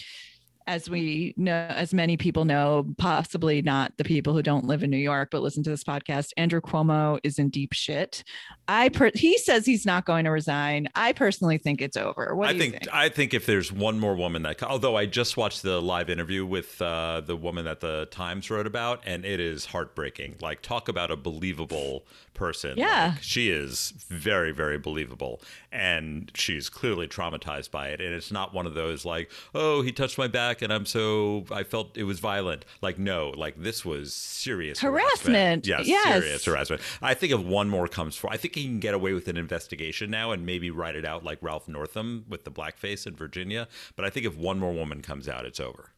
as 0.66 0.88
we 0.88 1.34
know 1.36 1.66
as 1.70 1.92
many 1.92 2.16
people 2.16 2.44
know 2.44 2.86
possibly 2.98 3.62
not 3.62 3.92
the 3.96 4.04
people 4.04 4.32
who 4.32 4.42
don't 4.42 4.64
live 4.64 4.82
in 4.82 4.90
new 4.90 4.96
york 4.96 5.28
but 5.30 5.42
listen 5.42 5.62
to 5.62 5.70
this 5.70 5.84
podcast 5.84 6.30
andrew 6.36 6.60
cuomo 6.60 7.18
is 7.22 7.38
in 7.38 7.48
deep 7.48 7.72
shit 7.72 8.24
i 8.68 8.88
per- 8.88 9.10
he 9.14 9.36
says 9.38 9.66
he's 9.66 9.86
not 9.86 10.04
going 10.04 10.24
to 10.24 10.30
resign 10.30 10.88
i 10.94 11.12
personally 11.12 11.58
think 11.58 11.80
it's 11.80 11.96
over 11.96 12.34
what 12.34 12.46
do 12.46 12.50
I 12.50 12.52
you 12.52 12.58
think, 12.60 12.72
think 12.72 12.94
I 12.94 13.08
think 13.08 13.34
if 13.34 13.46
there's 13.46 13.72
one 13.72 13.98
more 13.98 14.14
woman 14.14 14.42
that, 14.42 14.62
although 14.62 14.96
I 14.96 15.06
just 15.06 15.36
watched 15.36 15.62
the 15.62 15.80
live 15.80 16.08
interview 16.08 16.46
with 16.46 16.80
uh, 16.80 17.22
the 17.24 17.36
woman 17.36 17.64
that 17.64 17.80
the 17.80 18.06
Times 18.10 18.50
wrote 18.50 18.66
about, 18.66 19.02
and 19.04 19.24
it 19.24 19.40
is 19.40 19.66
heartbreaking. 19.66 20.36
Like, 20.40 20.62
talk 20.62 20.88
about 20.88 21.10
a 21.10 21.16
believable 21.16 22.06
person. 22.34 22.74
Yeah. 22.76 23.12
Like, 23.14 23.22
she 23.22 23.50
is 23.50 23.92
very, 24.08 24.52
very 24.52 24.78
believable, 24.78 25.40
and 25.72 26.30
she's 26.34 26.68
clearly 26.68 27.08
traumatized 27.08 27.70
by 27.70 27.88
it. 27.88 28.00
And 28.00 28.14
it's 28.14 28.32
not 28.32 28.54
one 28.54 28.66
of 28.66 28.74
those 28.74 29.04
like, 29.04 29.30
oh, 29.54 29.82
he 29.82 29.92
touched 29.92 30.18
my 30.18 30.28
back, 30.28 30.53
and 30.62 30.72
I'm 30.72 30.86
so 30.86 31.44
I 31.50 31.62
felt 31.62 31.96
it 31.96 32.04
was 32.04 32.20
violent. 32.20 32.64
Like, 32.82 32.98
no, 32.98 33.30
like 33.36 33.56
this 33.60 33.84
was 33.84 34.12
serious 34.14 34.80
Harassment. 34.80 35.66
Yes, 35.66 35.86
Yes. 35.86 36.22
serious 36.22 36.44
harassment. 36.44 36.82
I 37.02 37.14
think 37.14 37.32
if 37.32 37.40
one 37.40 37.68
more 37.68 37.88
comes 37.88 38.16
for, 38.16 38.30
I 38.30 38.36
think 38.36 38.54
he 38.54 38.64
can 38.64 38.80
get 38.80 38.94
away 38.94 39.12
with 39.12 39.28
an 39.28 39.36
investigation 39.36 40.10
now 40.10 40.32
and 40.32 40.44
maybe 40.46 40.70
write 40.70 40.96
it 40.96 41.04
out 41.04 41.24
like 41.24 41.38
Ralph 41.40 41.68
Northam 41.68 42.24
with 42.28 42.44
the 42.44 42.50
blackface 42.50 43.06
in 43.06 43.14
Virginia. 43.16 43.68
But 43.96 44.04
I 44.04 44.10
think 44.10 44.26
if 44.26 44.36
one 44.36 44.58
more 44.58 44.72
woman 44.72 45.02
comes 45.02 45.28
out, 45.28 45.44
it's 45.46 45.60
over. 45.60 45.90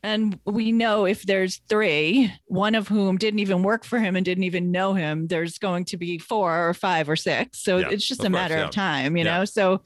And 0.00 0.38
we 0.44 0.70
know 0.70 1.06
if 1.06 1.24
there's 1.24 1.56
three, 1.68 2.32
one 2.46 2.76
of 2.76 2.86
whom 2.86 3.16
didn't 3.18 3.40
even 3.40 3.64
work 3.64 3.82
for 3.84 3.98
him 3.98 4.14
and 4.14 4.24
didn't 4.24 4.44
even 4.44 4.70
know 4.70 4.94
him, 4.94 5.26
there's 5.26 5.58
going 5.58 5.86
to 5.86 5.96
be 5.96 6.18
four 6.18 6.68
or 6.68 6.72
five 6.72 7.08
or 7.10 7.16
six. 7.16 7.58
So 7.64 7.78
Yeah, 7.78 7.88
it's 7.90 8.06
just 8.06 8.20
a 8.20 8.22
course, 8.24 8.32
matter 8.32 8.56
yeah. 8.58 8.64
of 8.66 8.70
time, 8.70 9.16
you 9.16 9.24
Yeah. 9.24 9.38
know? 9.38 9.44
So, 9.44 9.82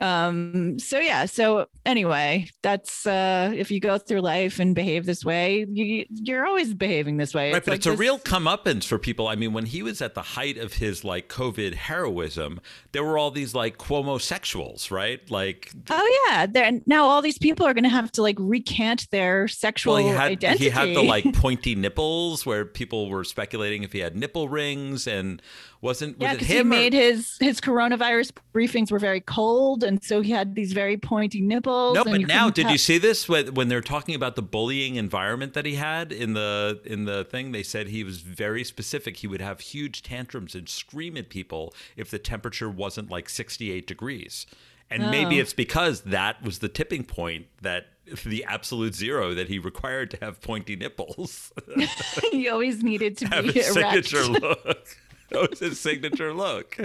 um, 0.00 0.78
so 0.78 0.98
yeah. 0.98 1.26
So 1.26 1.66
anyway, 1.86 2.48
that's, 2.62 3.06
uh, 3.06 3.52
if 3.54 3.70
you 3.70 3.80
go 3.80 3.98
through 3.98 4.20
life 4.20 4.58
and 4.58 4.74
behave 4.74 5.06
this 5.06 5.24
way, 5.24 5.66
you, 5.70 6.04
you're 6.10 6.46
always 6.46 6.74
behaving 6.74 7.16
this 7.16 7.34
way. 7.34 7.52
Right, 7.52 7.64
but 7.64 7.70
like 7.72 7.76
it's 7.78 7.86
a 7.86 7.90
this- 7.90 7.98
real 7.98 8.18
comeuppance 8.18 8.84
for 8.84 8.98
people. 8.98 9.28
I 9.28 9.34
mean, 9.36 9.52
when 9.52 9.66
he 9.66 9.82
was 9.82 10.00
at 10.00 10.14
the 10.14 10.22
height 10.22 10.58
of 10.58 10.74
his 10.74 11.04
like 11.04 11.28
COVID 11.28 11.74
heroism, 11.74 12.60
there 12.92 13.02
were 13.04 13.18
all 13.18 13.30
these 13.30 13.54
like 13.54 13.78
Cuomo 13.78 14.18
sexuals, 14.18 14.90
right? 14.90 15.28
Like, 15.30 15.72
Oh 15.90 16.24
yeah. 16.28 16.46
There 16.46 16.70
now 16.86 17.04
all 17.06 17.22
these 17.22 17.38
people 17.38 17.66
are 17.66 17.74
going 17.74 17.84
to 17.84 17.90
have 17.90 18.12
to 18.12 18.22
like 18.22 18.36
recant 18.38 19.10
their 19.10 19.48
sexual 19.48 19.94
well, 19.94 20.02
he 20.04 20.08
had 20.10 20.30
identity. 20.32 20.64
he 20.64 20.70
had 20.70 20.88
the 20.90 21.02
like 21.02 21.24
pointy 21.34 21.74
nipples 21.74 22.46
where 22.46 22.64
people 22.64 23.08
were 23.08 23.24
speculating 23.24 23.82
if 23.82 23.92
he 23.92 23.98
had 24.00 24.16
nipple 24.16 24.48
rings 24.48 25.06
and 25.06 25.42
wasn't 25.80 26.18
was 26.18 26.24
Yeah, 26.26 26.32
it 26.32 26.34
because 26.38 26.48
he 26.48 26.56
him 26.58 26.66
or- 26.66 26.70
made 26.70 26.92
his 26.92 27.36
his 27.40 27.60
coronavirus 27.60 28.32
briefings 28.52 28.90
were 28.90 28.98
very 28.98 29.20
cold, 29.20 29.84
and 29.88 30.04
so 30.04 30.20
he 30.20 30.30
had 30.30 30.54
these 30.54 30.72
very 30.72 30.96
pointy 30.96 31.40
nipples. 31.40 31.94
No, 31.96 32.04
but 32.04 32.20
now, 32.20 32.50
did 32.50 32.70
you 32.70 32.78
see 32.78 32.98
this 32.98 33.28
when, 33.28 33.54
when 33.54 33.68
they're 33.68 33.80
talking 33.80 34.14
about 34.14 34.36
the 34.36 34.42
bullying 34.42 34.94
environment 34.96 35.54
that 35.54 35.64
he 35.66 35.74
had 35.74 36.12
in 36.12 36.34
the 36.34 36.80
in 36.84 37.04
the 37.06 37.24
thing? 37.24 37.52
They 37.52 37.62
said 37.64 37.88
he 37.88 38.04
was 38.04 38.20
very 38.20 38.62
specific. 38.62 39.16
He 39.16 39.26
would 39.26 39.40
have 39.40 39.60
huge 39.60 40.02
tantrums 40.02 40.54
and 40.54 40.68
scream 40.68 41.16
at 41.16 41.28
people 41.30 41.74
if 41.96 42.10
the 42.10 42.18
temperature 42.20 42.68
wasn't 42.70 43.10
like 43.10 43.28
68 43.28 43.86
degrees. 43.86 44.46
And 44.90 45.10
maybe 45.10 45.36
Oh. 45.38 45.42
it's 45.42 45.52
because 45.52 46.00
that 46.02 46.42
was 46.42 46.60
the 46.60 46.68
tipping 46.68 47.04
point 47.04 47.46
that 47.62 47.88
the 48.24 48.44
absolute 48.44 48.94
zero 48.94 49.34
that 49.34 49.48
he 49.48 49.58
required 49.58 50.10
to 50.12 50.18
have 50.22 50.40
pointy 50.40 50.76
nipples. 50.76 51.52
he 52.30 52.48
always 52.48 52.82
needed 52.82 53.18
to 53.18 53.26
have 53.32 53.44
be 53.44 53.52
his 53.52 53.76
erect. 53.76 54.06
signature 54.06 54.24
look. 54.32 54.86
That 55.30 55.50
was 55.50 55.58
his 55.60 55.78
signature 55.78 56.32
look. 56.32 56.78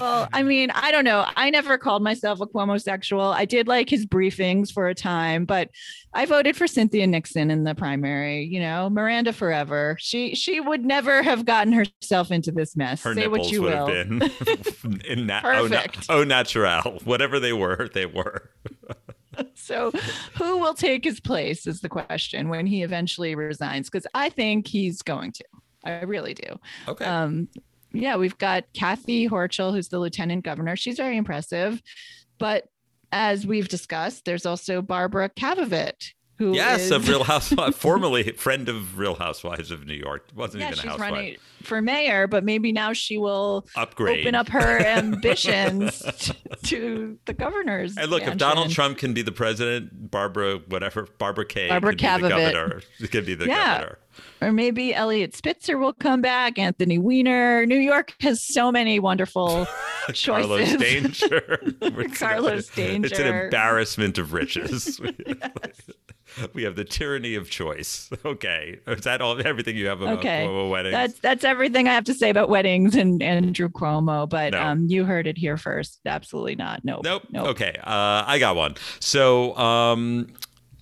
Well, 0.00 0.28
I 0.32 0.42
mean, 0.42 0.70
I 0.70 0.90
don't 0.90 1.04
know. 1.04 1.24
I 1.36 1.50
never 1.50 1.78
called 1.78 2.02
myself 2.02 2.40
a 2.40 2.46
homosexual. 2.52 3.22
I 3.32 3.44
did 3.44 3.66
like 3.68 3.88
his 3.88 4.04
briefings 4.06 4.72
for 4.72 4.88
a 4.88 4.94
time, 4.94 5.44
but 5.44 5.70
I 6.12 6.26
voted 6.26 6.56
for 6.56 6.66
Cynthia 6.66 7.06
Nixon 7.06 7.50
in 7.50 7.64
the 7.64 7.74
primary. 7.74 8.44
You 8.44 8.60
know, 8.60 8.90
Miranda 8.90 9.32
forever. 9.32 9.96
She 10.00 10.34
she 10.34 10.60
would 10.60 10.84
never 10.84 11.22
have 11.22 11.44
gotten 11.44 11.72
herself 11.72 12.30
into 12.30 12.52
this 12.52 12.76
mess. 12.76 13.02
Her 13.02 13.14
Say 13.14 13.28
what 13.28 13.50
you 13.50 13.62
would 13.62 13.74
will. 13.74 13.86
have 13.86 14.08
been 14.08 15.00
in 15.06 15.26
na- 15.26 15.40
au, 15.44 15.66
na- 15.66 15.80
Perfect. 15.82 16.06
au 16.10 16.24
natural. 16.24 17.00
Whatever 17.04 17.38
they 17.40 17.52
were, 17.52 17.88
they 17.94 18.06
were. 18.06 18.50
So, 19.54 19.92
who 20.38 20.56
will 20.56 20.72
take 20.72 21.04
his 21.04 21.20
place 21.20 21.66
is 21.66 21.82
the 21.82 21.90
question 21.90 22.48
when 22.48 22.64
he 22.66 22.82
eventually 22.82 23.34
resigns? 23.34 23.90
Because 23.90 24.06
I 24.14 24.30
think 24.30 24.66
he's 24.66 25.02
going 25.02 25.32
to. 25.32 25.44
I 25.84 26.00
really 26.04 26.32
do. 26.32 26.58
Okay. 26.88 27.04
Um, 27.04 27.48
yeah, 27.92 28.16
we've 28.16 28.36
got 28.38 28.64
Kathy 28.74 29.28
Hochul, 29.28 29.72
who's 29.72 29.88
the 29.88 29.98
lieutenant 29.98 30.44
governor. 30.44 30.76
She's 30.76 30.96
very 30.96 31.16
impressive. 31.16 31.80
But 32.38 32.64
as 33.12 33.46
we've 33.46 33.68
discussed, 33.68 34.24
there's 34.24 34.44
also 34.46 34.82
Barbara 34.82 35.30
Kavovit, 35.30 36.12
who 36.38 36.54
Yes, 36.54 36.82
is- 36.82 36.90
of 36.90 37.08
Real 37.08 37.24
Housewives, 37.32 37.76
formerly 37.76 38.32
friend 38.32 38.68
of 38.68 38.98
Real 38.98 39.14
Housewives 39.14 39.70
of 39.70 39.86
New 39.86 39.94
York. 39.94 40.28
Wasn't 40.34 40.60
yeah, 40.60 40.72
even 40.72 40.78
a 40.80 40.90
housewife. 40.90 41.10
running 41.12 41.36
for 41.66 41.82
mayor, 41.82 42.26
but 42.26 42.44
maybe 42.44 42.72
now 42.72 42.92
she 42.92 43.18
will 43.18 43.66
Upgrade. 43.76 44.20
open 44.20 44.34
up 44.34 44.48
her 44.48 44.78
ambitions 44.86 46.02
to 46.64 47.18
the 47.26 47.32
governor's. 47.34 47.96
And 47.96 48.10
look, 48.10 48.22
if 48.22 48.36
Donald. 48.36 48.70
Trump 48.70 48.98
can 48.98 49.12
be 49.14 49.22
the 49.22 49.32
president, 49.32 50.10
Barbara, 50.10 50.58
whatever, 50.68 51.06
Barbara 51.18 51.44
Kay 51.46 51.68
Barbara 51.68 51.94
can 51.96 52.18
be 52.20 52.22
the 52.22 52.28
governor. 52.28 52.80
Can 53.10 53.24
be 53.24 53.34
the 53.34 53.46
Yeah. 53.46 53.74
governor. 53.80 53.98
or 54.40 54.52
maybe 54.52 54.94
Eliot 54.94 55.34
Spitzer 55.36 55.78
will 55.78 55.92
come 55.92 56.20
back, 56.22 56.58
Anthony 56.58 56.98
Weiner. 56.98 57.66
New 57.66 57.78
York 57.78 58.14
has 58.20 58.40
so 58.42 58.70
many 58.72 58.98
wonderful 58.98 59.66
choices. 60.12 60.24
Carlos 60.26 60.76
Danger. 60.76 61.58
An- 61.82 62.10
Carlos 62.10 62.70
It's 62.76 63.18
an 63.18 63.26
embarrassment 63.26 64.18
of 64.18 64.32
riches. 64.32 65.00
we 66.52 66.62
have 66.64 66.76
the 66.76 66.84
tyranny 66.84 67.34
of 67.34 67.48
choice. 67.50 68.10
Okay, 68.24 68.78
is 68.86 69.02
that 69.02 69.20
all? 69.20 69.40
Everything 69.46 69.76
you 69.76 69.86
have 69.86 70.00
about 70.02 70.18
Okay. 70.18 70.44
Cuomo 70.46 70.70
weddings? 70.70 70.92
That's 70.92 71.18
that's 71.20 71.44
everything 71.44 71.55
I 71.60 71.92
have 71.94 72.04
to 72.04 72.14
say 72.14 72.30
about 72.30 72.48
weddings 72.48 72.94
and 72.94 73.22
Andrew 73.22 73.68
Cuomo. 73.68 74.28
But 74.28 74.52
No. 74.52 74.62
um, 74.62 74.86
you 74.88 75.04
heard 75.04 75.26
it 75.26 75.38
here 75.38 75.56
first. 75.56 76.00
Absolutely 76.06 76.56
not. 76.56 76.84
Nope. 76.84 77.04
Nope. 77.04 77.22
Nope. 77.30 77.46
Okay. 77.48 77.76
Uh, 77.82 78.24
I 78.26 78.38
got 78.38 78.56
one. 78.56 78.74
So 79.00 79.56
um, 79.56 80.28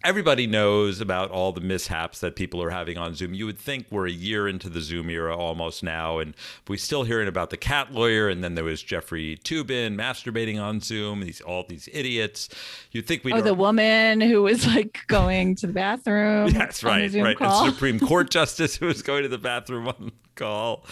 everybody 0.04 0.46
knows 0.46 1.00
about 1.00 1.30
all 1.30 1.50
the 1.52 1.60
mishaps 1.62 2.20
that 2.20 2.36
people 2.36 2.62
are 2.62 2.68
having 2.70 2.98
on 2.98 3.14
Zoom. 3.14 3.32
You 3.32 3.46
would 3.46 3.58
think 3.58 3.86
we're 3.90 4.06
a 4.06 4.10
year 4.12 4.46
into 4.46 4.68
the 4.68 4.80
Zoom 4.82 5.08
era 5.08 5.34
almost 5.36 5.82
now, 5.82 6.18
and 6.18 6.34
we're 6.68 6.76
still 6.78 7.04
hearing 7.04 7.26
about 7.28 7.48
the 7.50 7.56
cat 7.56 7.92
lawyer, 7.92 8.28
and 8.28 8.44
then 8.44 8.54
there 8.54 8.64
was 8.64 8.82
Jeffrey 8.82 9.38
Toobin 9.44 9.94
masturbating 9.96 10.62
on 10.62 10.80
Zoom. 10.80 11.20
These 11.20 11.40
all 11.40 11.64
these 11.68 11.88
idiots. 11.92 12.48
You'd 12.90 13.06
think 13.06 13.24
we'd 13.24 13.34
Oh, 13.34 13.40
the 13.40 13.54
woman 13.54 14.20
who 14.20 14.42
was 14.42 14.66
like 14.66 15.00
going 15.06 15.56
to 15.56 15.66
the 15.66 15.72
bathroom. 15.72 16.48
Yes, 16.54 16.84
on 16.84 16.90
right, 16.90 17.14
right. 17.14 17.36
Call. 17.38 17.66
A 17.66 17.70
Supreme 17.72 17.98
Court 17.98 18.30
justice 18.38 18.76
who 18.76 18.86
was 18.86 19.02
going 19.02 19.22
to 19.22 19.28
the 19.28 19.38
bathroom 19.38 19.88
on 19.88 20.12
call. 20.34 20.84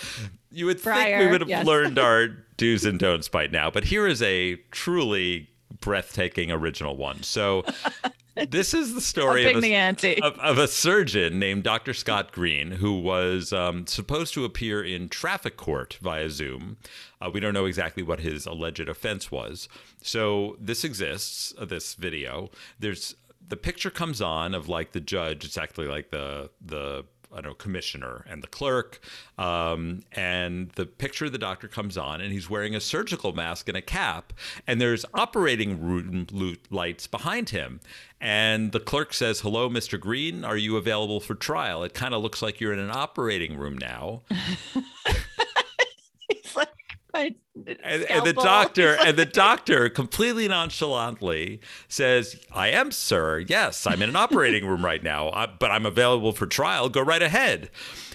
You 0.50 0.66
would 0.66 0.80
think 0.80 1.18
we 1.18 1.26
would 1.26 1.40
have 1.40 1.48
yes. 1.48 1.66
learned 1.66 1.98
our 1.98 2.28
do's 2.56 2.84
and 2.84 2.98
don'ts 2.98 3.28
by 3.28 3.46
now, 3.46 3.70
but 3.70 3.84
here 3.84 4.06
is 4.06 4.22
a 4.22 4.56
truly 4.70 5.48
breathtaking 5.80 6.50
original 6.50 6.96
one. 6.96 7.22
So, 7.22 7.64
this 8.48 8.72
is 8.72 8.94
the 8.94 9.00
story 9.00 9.52
of 9.52 9.60
the 9.60 9.74
a, 9.74 9.76
ante. 9.76 10.22
of, 10.22 10.38
of 10.38 10.58
a 10.58 10.68
surgeon 10.68 11.38
named 11.38 11.64
Dr. 11.64 11.92
Scott 11.92 12.32
Green 12.32 12.72
who 12.72 13.00
was 13.00 13.52
um, 13.52 13.86
supposed 13.86 14.34
to 14.34 14.44
appear 14.44 14.82
in 14.82 15.08
traffic 15.08 15.56
court 15.56 15.98
via 16.00 16.30
Zoom. 16.30 16.78
Uh, 17.20 17.30
we 17.32 17.40
don't 17.40 17.54
know 17.54 17.66
exactly 17.66 18.02
what 18.02 18.20
his 18.20 18.46
alleged 18.46 18.88
offense 18.88 19.30
was. 19.30 19.68
So 20.02 20.56
this 20.58 20.84
exists, 20.84 21.52
uh, 21.58 21.64
this 21.64 21.94
video. 21.94 22.50
There's 22.78 23.14
the 23.46 23.56
picture 23.56 23.90
comes 23.90 24.22
on 24.22 24.54
of 24.54 24.68
like 24.68 24.92
the 24.92 25.00
judge. 25.00 25.44
It's 25.44 25.58
actually 25.58 25.88
like 25.88 26.10
the 26.10 26.50
the 26.60 27.04
I 27.32 27.36
don't 27.36 27.44
know, 27.44 27.54
commissioner 27.54 28.24
and 28.28 28.42
the 28.42 28.46
clerk. 28.46 29.00
Um, 29.38 30.02
and 30.12 30.70
the 30.72 30.86
picture 30.86 31.24
of 31.26 31.32
the 31.32 31.38
doctor 31.38 31.68
comes 31.68 31.96
on, 31.96 32.20
and 32.20 32.32
he's 32.32 32.50
wearing 32.50 32.74
a 32.74 32.80
surgical 32.80 33.32
mask 33.32 33.68
and 33.68 33.76
a 33.76 33.82
cap, 33.82 34.32
and 34.66 34.80
there's 34.80 35.04
operating 35.14 35.80
room 35.80 36.26
lights 36.70 37.06
behind 37.06 37.50
him. 37.50 37.80
And 38.20 38.72
the 38.72 38.80
clerk 38.80 39.14
says, 39.14 39.40
"Hello, 39.40 39.68
Mr. 39.68 39.98
Green. 39.98 40.44
Are 40.44 40.56
you 40.56 40.76
available 40.76 41.20
for 41.20 41.34
trial?" 41.34 41.82
It 41.82 41.94
kind 41.94 42.14
of 42.14 42.22
looks 42.22 42.42
like 42.42 42.60
you're 42.60 42.72
in 42.72 42.78
an 42.78 42.90
operating 42.92 43.56
room 43.56 43.76
now. 43.78 44.22
It's 47.14 47.18
like 47.18 47.36
my 47.66 47.76
and, 47.84 48.02
and 48.04 48.26
the 48.26 48.32
doctor 48.32 48.96
and 49.04 49.16
the 49.16 49.26
doctor 49.26 49.88
completely 49.88 50.48
nonchalantly 50.48 51.60
says 51.88 52.40
i 52.52 52.68
am 52.68 52.90
sir. 52.90 53.38
Yes 53.40 53.86
i'm 53.86 54.02
in 54.02 54.08
an 54.08 54.16
operating 54.16 54.66
room 54.66 54.84
right 54.84 55.02
now 55.02 55.28
uh, 55.28 55.46
but 55.58 55.70
i'm 55.70 55.86
available 55.86 56.32
for 56.32 56.46
trial. 56.46 56.88
Go 56.88 57.02
right 57.02 57.22
ahead. 57.22 57.70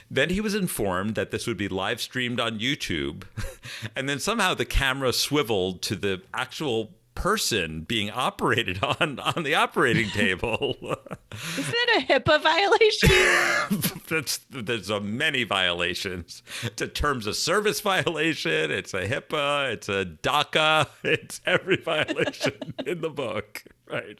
Then 0.10 0.30
he 0.30 0.40
was 0.40 0.56
informed 0.56 1.16
that 1.16 1.32
this 1.32 1.46
would 1.48 1.58
be 1.58 1.68
live 1.68 2.02
streamed 2.02 2.40
on 2.40 2.60
youtube. 2.60 3.24
And 3.96 4.08
then 4.08 4.20
somehow 4.20 4.54
the 4.54 4.66
camera 4.66 5.12
swiveled 5.12 5.82
to 5.84 5.96
the 5.96 6.22
actual 6.34 6.96
person 7.18 7.82
being 7.82 8.12
operated 8.12 8.82
on 9.02 9.20
on 9.20 9.44
the 9.44 9.56
operating 9.56 10.10
table 10.10 10.78
Isn't 11.58 11.76
it 11.76 12.10
a 12.10 12.14
HIPAA 12.14 12.42
violation? 12.42 14.02
That's, 14.08 14.40
there's 14.50 14.90
a 14.90 15.00
many 15.00 15.44
violations. 15.44 16.42
It's 16.64 16.82
a 16.82 16.88
terms 16.88 17.28
of 17.28 17.36
service 17.36 17.82
violation. 17.82 18.72
It's 18.72 18.94
a 18.94 19.08
HIPAA. 19.08 19.74
It's 19.74 19.90
a 19.90 20.06
DACA. 20.06 20.88
It's 21.04 21.42
every 21.46 21.78
violation 21.78 22.74
in 22.86 23.02
the 23.02 23.10
book. 23.10 23.64
Right. 23.90 24.20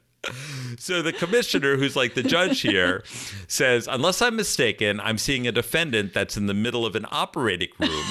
So 0.78 1.02
the 1.02 1.14
commissioner, 1.14 1.78
who's 1.78 1.96
like 1.96 2.14
the 2.14 2.24
judge 2.24 2.62
here, 2.62 3.04
says, 3.48 3.88
unless 3.88 4.22
I'm 4.22 4.36
mistaken, 4.36 5.00
I'm 5.00 5.18
seeing 5.18 5.48
a 5.48 5.52
defendant 5.52 6.14
that's 6.14 6.36
in 6.36 6.48
the 6.48 6.54
middle 6.54 6.86
of 6.86 6.96
an 6.96 7.06
operating 7.10 7.70
room. 7.80 8.06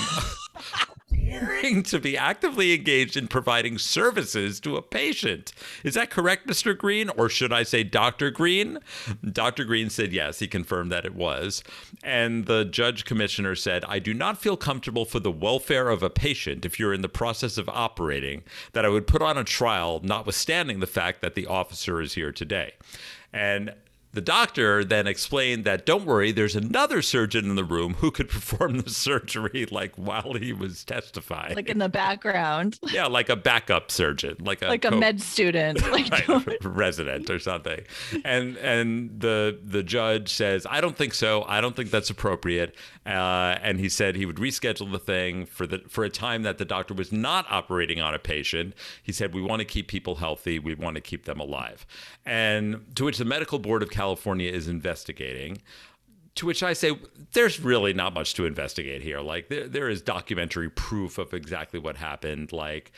Appearing 1.26 1.82
to 1.82 1.98
be 1.98 2.16
actively 2.16 2.74
engaged 2.74 3.16
in 3.16 3.28
providing 3.28 3.78
services 3.78 4.60
to 4.60 4.76
a 4.76 4.82
patient. 4.82 5.52
Is 5.84 5.94
that 5.94 6.10
correct, 6.10 6.46
Mr. 6.46 6.76
Green? 6.76 7.10
Or 7.10 7.28
should 7.28 7.52
I 7.52 7.62
say 7.62 7.82
Dr. 7.82 8.30
Green? 8.30 8.78
Dr. 9.32 9.64
Green 9.64 9.90
said 9.90 10.12
yes. 10.12 10.38
He 10.38 10.46
confirmed 10.46 10.92
that 10.92 11.04
it 11.04 11.14
was. 11.14 11.62
And 12.02 12.46
the 12.46 12.64
judge 12.64 13.04
commissioner 13.04 13.54
said, 13.54 13.84
I 13.86 13.98
do 13.98 14.14
not 14.14 14.38
feel 14.38 14.56
comfortable 14.56 15.04
for 15.04 15.20
the 15.20 15.30
welfare 15.30 15.88
of 15.88 16.02
a 16.02 16.10
patient 16.10 16.64
if 16.64 16.78
you're 16.78 16.94
in 16.94 17.02
the 17.02 17.08
process 17.08 17.58
of 17.58 17.68
operating 17.68 18.42
that 18.72 18.84
I 18.84 18.88
would 18.88 19.06
put 19.06 19.22
on 19.22 19.38
a 19.38 19.44
trial, 19.44 20.00
notwithstanding 20.02 20.80
the 20.80 20.86
fact 20.86 21.22
that 21.22 21.34
the 21.34 21.46
officer 21.46 22.00
is 22.00 22.14
here 22.14 22.32
today. 22.32 22.74
And 23.32 23.74
the 24.16 24.22
doctor 24.22 24.82
then 24.82 25.06
explained 25.06 25.66
that 25.66 25.84
don't 25.84 26.06
worry, 26.06 26.32
there's 26.32 26.56
another 26.56 27.02
surgeon 27.02 27.50
in 27.50 27.54
the 27.54 27.62
room 27.62 27.92
who 27.98 28.10
could 28.10 28.28
perform 28.30 28.78
the 28.78 28.88
surgery 28.88 29.66
like 29.70 29.94
while 29.96 30.32
he 30.32 30.54
was 30.54 30.84
testifying. 30.84 31.54
like 31.54 31.68
in 31.68 31.76
the 31.76 31.90
background, 31.90 32.80
yeah, 32.90 33.06
like 33.06 33.28
a 33.28 33.36
backup 33.36 33.90
surgeon, 33.90 34.34
like 34.40 34.62
a 34.62 34.68
like 34.68 34.86
a 34.86 34.90
co- 34.90 34.98
med 34.98 35.20
student. 35.20 35.82
Like 35.96 36.10
right, 36.28 36.64
resident 36.64 37.30
or 37.30 37.38
something. 37.38 37.80
And 38.24 38.56
and 38.56 39.20
the 39.20 39.58
the 39.62 39.82
judge 39.82 40.32
says, 40.32 40.66
I 40.68 40.80
don't 40.80 40.96
think 40.96 41.12
so. 41.14 41.44
I 41.46 41.60
don't 41.60 41.76
think 41.76 41.90
that's 41.90 42.10
appropriate. 42.10 42.74
Uh, 43.04 43.56
and 43.62 43.78
he 43.78 43.88
said 43.88 44.16
he 44.16 44.26
would 44.26 44.36
reschedule 44.36 44.90
the 44.90 44.98
thing 44.98 45.46
for 45.46 45.66
the 45.66 45.82
for 45.88 46.04
a 46.04 46.10
time 46.10 46.42
that 46.42 46.58
the 46.58 46.64
doctor 46.64 46.94
was 46.94 47.12
not 47.12 47.46
operating 47.50 48.00
on 48.00 48.14
a 48.14 48.18
patient. 48.18 48.74
He 49.02 49.12
said 49.12 49.34
we 49.34 49.42
want 49.42 49.60
to 49.60 49.64
keep 49.66 49.88
people 49.88 50.16
healthy. 50.16 50.58
We 50.58 50.74
want 50.74 50.96
to 50.96 51.00
keep 51.00 51.26
them 51.26 51.38
alive. 51.38 51.86
And 52.24 52.84
to 52.96 53.04
which 53.04 53.18
the 53.18 53.24
medical 53.24 53.58
board 53.58 53.82
of 53.82 53.90
California 53.90 54.05
is 54.14 54.68
investigating. 54.68 55.58
To 56.36 56.46
which 56.46 56.62
I 56.62 56.74
say, 56.74 56.92
there's 57.32 57.60
really 57.60 57.94
not 57.94 58.12
much 58.12 58.34
to 58.34 58.44
investigate 58.44 59.00
here. 59.02 59.20
Like, 59.20 59.48
there, 59.48 59.66
there 59.66 59.88
is 59.88 60.02
documentary 60.02 60.68
proof 60.68 61.16
of 61.16 61.32
exactly 61.32 61.80
what 61.80 61.96
happened. 61.96 62.52
Like, 62.52 62.92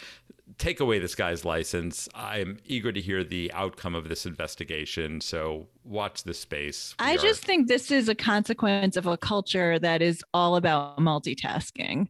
take 0.58 0.80
away 0.80 0.98
this 0.98 1.14
guy's 1.14 1.44
license. 1.44 2.08
I'm 2.16 2.58
eager 2.64 2.90
to 2.90 3.00
hear 3.00 3.22
the 3.22 3.52
outcome 3.52 3.94
of 3.94 4.08
this 4.08 4.26
investigation. 4.26 5.20
So, 5.20 5.68
watch 5.84 6.24
the 6.24 6.34
space. 6.34 6.96
We 6.98 7.06
I 7.06 7.14
are- 7.14 7.18
just 7.18 7.44
think 7.44 7.68
this 7.68 7.92
is 7.92 8.08
a 8.08 8.14
consequence 8.16 8.96
of 8.96 9.06
a 9.06 9.16
culture 9.16 9.78
that 9.78 10.02
is 10.02 10.24
all 10.34 10.56
about 10.56 10.98
multitasking 10.98 12.08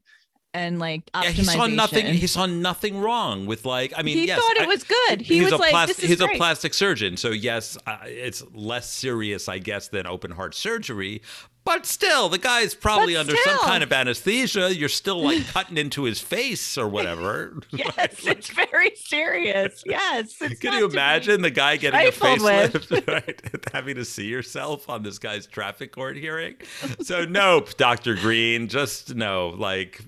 and 0.59 0.79
like 0.79 1.03
Yeah, 1.15 1.31
he 1.31 1.45
saw 1.45 1.67
nothing. 1.67 2.07
He 2.07 2.27
saw 2.27 2.47
nothing 2.47 3.01
wrong 3.01 3.47
with 3.47 3.65
like. 3.65 3.93
I 3.97 4.03
mean, 4.03 4.17
He 4.19 4.27
yes, 4.27 4.41
thought 4.41 4.57
it 4.57 4.63
I- 4.63 4.67
was 4.67 4.85
good. 4.85 5.21
He 5.21 5.41
was 5.43 5.53
a 5.53 5.57
like, 5.57 5.71
plas- 5.71 5.89
"This 5.89 5.99
is 6.01 6.11
he's 6.11 6.21
a 6.21 6.29
plastic 6.29 6.75
surgeon, 6.75 7.17
so 7.17 7.31
yes, 7.31 7.79
uh, 7.87 7.99
it's 8.05 8.43
less 8.53 8.91
serious, 8.91 9.49
I 9.49 9.59
guess, 9.59 9.89
than 9.89 10.07
open 10.07 10.31
heart 10.33 10.55
surgery. 10.55 11.23
But 11.69 11.85
still, 11.85 12.31
the 12.31 12.39
guy's 12.39 12.75
probably 12.75 13.13
But 13.13 13.21
under 13.21 13.37
some 13.45 13.59
kind 13.59 13.83
of 13.83 13.93
anesthesia. 13.93 14.75
You're 14.75 14.89
still 14.89 15.23
like 15.23 15.47
cutting 15.49 15.77
into 15.77 16.05
his 16.05 16.19
face 16.19 16.79
or 16.79 16.89
whatever. 16.89 17.59
Yes, 17.71 18.17
it's 18.27 18.49
very 18.49 18.93
serious. 18.97 19.83
Yes. 19.85 20.37
Can 20.39 20.73
you 20.73 20.87
imagine 20.89 21.43
the 21.43 21.51
guy 21.51 21.77
getting 21.77 22.01
a 22.01 22.05
with. 22.07 22.19
facelift, 22.19 23.07
right? 23.13 23.41
Having 23.75 23.97
to 23.97 24.05
see 24.07 24.27
yourself 24.27 24.89
on 24.89 25.03
this 25.03 25.19
guy's 25.19 25.47
traffic 25.47 25.93
court 25.93 26.17
hearing? 26.17 26.55
So, 27.03 27.27
nope, 27.27 27.77
Dr. 27.77 28.15
Green, 28.15 28.69
just 28.69 29.15
no, 29.15 29.49
like, 29.51 30.01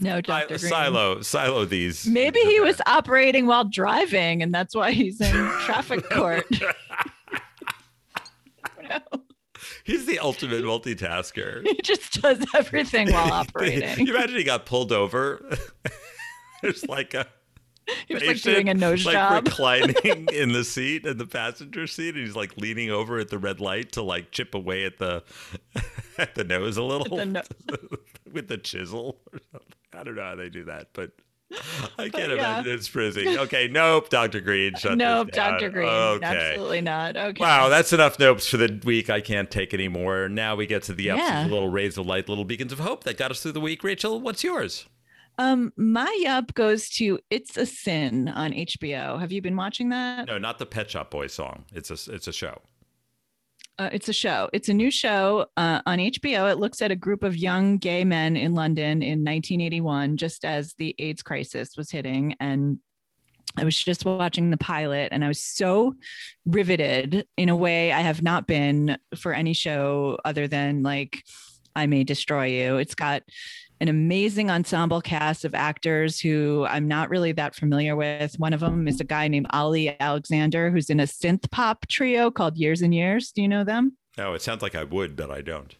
No, 0.00 0.16
si- 0.16 0.22
Dr. 0.22 0.58
Green. 0.58 0.70
silo, 0.70 1.20
silo 1.22 1.64
these. 1.64 2.06
Maybe 2.06 2.40
he 2.40 2.58
was 2.58 2.80
operating 2.86 3.46
while 3.46 3.64
driving, 3.64 4.42
and 4.42 4.52
that's 4.52 4.74
why 4.74 4.90
he's 4.90 5.20
in 5.20 5.32
traffic 5.60 6.08
court. 6.10 6.46
No, 8.88 8.98
He's 9.84 10.06
the 10.06 10.18
ultimate 10.18 10.64
multitasker. 10.64 11.62
he 11.66 11.74
just 11.82 12.20
does 12.22 12.44
everything 12.54 13.12
while 13.12 13.32
operating. 13.32 14.06
you 14.06 14.14
imagine 14.14 14.36
he 14.36 14.44
got 14.44 14.66
pulled 14.66 14.92
over? 14.92 15.44
There's 16.62 16.86
like 16.88 17.12
a 17.14 17.26
He 18.08 18.14
was 18.14 18.24
like 18.24 18.40
doing 18.40 18.68
a 18.70 18.74
nose 18.74 19.04
job. 19.04 19.12
like 19.12 19.14
job. 19.14 19.46
reclining 19.46 20.26
in 20.32 20.52
the 20.52 20.64
seat 20.64 21.04
in 21.04 21.18
the 21.18 21.26
passenger 21.26 21.86
seat, 21.86 22.14
and 22.14 22.24
he's 22.24 22.34
like 22.34 22.56
leaning 22.56 22.90
over 22.90 23.18
at 23.18 23.28
the 23.28 23.38
red 23.38 23.60
light 23.60 23.92
to 23.92 24.02
like 24.02 24.30
chip 24.30 24.54
away 24.54 24.84
at 24.86 24.96
the 24.98 25.22
at 26.16 26.34
the 26.34 26.44
nose 26.44 26.78
a 26.78 26.82
little 26.82 27.16
the 27.18 27.26
no- 27.26 27.42
with 28.32 28.48
the 28.48 28.56
chisel 28.56 29.18
or 29.32 29.38
something. 29.52 29.68
I 29.92 30.02
don't 30.02 30.14
know 30.16 30.22
how 30.22 30.34
they 30.34 30.48
do 30.48 30.64
that, 30.64 30.88
but 30.94 31.10
I 31.98 32.08
can't 32.08 32.30
yeah. 32.30 32.58
imagine 32.58 32.72
it's 32.72 32.86
frizzy. 32.86 33.38
Okay, 33.38 33.68
nope, 33.68 34.08
Dr. 34.08 34.40
Green, 34.40 34.74
shut 34.76 34.96
nope, 34.98 35.30
down. 35.30 35.52
Dr. 35.54 35.70
Green. 35.70 35.88
Okay. 35.88 36.26
Absolutely 36.26 36.80
not. 36.80 37.16
Okay. 37.16 37.40
Wow, 37.40 37.68
that's 37.68 37.92
enough 37.92 38.18
nopes 38.18 38.48
for 38.48 38.56
the 38.56 38.80
week. 38.84 39.10
I 39.10 39.20
can't 39.20 39.50
take 39.50 39.74
anymore. 39.74 40.28
Now 40.28 40.56
we 40.56 40.66
get 40.66 40.82
to 40.84 40.94
the 40.94 41.10
ups, 41.10 41.22
Yeah. 41.22 41.44
little 41.44 41.68
rays 41.68 41.98
of 41.98 42.06
light, 42.06 42.28
little 42.28 42.44
beacons 42.44 42.72
of 42.72 42.80
hope 42.80 43.04
that 43.04 43.16
got 43.16 43.30
us 43.30 43.42
through 43.42 43.52
the 43.52 43.60
week. 43.60 43.84
Rachel, 43.84 44.20
what's 44.20 44.42
yours? 44.44 44.86
Um, 45.36 45.72
my 45.76 46.24
up 46.28 46.54
goes 46.54 46.88
to 46.90 47.18
"It's 47.28 47.56
a 47.56 47.66
Sin" 47.66 48.28
on 48.28 48.52
HBO. 48.52 49.18
Have 49.18 49.32
you 49.32 49.42
been 49.42 49.56
watching 49.56 49.88
that? 49.88 50.28
No, 50.28 50.38
not 50.38 50.58
the 50.58 50.66
Pet 50.66 50.88
Shop 50.90 51.10
Boys 51.10 51.32
song. 51.32 51.64
It's 51.72 51.90
a 51.90 52.14
it's 52.14 52.28
a 52.28 52.32
show. 52.32 52.60
Uh, 53.76 53.90
it's 53.92 54.08
a 54.08 54.12
show. 54.12 54.48
It's 54.52 54.68
a 54.68 54.74
new 54.74 54.90
show 54.90 55.46
uh, 55.56 55.82
on 55.84 55.98
HBO. 55.98 56.50
It 56.50 56.58
looks 56.58 56.80
at 56.80 56.92
a 56.92 56.96
group 56.96 57.24
of 57.24 57.36
young 57.36 57.78
gay 57.78 58.04
men 58.04 58.36
in 58.36 58.54
London 58.54 59.02
in 59.02 59.24
1981, 59.24 60.16
just 60.16 60.44
as 60.44 60.74
the 60.74 60.94
AIDS 60.98 61.22
crisis 61.22 61.76
was 61.76 61.90
hitting. 61.90 62.36
And 62.38 62.78
I 63.56 63.64
was 63.64 63.76
just 63.76 64.04
watching 64.04 64.50
the 64.50 64.56
pilot 64.56 65.08
and 65.12 65.24
I 65.24 65.28
was 65.28 65.40
so 65.40 65.94
riveted 66.46 67.26
in 67.36 67.48
a 67.48 67.56
way 67.56 67.92
I 67.92 68.00
have 68.00 68.22
not 68.22 68.46
been 68.46 68.96
for 69.16 69.32
any 69.32 69.52
show 69.52 70.18
other 70.24 70.48
than 70.48 70.82
like 70.82 71.22
I 71.76 71.86
May 71.86 72.04
Destroy 72.04 72.46
You. 72.46 72.76
It's 72.76 72.94
got 72.94 73.22
an 73.84 73.88
amazing 73.90 74.50
ensemble 74.50 75.02
cast 75.02 75.44
of 75.44 75.54
actors 75.54 76.18
who 76.18 76.64
I'm 76.70 76.88
not 76.88 77.10
really 77.10 77.32
that 77.32 77.54
familiar 77.54 77.94
with. 77.94 78.34
One 78.38 78.54
of 78.54 78.60
them 78.60 78.88
is 78.88 78.98
a 78.98 79.04
guy 79.04 79.28
named 79.28 79.46
Olly 79.52 79.94
Alexander, 80.00 80.70
who's 80.70 80.88
in 80.88 81.00
a 81.00 81.02
synth 81.02 81.50
pop 81.50 81.86
trio 81.86 82.30
called 82.30 82.56
Years 82.56 82.80
and 82.80 82.94
Years. 82.94 83.30
Do 83.30 83.42
you 83.42 83.48
know 83.48 83.62
them? 83.62 83.98
No, 84.16 84.32
it 84.32 84.40
sounds 84.40 84.62
like 84.62 84.74
I 84.74 84.84
would, 84.84 85.16
but 85.16 85.30
I 85.30 85.42
don't. 85.42 85.76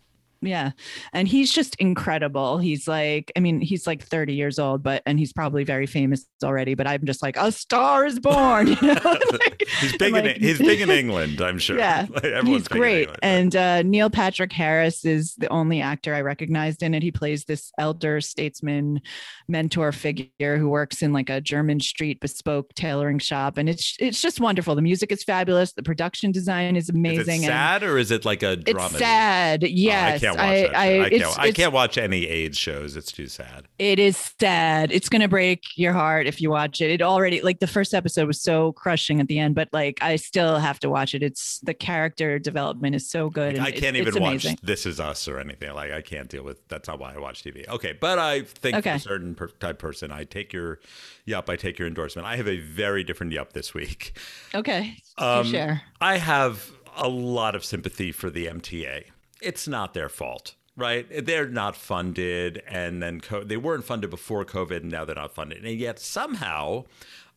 Yeah. 0.47 0.71
And 1.13 1.27
he's 1.29 1.53
just 1.53 1.75
incredible. 1.77 2.59
He's 2.59 2.87
like, 2.87 3.33
I 3.37 3.41
mean, 3.41 3.61
he's 3.61 3.87
like 3.87 4.03
30 4.03 4.35
years 4.35 4.59
old, 4.59 4.83
but, 4.83 5.03
and 5.07 5.19
he's 5.19 5.33
probably 5.33 5.65
very 5.65 5.87
famous 5.87 6.25
already, 6.43 6.75
but 6.75 6.87
I'm 6.87 7.05
just 7.07 7.23
like, 7.23 7.37
a 7.37 7.51
star 7.51 8.07
is 8.07 8.21
born. 8.21 8.69
You 8.85 8.95
know? 8.95 9.01
Like, 9.33 9.65
He's 9.81 9.97
big 9.97 10.15
I'm 10.15 10.21
in 10.21 10.27
like- 10.27 10.37
he's 10.37 10.59
big 10.59 10.81
in 10.81 10.91
England, 11.03 11.41
I'm 11.41 11.59
sure. 11.59 11.77
Yeah, 11.79 12.07
Like, 12.11 12.45
he's 12.45 12.69
great. 12.69 13.01
England. 13.09 13.19
And 13.23 13.57
uh, 13.57 13.83
Neil 13.83 14.11
Patrick 14.11 14.53
Harris 14.53 15.05
is 15.05 15.35
the 15.37 15.49
only 15.49 15.81
actor 15.81 16.15
I 16.15 16.21
recognized 16.21 16.83
in 16.83 16.95
it. 16.95 17.03
He 17.03 17.11
plays 17.11 17.45
this 17.45 17.73
elder 17.79 18.21
statesman 18.21 19.01
mentor 19.49 19.91
figure 19.93 20.59
who 20.59 20.69
works 20.69 21.03
in 21.03 21.13
like 21.13 21.29
a 21.31 21.41
Jermyn 21.41 21.81
Street 21.83 22.21
bespoke 22.21 22.73
tailoring 22.75 23.19
shop. 23.19 23.57
And 23.59 23.69
it's 23.69 23.97
it's 23.99 24.21
just 24.23 24.39
wonderful. 24.41 24.75
The 24.75 24.83
music 24.83 25.11
is 25.11 25.25
fabulous. 25.25 25.73
The 25.73 25.83
production 25.83 26.31
design 26.31 26.77
is 26.77 26.85
is 26.85 26.91
amazing. 26.91 27.37
and 27.45 27.45
sad 27.45 27.83
or 27.83 27.97
is 27.97 28.11
it 28.11 28.25
like 28.27 28.43
a 28.43 28.53
it's 28.53 28.71
drama? 28.73 28.99
sad. 28.99 29.65
Oh, 29.65 29.69
Yes. 29.71 30.23
I 30.23 30.34
can't 30.37 30.73
watch 30.73 30.77
I-. 30.77 30.99
I- 30.99 31.05
I, 31.05 31.09
can't. 31.11 31.39
I 31.39 31.53
can't 31.53 31.73
watch 31.73 31.99
any 31.99 32.27
AIDS 32.27 32.57
shows. 32.59 32.97
It's 32.97 33.13
too 33.13 33.27
sad. 33.27 33.67
It 33.79 33.99
is 33.99 34.33
sad. 34.41 34.93
It's 34.93 35.09
gonna 35.09 35.29
break 35.29 35.63
your 35.77 35.93
heart 35.93 36.27
if 36.27 36.41
you 36.41 36.51
watch 36.51 36.81
it. 36.81 36.91
It 36.91 37.03
already 37.03 37.41
like 37.43 37.61
the 37.61 37.67
first 37.67 37.95
episode 37.95 38.27
was 38.27 38.41
so 38.41 38.73
crushing 38.73 39.21
at 39.21 39.29
the 39.29 39.39
end, 39.39 39.55
but 39.55 39.69
like 39.73 39.99
I 40.03 40.17
still 40.17 40.59
have 40.59 40.79
to 40.81 40.91
watch 40.91 41.15
it. 41.15 41.23
It's 41.23 41.59
the 41.61 41.75
character 41.75 42.39
development 42.39 42.95
is 42.95 43.09
so 43.11 43.31
good. 43.31 43.55
and 43.55 43.65
I 43.65 43.71
can't 43.71 43.97
even 43.97 44.21
watch. 44.23 44.47
This 44.63 44.87
Is 44.87 45.01
Us 45.01 45.27
or 45.29 45.39
anything. 45.39 45.73
Like 45.75 45.93
I 45.93 46.01
can't 46.03 46.29
deal 46.29 46.43
with. 46.45 46.67
That's 46.69 46.89
not 46.89 46.99
why 46.99 47.15
I 47.15 47.19
watch 47.19 47.43
TV. 47.43 47.67
Okay, 47.69 47.93
but 47.99 48.19
I 48.19 48.43
think 48.43 48.75
for 48.75 48.79
Okay. 48.81 48.93
a 48.97 48.99
certain 49.01 49.35
per- 49.35 49.49
type 49.49 49.79
person, 49.79 50.11
I 50.13 50.25
take 50.25 50.53
your, 50.53 50.81
yup, 51.25 51.49
I 51.49 51.57
take 51.57 51.79
your 51.79 51.89
endorsement. 51.89 52.27
I 52.27 52.37
have 52.37 52.49
a 52.49 52.59
very 52.59 53.05
different 53.05 53.33
yup 53.33 53.53
this 53.53 53.75
week. 53.75 54.17
Okay, 54.55 54.97
Um, 55.19 55.45
share. 55.47 55.83
I 56.01 56.19
have 56.19 56.71
a 56.97 57.09
lot 57.09 57.55
of 57.55 57.65
sympathy 57.65 58.13
for 58.13 58.31
the 58.31 58.47
MTA. 58.47 59.05
It's 59.45 59.69
not 59.69 59.95
their 59.95 60.09
fault, 60.09 60.55
right? 60.77 61.07
They're 61.27 61.49
not 61.49 61.77
funded, 61.77 62.63
and 62.67 63.03
then 63.03 63.21
co- 63.21 63.45
they 63.45 63.57
weren't 63.57 63.85
funded 63.85 64.11
before 64.11 64.45
COVID, 64.45 64.79
and 64.79 64.91
now 64.91 65.05
they're 65.05 65.15
not 65.15 65.35
funded. 65.35 65.65
And 65.65 65.79
yet 65.79 65.99
somehow, 65.99 66.85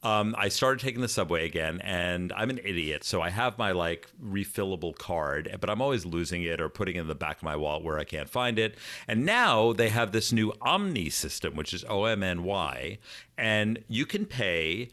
um, 0.04 0.36
I 0.38 0.50
started 0.50 0.80
taking 0.80 1.02
the 1.02 1.08
subway 1.08 1.46
again, 1.46 1.82
and 1.84 2.32
I'm 2.34 2.50
an 2.50 2.60
idiot, 2.64 3.04
so 3.04 3.22
I 3.22 3.30
have 3.30 3.58
my 3.58 3.72
like 3.72 4.08
refillable 4.24 4.96
card, 4.98 5.58
but 5.60 5.70
I'm 5.70 5.82
always 5.82 6.06
losing 6.06 6.44
it 6.44 6.62
or 6.62 6.70
putting 6.70 6.96
it 6.96 7.02
in 7.02 7.08
the 7.08 7.16
back 7.16 7.38
of 7.38 7.44
my 7.44 7.56
wallet 7.56 7.84
where 7.84 8.00
I 8.00 8.04
can't 8.04 8.30
find 8.30 8.58
it. 8.60 8.78
And 9.08 9.26
now 9.26 9.74
they 9.74 9.90
have 9.90 10.12
this 10.12 10.32
new 10.32 10.54
OMNY 10.62 11.12
system, 11.12 11.56
which 11.56 11.74
is 11.74 11.84
O 11.90 12.06
M 12.06 12.24
N 12.24 12.44
Y, 12.44 13.00
and 13.38 13.84
you 13.88 14.06
can 14.06 14.26
pay. 14.26 14.90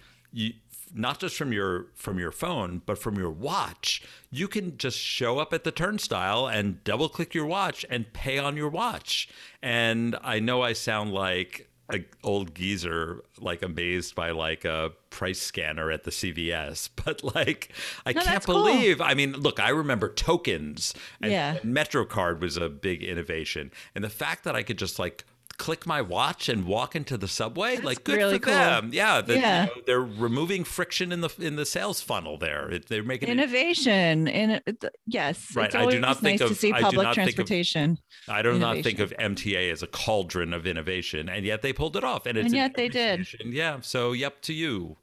Not 0.96 1.18
just 1.18 1.36
from 1.36 1.52
your 1.52 1.86
from 1.94 2.18
your 2.18 2.30
phone 2.30 2.80
but 2.86 2.96
from 2.96 3.16
your 3.16 3.30
watch 3.30 4.00
you 4.30 4.46
can 4.46 4.78
just 4.78 4.98
show 4.98 5.38
up 5.38 5.52
at 5.52 5.64
the 5.64 5.72
turnstile 5.72 6.46
and 6.46 6.82
double 6.84 7.08
click 7.08 7.34
your 7.34 7.46
watch 7.46 7.84
and 7.90 8.12
pay 8.12 8.38
on 8.38 8.56
your 8.56 8.68
watch 8.68 9.28
and 9.62 10.16
i 10.22 10.38
know 10.38 10.62
i 10.62 10.72
sound 10.72 11.12
like 11.12 11.68
an 11.90 12.04
old 12.22 12.54
geezer 12.54 13.22
like 13.40 13.62
amazed 13.62 14.14
by 14.14 14.30
like 14.30 14.64
a 14.64 14.90
price 15.10 15.40
scanner 15.40 15.90
at 15.90 16.04
the 16.04 16.10
cvs 16.10 16.88
but 17.04 17.22
like 17.34 17.72
i 18.06 18.12
No, 18.12 18.20
can't 18.20 18.32
that's 18.32 18.46
cool. 18.46 18.64
believe 18.64 19.00
i 19.00 19.14
mean 19.14 19.32
look 19.32 19.58
i 19.60 19.68
remember 19.70 20.08
tokens 20.08 20.94
and, 21.20 21.32
Yeah. 21.32 21.58
metrocard 21.58 22.40
was 22.40 22.56
a 22.56 22.68
big 22.68 23.02
innovation 23.02 23.70
and 23.94 24.02
the 24.04 24.08
fact 24.10 24.44
that 24.44 24.54
i 24.56 24.62
could 24.62 24.78
just 24.78 24.98
like 24.98 25.24
click 25.58 25.86
my 25.86 26.00
watch 26.02 26.48
and 26.48 26.64
walk 26.66 26.96
into 26.96 27.16
the 27.16 27.28
subway 27.28 27.76
like 27.78 28.04
good 28.04 28.16
really 28.16 28.38
for 28.38 28.46
cool. 28.46 28.54
them 28.54 28.90
yeah, 28.92 29.20
the, 29.20 29.34
you 29.34 29.40
know, 29.40 29.68
they're 29.86 30.00
removing 30.00 30.64
friction 30.64 31.12
in 31.12 31.20
the 31.20 31.30
in 31.38 31.56
the 31.56 31.64
sales 31.66 32.00
funnel 32.00 32.36
there. 32.38 32.70
It, 32.70 32.86
they're 32.88 33.02
making 33.02 33.28
it, 33.28 33.32
Innovation 33.32 34.26
in 34.28 34.50
uh, 34.52 34.60
yes, 35.06 35.54
Right, 35.54 35.66
It's 35.66 35.74
I 35.74 35.86
do 35.90 36.00
not 36.00 36.18
think 36.20 36.40
nice 36.40 36.48
to 36.48 36.52
of- 36.54 36.58
see 36.58 36.72
I 36.72 36.78
do 36.78 36.82
public 36.84 37.04
not 37.04 37.14
think 37.14 37.28
of- 37.28 37.34
transportation. 37.34 37.98
I 38.28 38.42
do 38.42 38.58
not 38.58 38.82
think 38.82 38.98
of 38.98 39.12
MTA 39.18 39.70
as 39.72 39.82
a 39.82 39.86
cauldron 39.86 40.52
of 40.52 40.66
innovation, 40.66 41.28
and 41.28 41.44
yet 41.44 41.62
they 41.62 41.72
pulled 41.72 41.96
it 41.96 42.04
off. 42.04 42.26
And, 42.26 42.36
it's 42.38 42.46
And 42.46 42.54
yet 42.54 42.74
they 42.74 42.88
did. 42.88 43.26
Yeah. 43.44 43.80
So 43.80 44.12
yep 44.12 44.40
to 44.42 44.52
you. 44.52 44.96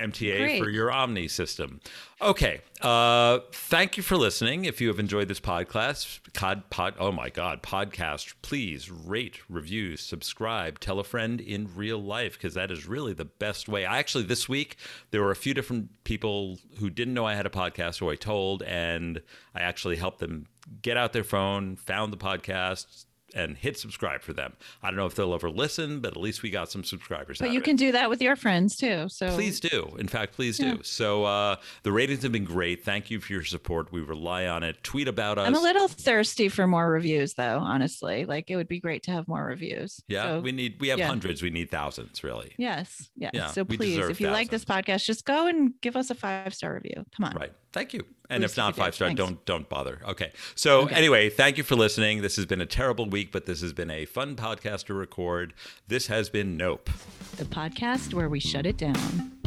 MTA 0.00 0.58
for 0.58 0.68
your 0.68 0.90
OMNY 0.90 1.30
system. 1.30 1.80
Okay. 2.20 2.60
Uh, 2.80 3.40
thank 3.52 3.96
you 3.96 4.02
for 4.02 4.16
listening. 4.16 4.64
If 4.64 4.80
you 4.80 4.88
have 4.88 4.98
enjoyed 4.98 5.28
this 5.28 5.40
podcast, 5.40 6.20
pod, 6.32 6.68
pod, 6.70 6.94
oh 6.98 7.12
my 7.12 7.28
God, 7.28 7.62
podcast, 7.62 8.34
please 8.42 8.90
rate, 8.90 9.40
review, 9.48 9.96
subscribe, 9.96 10.80
tell 10.80 10.98
a 10.98 11.04
friend 11.04 11.40
in 11.40 11.70
real 11.74 12.02
life 12.02 12.34
because 12.34 12.54
that 12.54 12.70
is 12.70 12.86
really 12.86 13.12
the 13.12 13.24
best 13.24 13.68
way. 13.68 13.84
I 13.84 13.98
actually, 13.98 14.24
this 14.24 14.48
week, 14.48 14.76
there 15.10 15.22
were 15.22 15.30
a 15.30 15.36
few 15.36 15.54
different 15.54 16.04
people 16.04 16.58
who 16.78 16.90
didn't 16.90 17.14
know 17.14 17.26
I 17.26 17.34
had 17.34 17.46
a 17.46 17.50
podcast 17.50 17.98
who 17.98 18.10
I 18.10 18.16
told, 18.16 18.62
and 18.62 19.22
I 19.54 19.60
actually 19.60 19.96
helped 19.96 20.20
them 20.20 20.46
get 20.82 20.96
out 20.96 21.12
their 21.12 21.24
phone, 21.24 21.76
found 21.76 22.12
the 22.12 22.16
podcast, 22.16 23.04
and 23.34 23.56
hit 23.56 23.78
subscribe 23.78 24.22
for 24.22 24.32
them. 24.32 24.54
I 24.82 24.88
don't 24.88 24.96
know 24.96 25.06
if 25.06 25.14
they'll 25.14 25.34
ever 25.34 25.50
listen, 25.50 26.00
but 26.00 26.12
at 26.12 26.16
least 26.16 26.42
we 26.42 26.50
got 26.50 26.70
some 26.70 26.84
subscribers. 26.84 27.38
But 27.38 27.50
you 27.50 27.58
of 27.58 27.62
it. 27.62 27.64
can 27.64 27.76
do 27.76 27.92
that 27.92 28.08
with 28.10 28.20
your 28.22 28.36
friends 28.36 28.76
too. 28.76 29.08
So 29.08 29.34
Please 29.34 29.60
do. 29.60 29.94
In 29.98 30.08
fact, 30.08 30.34
please 30.34 30.58
Yeah. 30.58 30.74
do. 30.74 30.82
So 30.82 31.24
uh, 31.24 31.56
the 31.82 31.92
ratings 31.92 32.22
have 32.22 32.32
been 32.32 32.44
great. 32.44 32.84
Thank 32.84 33.10
you 33.10 33.20
for 33.20 33.32
your 33.32 33.44
support. 33.44 33.92
We 33.92 34.00
rely 34.00 34.46
on 34.46 34.62
it. 34.62 34.82
Tweet 34.82 35.08
about 35.08 35.38
us. 35.38 35.46
I'm 35.46 35.54
a 35.54 35.60
little 35.60 35.88
thirsty 35.88 36.48
for 36.48 36.66
more 36.66 36.90
reviews 36.90 37.34
though, 37.34 37.58
honestly. 37.58 38.24
Like 38.24 38.50
it 38.50 38.56
would 38.56 38.68
be 38.68 38.80
great 38.80 39.02
to 39.04 39.10
have 39.12 39.28
more 39.28 39.44
reviews. 39.44 40.02
yeah, 40.08 40.24
So, 40.24 40.40
we 40.40 40.52
need. 40.52 40.80
We 40.80 40.88
have 40.88 40.98
yeah. 40.98 41.06
hundreds. 41.06 41.42
We 41.42 41.50
need 41.50 41.70
thousands, 41.70 42.22
really. 42.24 42.52
yes. 42.58 43.08
Yes. 43.16 43.30
Yeah, 43.34 43.48
so 43.48 43.64
please, 43.64 43.98
if 43.98 44.20
you 44.20 44.28
like 44.30 44.50
this 44.50 44.64
podcast, 44.64 45.04
just 45.04 45.24
go 45.24 45.46
and 45.46 45.72
give 45.80 45.96
us 45.96 46.10
a 46.10 46.14
five 46.14 46.54
star 46.54 46.74
review. 46.74 47.04
Come 47.16 47.24
on. 47.26 47.34
Right. 47.34 47.52
Thank 47.72 47.94
you. 47.94 48.04
And 48.28 48.42
Please 48.42 48.52
if 48.52 48.56
not 48.56 48.70
if 48.70 48.76
you 48.76 48.80
do. 48.80 48.84
five 48.84 48.94
star, 48.94 49.08
Thanks. 49.08 49.18
don't 49.18 49.44
don't 49.44 49.68
bother. 49.68 50.00
Okay. 50.08 50.32
So 50.54 50.86
anyway, 50.86 51.30
thank 51.30 51.56
you 51.58 51.64
for 51.64 51.76
listening. 51.76 52.22
This 52.22 52.36
has 52.36 52.46
been 52.46 52.60
a 52.60 52.66
terrible 52.66 53.08
week, 53.08 53.32
but 53.32 53.46
this 53.46 53.60
has 53.60 53.72
been 53.72 53.90
a 53.90 54.04
fun 54.06 54.36
podcast 54.36 54.86
to 54.86 54.94
record. 54.94 55.54
This 55.88 56.06
has 56.08 56.30
been 56.30 56.56
Nope. 56.56 56.90
The 57.36 57.44
podcast 57.44 58.14
where 58.14 58.28
we 58.28 58.40
shut 58.40 58.66
it 58.66 58.76
down. 58.76 59.39